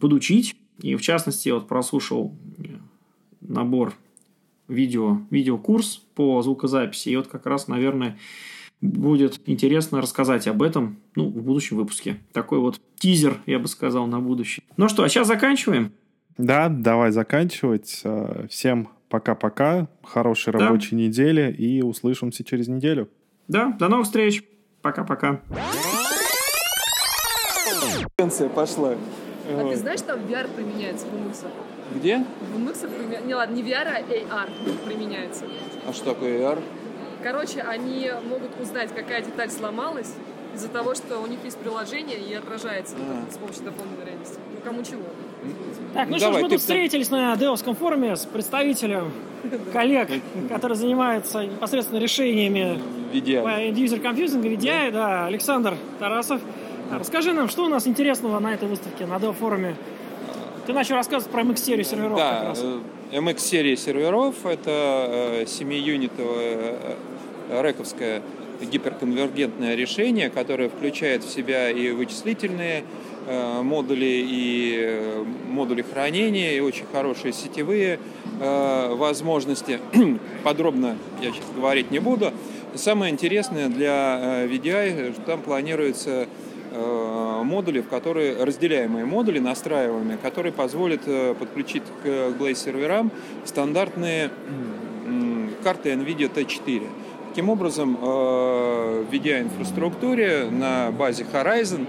подучить. 0.00 0.56
И, 0.80 0.96
в 0.96 1.02
частности, 1.02 1.48
я 1.48 1.54
вот 1.54 1.68
прослушал 1.68 2.34
набор 3.40 3.94
видео, 4.66 5.20
видеокурс 5.30 6.02
по 6.14 6.42
звукозаписи. 6.42 7.10
И 7.10 7.16
вот 7.16 7.28
как 7.28 7.44
раз, 7.46 7.68
наверное, 7.68 8.18
будет 8.80 9.40
интересно 9.46 10.00
рассказать 10.00 10.48
об 10.48 10.62
этом 10.62 10.96
ну, 11.14 11.28
в 11.28 11.42
будущем 11.42 11.76
выпуске. 11.76 12.16
Такой 12.32 12.58
вот 12.58 12.80
тизер, 12.96 13.40
я 13.44 13.58
бы 13.58 13.68
сказал, 13.68 14.06
на 14.06 14.20
будущее. 14.20 14.64
Ну 14.78 14.88
что, 14.88 15.04
а 15.04 15.08
сейчас 15.08 15.28
заканчиваем? 15.28 15.92
Да, 16.38 16.70
давай 16.70 17.12
заканчивать. 17.12 18.02
Всем 18.48 18.88
Пока-пока, 19.12 19.88
хорошей 20.02 20.54
да. 20.54 20.60
рабочей 20.60 20.94
недели 20.94 21.52
и 21.52 21.82
услышимся 21.82 22.44
через 22.44 22.68
неделю. 22.68 23.10
Да, 23.46 23.66
до 23.78 23.88
новых 23.88 24.06
встреч. 24.06 24.42
Пока-пока. 24.80 25.42
пошла. 28.54 28.94
А 29.50 29.62
вот. 29.62 29.72
ты 29.72 29.76
знаешь, 29.76 30.00
там 30.00 30.18
VR 30.20 30.48
применяется 30.56 31.06
в 31.08 31.10
MX? 31.10 31.46
Где? 31.94 32.24
В 32.40 32.58
MX 32.58 32.88
применяется. 32.88 33.26
Не 33.26 33.34
ладно, 33.34 33.54
не 33.54 33.62
VR, 33.62 33.86
а 33.86 34.00
AR 34.00 34.86
применяется. 34.86 35.44
А 35.86 35.92
что 35.92 36.14
такое 36.14 36.38
AR? 36.38 36.62
Короче, 37.22 37.60
они 37.60 38.10
могут 38.30 38.58
узнать, 38.58 38.94
какая 38.94 39.20
деталь 39.20 39.50
сломалась 39.50 40.14
из-за 40.54 40.68
того, 40.68 40.94
что 40.94 41.18
у 41.18 41.26
них 41.26 41.44
есть 41.44 41.58
приложение 41.58 42.18
и 42.18 42.32
отражается 42.32 42.96
а. 42.98 43.30
с 43.30 43.36
помощью 43.36 43.64
дополнительной 43.64 44.06
реальности. 44.06 44.38
Ну, 44.54 44.60
кому 44.64 44.82
чего. 44.82 45.04
Так, 45.94 46.08
ну, 46.08 46.12
ну 46.14 46.18
что 46.18 46.32
ж, 46.32 46.42
мы 46.42 46.48
тут 46.48 46.60
встретились 46.60 47.10
на 47.10 47.36
Деовском 47.36 47.74
форуме 47.74 48.16
с 48.16 48.24
представителем 48.24 49.12
коллег, 49.72 50.08
которые 50.48 50.76
занимаются 50.76 51.44
непосредственно 51.44 51.98
решениями 51.98 52.78
end-user 53.12 54.00
компьютинга, 54.00 54.48
VDI, 54.48 54.90
да, 54.90 55.26
Александр 55.26 55.76
Тарасов. 55.98 56.40
Расскажи 56.90 57.32
нам, 57.32 57.48
что 57.48 57.64
у 57.64 57.68
нас 57.68 57.86
интересного 57.86 58.38
на 58.38 58.54
этой 58.54 58.68
выставке, 58.68 59.06
на 59.06 59.14
Deo 59.14 59.32
форуме? 59.32 59.76
Ты 60.66 60.72
начал 60.72 60.94
рассказывать 60.94 61.32
про 61.32 61.42
MX-серию 61.42 61.84
серверов. 61.84 62.16
Да, 62.16 62.54
MX-серия 63.10 63.76
серверов– 63.76 64.34
это 64.46 65.44
7-юнитовая 65.44 66.76
э, 67.50 67.62
рековское 67.62 68.22
гиперконвергентное 68.62 69.74
решение, 69.74 70.30
которое 70.30 70.68
включает 70.68 71.24
в 71.24 71.30
себя 71.30 71.68
и 71.68 71.90
вычислительные 71.90 72.84
Э, 72.84 73.11
модули 73.62 74.24
и 74.28 74.76
э, 74.78 75.24
модули 75.48 75.82
хранения, 75.82 76.52
и 76.52 76.60
очень 76.60 76.84
хорошие 76.92 77.32
сетевые 77.32 77.98
э, 78.40 78.94
возможности. 78.94 79.78
Подробно 80.44 80.96
я 81.20 81.30
сейчас 81.30 81.46
говорить 81.54 81.90
не 81.90 81.98
буду. 81.98 82.32
Самое 82.74 83.12
интересное 83.12 83.68
для 83.68 84.44
VDI, 84.46 85.12
что 85.12 85.22
там 85.22 85.40
планируется 85.42 86.26
модули, 87.44 87.80
в 87.80 87.88
которые 87.88 88.42
разделяемые 88.42 89.04
модули, 89.04 89.38
настраиваемые, 89.38 90.16
которые 90.16 90.54
позволят 90.54 91.02
подключить 91.38 91.82
к 92.02 92.06
Glaze 92.06 92.54
серверам 92.54 93.10
стандартные 93.44 94.30
карты 95.62 95.92
NVIDIA 95.92 96.32
T4. 96.32 96.88
Таким 97.28 97.50
образом, 97.50 97.96
в 97.96 99.04
VDI 99.12 99.42
инфраструктуре 99.42 100.48
на 100.50 100.90
базе 100.92 101.26
Horizon 101.30 101.86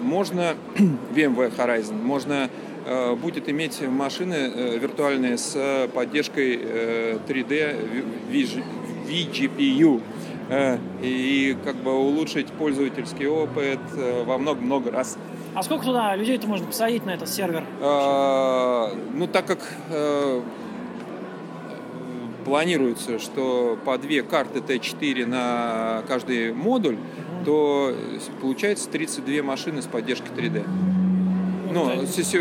можно 0.00 0.54
VMware 1.14 1.54
Horizon, 1.56 2.02
можно 2.02 2.48
э, 2.86 3.14
будет 3.14 3.48
иметь 3.48 3.80
машины 3.86 4.34
э, 4.34 4.78
виртуальные 4.78 5.38
с 5.38 5.88
поддержкой 5.94 6.56
3D 7.28 7.52
э, 7.52 8.44
vGPU 9.08 10.00
и 11.00 11.56
как 11.64 11.76
бы 11.76 11.92
улучшить 11.94 12.48
пользовательский 12.48 13.28
опыт 13.28 13.78
во 14.24 14.36
много-много 14.36 14.90
раз. 14.90 15.16
А 15.54 15.62
сколько 15.62 15.84
туда 15.84 16.16
людей-то 16.16 16.48
можно 16.48 16.66
посадить 16.66 17.06
на 17.06 17.10
этот 17.10 17.28
сервер? 17.28 17.64
ну, 17.80 19.28
так 19.28 19.46
как 19.46 19.60
планируется, 22.44 23.18
что 23.18 23.78
по 23.84 23.98
две 23.98 24.22
карты 24.22 24.60
Т4 24.60 25.26
на 25.26 26.02
каждый 26.08 26.52
модуль, 26.52 26.96
то 27.44 27.94
получается 28.40 28.88
32 28.90 29.42
машины 29.42 29.82
с 29.82 29.86
поддержкой 29.86 30.30
3D. 30.36 30.64
Ну, 31.72 31.90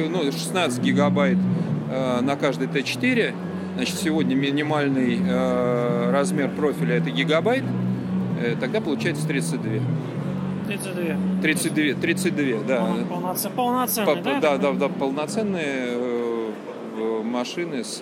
ну 0.09 0.31
16 0.31 0.81
гигабайт 0.81 1.37
э, 1.91 2.21
на 2.21 2.35
каждый 2.35 2.67
Т4. 2.67 3.33
Значит, 3.75 3.95
сегодня 3.95 4.35
минимальный 4.35 5.19
э, 5.21 6.11
размер 6.11 6.49
профиля 6.49 6.97
это 6.97 7.11
гигабайт. 7.11 7.63
Э, 8.41 8.55
тогда 8.59 8.81
получается 8.81 9.27
32. 9.27 9.81
32. 10.67 11.41
32, 11.41 12.01
32, 12.01 12.63
да. 12.67 12.85
Полноценные, 13.09 13.55
полноценные 13.55 14.15
По, 14.15 14.21
да? 14.21 14.39
Да, 14.39 14.57
да, 14.57 14.71
да, 14.73 14.89
полноценные 14.89 15.97
машины 17.23 17.83
с 17.83 18.01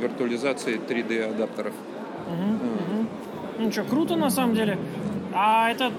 э, 0.00 0.02
виртуализацией 0.02 0.78
3D 0.78 1.30
адаптеров. 1.34 1.72
Угу, 2.26 2.54
угу. 2.54 3.06
Ну 3.58 3.72
что, 3.72 3.84
круто 3.84 4.16
на 4.16 4.30
самом 4.30 4.54
деле. 4.54 4.78
А 5.34 5.70
это 5.70 5.92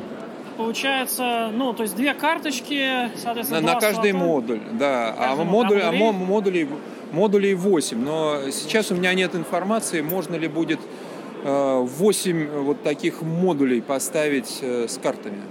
получается, 0.58 1.49
ну, 1.54 1.74
то 1.74 1.84
есть 1.84 1.95
две 1.95 2.14
карточки, 2.14 3.10
соответственно, 3.16 3.62
На, 3.62 3.74
на 3.74 3.80
каждый 3.80 4.12
слота. 4.12 4.26
модуль, 4.26 4.60
да. 4.74 5.16
а 5.18 5.36
модуль, 5.36 5.82
а 5.82 5.91
модулей, 5.91 6.68
модулей 7.12 7.56
8. 7.56 7.97
Но 8.04 8.49
сейчас 8.52 8.91
у 8.91 8.95
меня 8.95 9.14
нет 9.14 9.36
информации, 9.36 10.02
можно 10.02 10.36
ли 10.36 10.47
будет 10.47 10.80
8 11.43 12.41
э, 12.43 12.60
вот 12.60 12.84
таких 12.84 13.22
модулей 13.22 13.82
поставить 13.82 14.60
э, 14.62 14.88
с 14.88 14.97
картами. 14.97 15.41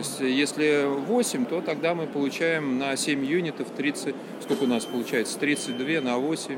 Есть 0.00 0.20
если 0.20 0.86
8, 0.86 1.44
то 1.44 1.60
тогда 1.60 1.94
мы 1.94 2.06
получаем 2.06 2.78
на 2.78 2.96
7 2.96 3.22
юнитов 3.22 3.68
30... 3.68 4.14
Сколько 4.40 4.62
у 4.62 4.66
нас 4.66 4.86
получается? 4.86 5.38
32 5.38 6.00
на 6.00 6.16
8... 6.16 6.56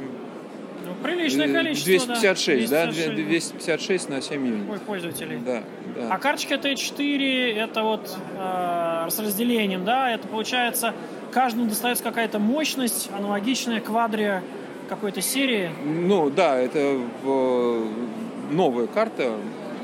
Ну, 0.86 0.94
приличное 1.02 1.48
Э, 1.48 1.52
количество, 1.52 2.06
256, 2.06 2.70
да? 2.70 2.86
256, 2.86 3.50
256 3.58 4.08
на 4.10 4.22
7 4.22 4.46
юнитов. 4.46 4.70
Ой, 4.70 4.78
пользователей. 4.78 5.38
Да, 5.44 5.64
да. 5.96 6.08
А 6.14 6.18
карточка 6.18 6.54
Т4 6.54 7.56
это 7.56 7.82
вот 7.82 8.16
э, 8.38 9.08
с 9.10 9.18
разделением, 9.18 9.84
да, 9.84 10.12
это 10.12 10.28
получается 10.28 10.94
каждому 11.32 11.66
достается 11.66 12.04
какая-то 12.04 12.38
мощность, 12.38 13.10
аналогичная 13.12 13.80
квадре 13.80 14.42
какой-то 14.88 15.20
серии. 15.20 15.70
Ну 15.84 16.30
да, 16.30 16.58
это 16.58 16.78
э, 17.24 17.86
новая 18.52 18.86
карта, 18.86 19.32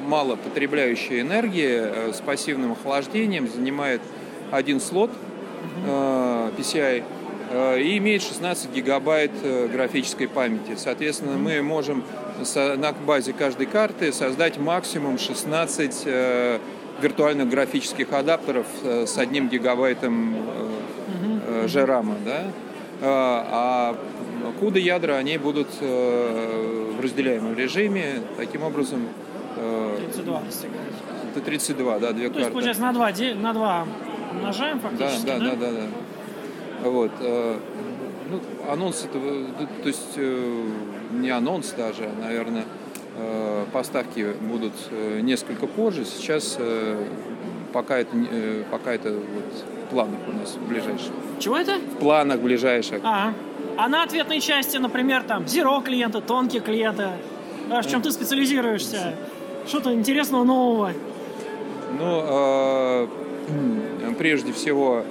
мало 0.09 0.37
потребляющая 0.37 1.21
энергии, 1.21 1.69
э, 1.69 2.13
с 2.13 2.21
пассивным 2.21 2.73
охлаждением, 2.73 3.47
занимает 3.47 4.01
один 4.51 4.81
слот 4.81 5.11
э, 5.87 6.51
PCI 6.57 7.05
э, 7.51 7.81
и 7.81 7.99
имеет 7.99 8.23
16 8.23 8.73
гигабайт 8.73 9.31
графической 9.71 10.27
памяти. 10.27 10.77
Соответственно, 10.77 11.37
мы 11.37 11.63
можем 11.63 12.03
на 12.55 12.93
базе 12.93 13.33
каждой 13.33 13.67
карты 13.67 14.13
создать 14.13 14.59
максимум 14.59 15.19
16 15.19 16.03
э, 16.07 16.59
виртуальных 17.03 17.49
графических 17.49 18.13
адаптеров 18.13 18.67
с 18.83 19.19
одним 19.19 19.49
гигабайтом 19.49 20.35
JRAM, 21.67 22.17
да? 22.25 22.45
А 23.01 23.97
CUDA 24.61 24.81
ядра, 24.81 25.13
они 25.13 25.39
будут 25.39 25.69
в 25.81 27.01
разделяемом 27.01 27.57
режиме. 27.57 28.23
Таким 28.37 28.65
образом, 28.65 29.07
32 29.99 30.41
достигает. 30.41 30.93
это 31.35 31.41
32, 31.45 31.99
да, 31.99 32.13
две 32.13 32.29
То 32.29 32.35
есть, 32.35 32.35
карты. 32.39 32.53
получается, 32.53 32.83
на 32.83 32.93
2, 32.93 33.13
на 33.41 33.53
2 33.53 33.87
умножаем 34.33 34.81
Да, 34.81 34.89
фактически, 34.89 35.27
да, 35.27 35.39
да, 35.39 35.57
да, 35.57 35.71
да. 35.73 36.91
Вот. 36.91 37.11
э, 37.21 37.59
Ну, 38.31 38.41
анонс 38.71 39.05
это, 39.05 39.19
э, 39.19 39.67
то 39.83 39.89
есть 39.89 40.13
э, 40.17 40.63
не 41.13 41.31
анонс 41.31 41.73
даже, 41.73 42.05
а, 42.05 42.25
наверное, 42.25 42.65
э, 43.17 43.65
поставки 43.73 44.35
будут 44.41 44.75
несколько 45.23 45.67
позже. 45.67 46.05
Сейчас 46.05 46.59
пока 47.73 47.99
это, 47.99 48.17
пока 48.71 48.93
это 48.93 49.13
вот 49.13 49.65
в 49.87 49.91
планах 49.91 50.21
у 50.29 50.33
нас 50.33 50.57
ближайших. 50.69 51.13
Чего 51.39 51.57
это? 51.57 51.77
В 51.79 51.99
планах 51.99 52.41
ближайших. 52.41 53.01
А, 53.05 53.33
а 53.77 53.89
на 53.89 54.03
ответной 54.03 54.41
части, 54.41 54.77
например, 54.77 55.23
там, 55.23 55.45
zero 55.45 55.83
клиенты, 55.83 56.21
тонкие 56.21 56.61
клиенты, 56.61 57.09
а, 57.71 57.83
в 57.83 57.89
чем 57.89 58.03
ты 58.03 58.11
специализируешься? 58.11 59.15
Что-то 59.69 59.93
интересного 59.93 60.45
нового? 60.45 60.93
Ну, 61.99 62.23
э, 62.27 63.07
прежде 64.19 64.53
всего, 64.53 65.03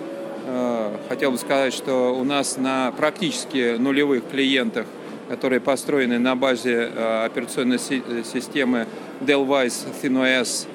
э, 0.47 0.95
хотел 1.09 1.31
бы 1.31 1.37
сказать, 1.37 1.73
что 1.73 2.15
у 2.19 2.23
нас 2.23 2.57
на 2.57 2.91
практически 2.91 3.77
нулевых 3.77 4.23
клиентах, 4.29 4.85
которые 5.29 5.59
построены 5.59 6.17
на 6.17 6.35
базе 6.35 6.89
э, 6.93 7.25
операционной 7.25 7.77
си- 7.77 8.01
системы 8.33 8.87
Delwise 9.21 9.85
ThinOS, 10.01 10.67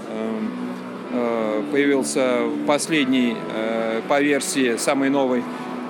появился 1.71 2.39
последний 2.67 3.37
по 4.09 4.21
версии, 4.21 4.77
самый 4.77 5.11
новый 5.11 5.43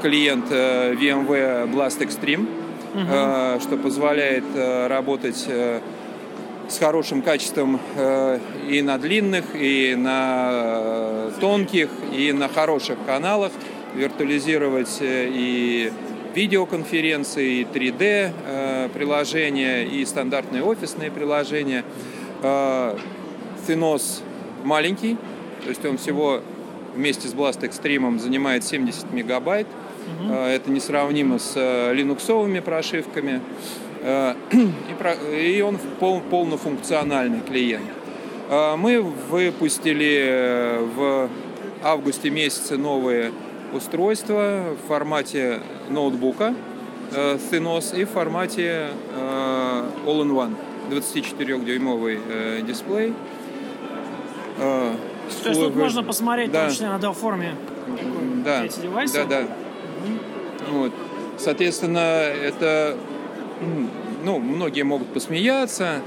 клиент 0.03 0.51
VMware 0.51 1.71
Blast 1.73 2.01
Extreme, 2.01 2.47
э, 2.95 3.59
что 3.61 3.77
позволяет 3.77 4.45
работать 4.89 5.47
с 6.73 6.79
хорошим 6.79 7.21
качеством 7.21 7.79
э, 7.97 8.39
и 8.69 8.81
на 8.81 8.97
длинных, 8.97 9.45
и 9.55 9.95
на 9.95 10.49
э, 10.51 11.31
тонких, 11.39 11.91
и 12.17 12.33
на 12.33 12.49
хороших 12.49 12.97
каналах, 13.05 13.53
виртуализировать 13.95 14.97
э, 15.01 15.29
и 15.31 15.93
видеоконференции, 16.35 17.61
и 17.61 17.65
3D 17.65 18.33
э, 18.47 18.89
приложения, 18.95 19.83
и 19.85 20.05
стандартные 20.07 20.65
офисные 20.65 21.11
приложения. 21.11 21.85
Тhinос 23.67 24.23
маленький, 24.65 25.17
то 25.63 25.69
есть 25.69 25.85
он 25.85 25.99
всего 25.99 26.41
вместе 26.95 27.29
с 27.29 27.35
Blast 27.35 27.61
Extreme 27.61 28.19
занимает 28.19 28.65
70 28.65 29.13
мегабайт. 29.13 29.67
Э, 30.27 30.55
Это 30.55 30.71
несравнимо 30.71 31.39
с 31.39 31.93
линуксовыми 31.93 32.61
прошивками. 32.61 33.43
Э, 34.03 34.35
И, 35.41 35.61
он 35.63 35.79
пол- 36.01 36.21
полнофункциональный 36.21 37.41
клиент. 37.41 37.85
Э, 38.51 38.77
Мы 38.77 39.01
выпустили 39.01 40.19
э, 40.25 40.81
в 40.97 41.29
августе 41.83 42.31
месяце 42.31 42.77
новые 42.77 43.33
устройства 43.73 44.75
в 44.83 44.89
формате 44.89 45.61
ноутбука 45.89 46.55
Thinос 47.11 47.99
и 47.99 48.05
в 48.05 48.11
формате 48.11 48.89
All-in-One. 50.07 50.55
24-дюймовый 50.91 52.19
э, 52.29 52.61
дисплей. 52.63 53.15
То 54.59 54.95
есть 55.49 55.61
тут 55.61 55.75
можно 55.77 56.03
посмотреть, 56.03 56.51
Да. 56.51 56.69
числе 56.69 56.89
на 56.89 56.97
Dell-форме. 56.97 57.55
да, 58.45 58.65
эти 58.65 58.81
девайсы? 58.81 59.15
Да, 59.15 59.25
да. 59.25 59.47
Вот. 60.71 60.93
Соответственно, 61.39 61.99
это, 61.99 62.97
ну, 64.25 64.39
многие 64.39 64.83
могут 64.83 65.09
посмеяться, 65.09 66.01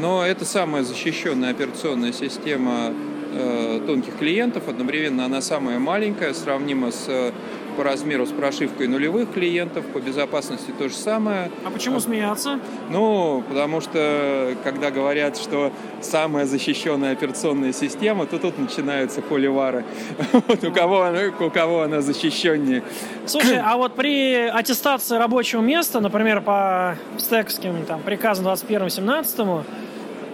но 0.00 0.24
это 0.24 0.44
самая 0.44 0.82
защищенная 0.82 1.50
операционная 1.50 2.12
система 2.12 2.92
э, 3.32 3.80
тонких 3.86 4.16
клиентов. 4.18 4.68
Одновременно 4.68 5.24
она 5.24 5.40
самая 5.40 5.78
маленькая, 5.78 6.34
сравнима 6.34 6.90
с, 6.90 7.06
э, 7.08 7.32
по 7.80 7.84
размеру 7.84 8.26
с 8.26 8.28
прошивкой 8.30 8.88
нулевых 8.88 9.32
клиентов, 9.32 9.86
по 9.86 10.00
безопасности 10.00 10.70
то 10.78 10.90
же 10.90 10.94
самое. 10.94 11.50
А 11.64 11.70
почему 11.70 11.98
смеяться? 11.98 12.60
Ну, 12.90 13.42
потому 13.48 13.80
что, 13.80 14.54
когда 14.64 14.90
говорят, 14.90 15.38
что 15.38 15.72
самая 16.02 16.44
защищенная 16.44 17.12
операционная 17.12 17.72
система, 17.72 18.26
то 18.26 18.38
тут 18.38 18.58
начинаются 18.58 19.22
холивары. 19.22 19.86
Вот 20.46 20.62
у 20.62 20.70
кого, 20.72 21.04
она- 21.04 21.32
у 21.40 21.48
кого 21.48 21.80
она 21.80 22.02
защищеннее. 22.02 22.82
Слушай, 23.24 23.58
а 23.64 23.78
вот 23.78 23.94
при 23.94 24.34
аттестации 24.34 25.16
рабочего 25.16 25.62
места, 25.62 26.00
например, 26.00 26.42
по 26.42 26.98
стековским 27.16 27.86
там, 27.86 28.02
приказам 28.02 28.46
21-17, 28.46 29.64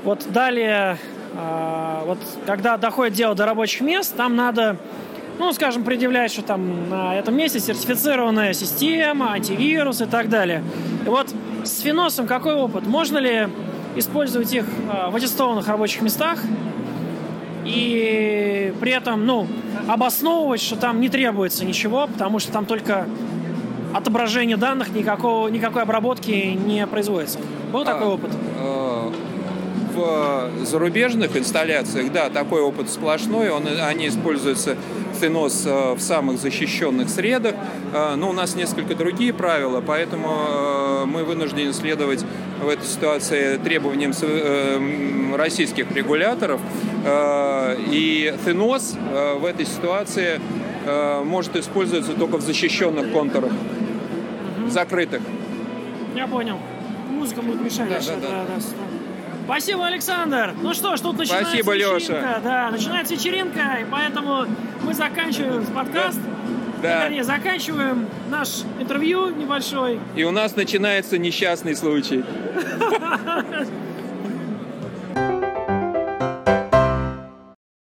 вот 0.03 0.27
далее, 0.33 0.99
а, 1.37 2.03
вот 2.07 2.19
когда 2.45 2.77
доходит 2.77 3.15
дело 3.15 3.37
до 3.37 3.47
рабочих 3.47 3.83
мест, 3.83 4.17
там 4.17 4.35
надо, 4.35 4.79
ну, 5.39 5.53
скажем, 5.53 5.85
предъявлять, 5.85 6.33
что 6.33 6.43
там 6.43 6.89
на 6.89 7.15
этом 7.15 7.37
месте 7.37 7.61
сертифицированная 7.61 8.53
система, 8.53 9.33
антивирус 9.33 10.01
и 10.01 10.07
так 10.07 10.29
далее. 10.29 10.63
И 11.05 11.09
вот 11.09 11.33
с 11.65 11.81
Финосом 11.81 12.27
какой 12.27 12.55
опыт? 12.55 12.87
Можно 12.87 13.19
ли 13.19 13.49
использовать 13.97 14.53
их 14.53 14.65
а, 14.91 15.11
в 15.11 15.17
аттестованных 15.17 15.67
рабочих 15.69 16.03
местах 16.03 16.39
и 17.65 18.73
при 18.81 18.93
этом, 18.93 19.27
ну, 19.27 19.47
обосновывать, 19.89 20.61
что 20.61 20.77
там 20.77 21.01
не 21.01 21.09
требуется 21.09 21.65
ничего, 21.65 22.07
потому 22.07 22.39
что 22.39 22.53
там 22.53 22.65
только 22.67 23.07
отображение 23.95 24.57
данных, 24.57 24.91
никакого, 24.95 25.49
никакой 25.49 25.83
обработки 25.83 26.31
не 26.31 26.87
производится. 26.87 27.39
Был 27.73 27.85
такой 27.85 28.07
А, 28.09 28.11
опыт? 28.11 28.31
э, 28.59 29.11
В 29.97 30.51
зарубежных 30.67 31.37
инсталляциях, 31.39 32.13
да, 32.13 32.29
такой 32.29 32.61
опыт 32.61 32.91
сплошной, 32.91 33.49
он, 33.51 33.65
они 33.83 34.09
используются 34.09 34.77
Thinос 35.21 35.67
э, 35.67 35.95
в 35.95 36.01
самых 36.01 36.39
защищенных 36.39 37.09
средах, 37.09 37.55
Э, 37.93 38.15
но 38.17 38.31
у 38.31 38.33
нас 38.33 38.55
несколько 38.55 38.95
другие 38.95 39.33
правила, 39.33 39.81
поэтому 39.81 40.29
э, 40.29 41.05
мы 41.07 41.25
вынуждены 41.25 41.73
следовать 41.73 42.25
в 42.61 42.69
этой 42.69 42.87
ситуации 42.87 43.57
требованиям 43.57 44.13
российских 45.35 45.91
регуляторов, 45.93 46.61
и 47.91 48.35
э, 48.45 49.35
в 49.39 49.45
этой 49.45 49.67
ситуации 49.67 50.41
может 51.25 51.57
использоваться 51.57 52.13
только 52.13 52.37
в 52.37 52.43
защищенных 52.43 53.11
контурах, 53.11 53.51
закрытых. 54.69 55.21
Я 56.15 56.29
понял. 56.29 56.59
Музыка 57.11 57.43
будет 57.43 57.61
мешать. 57.61 57.89
Да, 57.89 57.99
да, 57.99 58.17
да. 58.21 58.45
да. 58.47 58.86
Спасибо, 59.47 59.87
Александр. 59.87 60.55
Ну 60.61 60.75
что 60.75 60.97
ж, 60.97 61.01
тут 61.01 61.19
начинается 61.19 61.51
Спасибо, 61.51 61.75
вечеринка. 61.77 61.95
Лёша. 61.95 62.41
Да, 62.43 62.71
начинается 62.73 63.15
вечеринка, 63.15 63.79
и 63.81 63.85
поэтому 63.89 64.45
мы 64.83 64.93
заканчиваем 64.93 65.65
подкаст. 65.67 66.19
Да. 66.83 67.05
Вернее, 67.05 67.23
заканчиваем 67.23 68.09
наш 68.29 68.63
интервью 68.81 69.31
небольшой. 69.31 70.01
И 70.17 70.25
у 70.25 70.33
нас 70.33 70.57
начинается 70.57 71.17
несчастный 71.17 71.77
случай. 71.77 72.25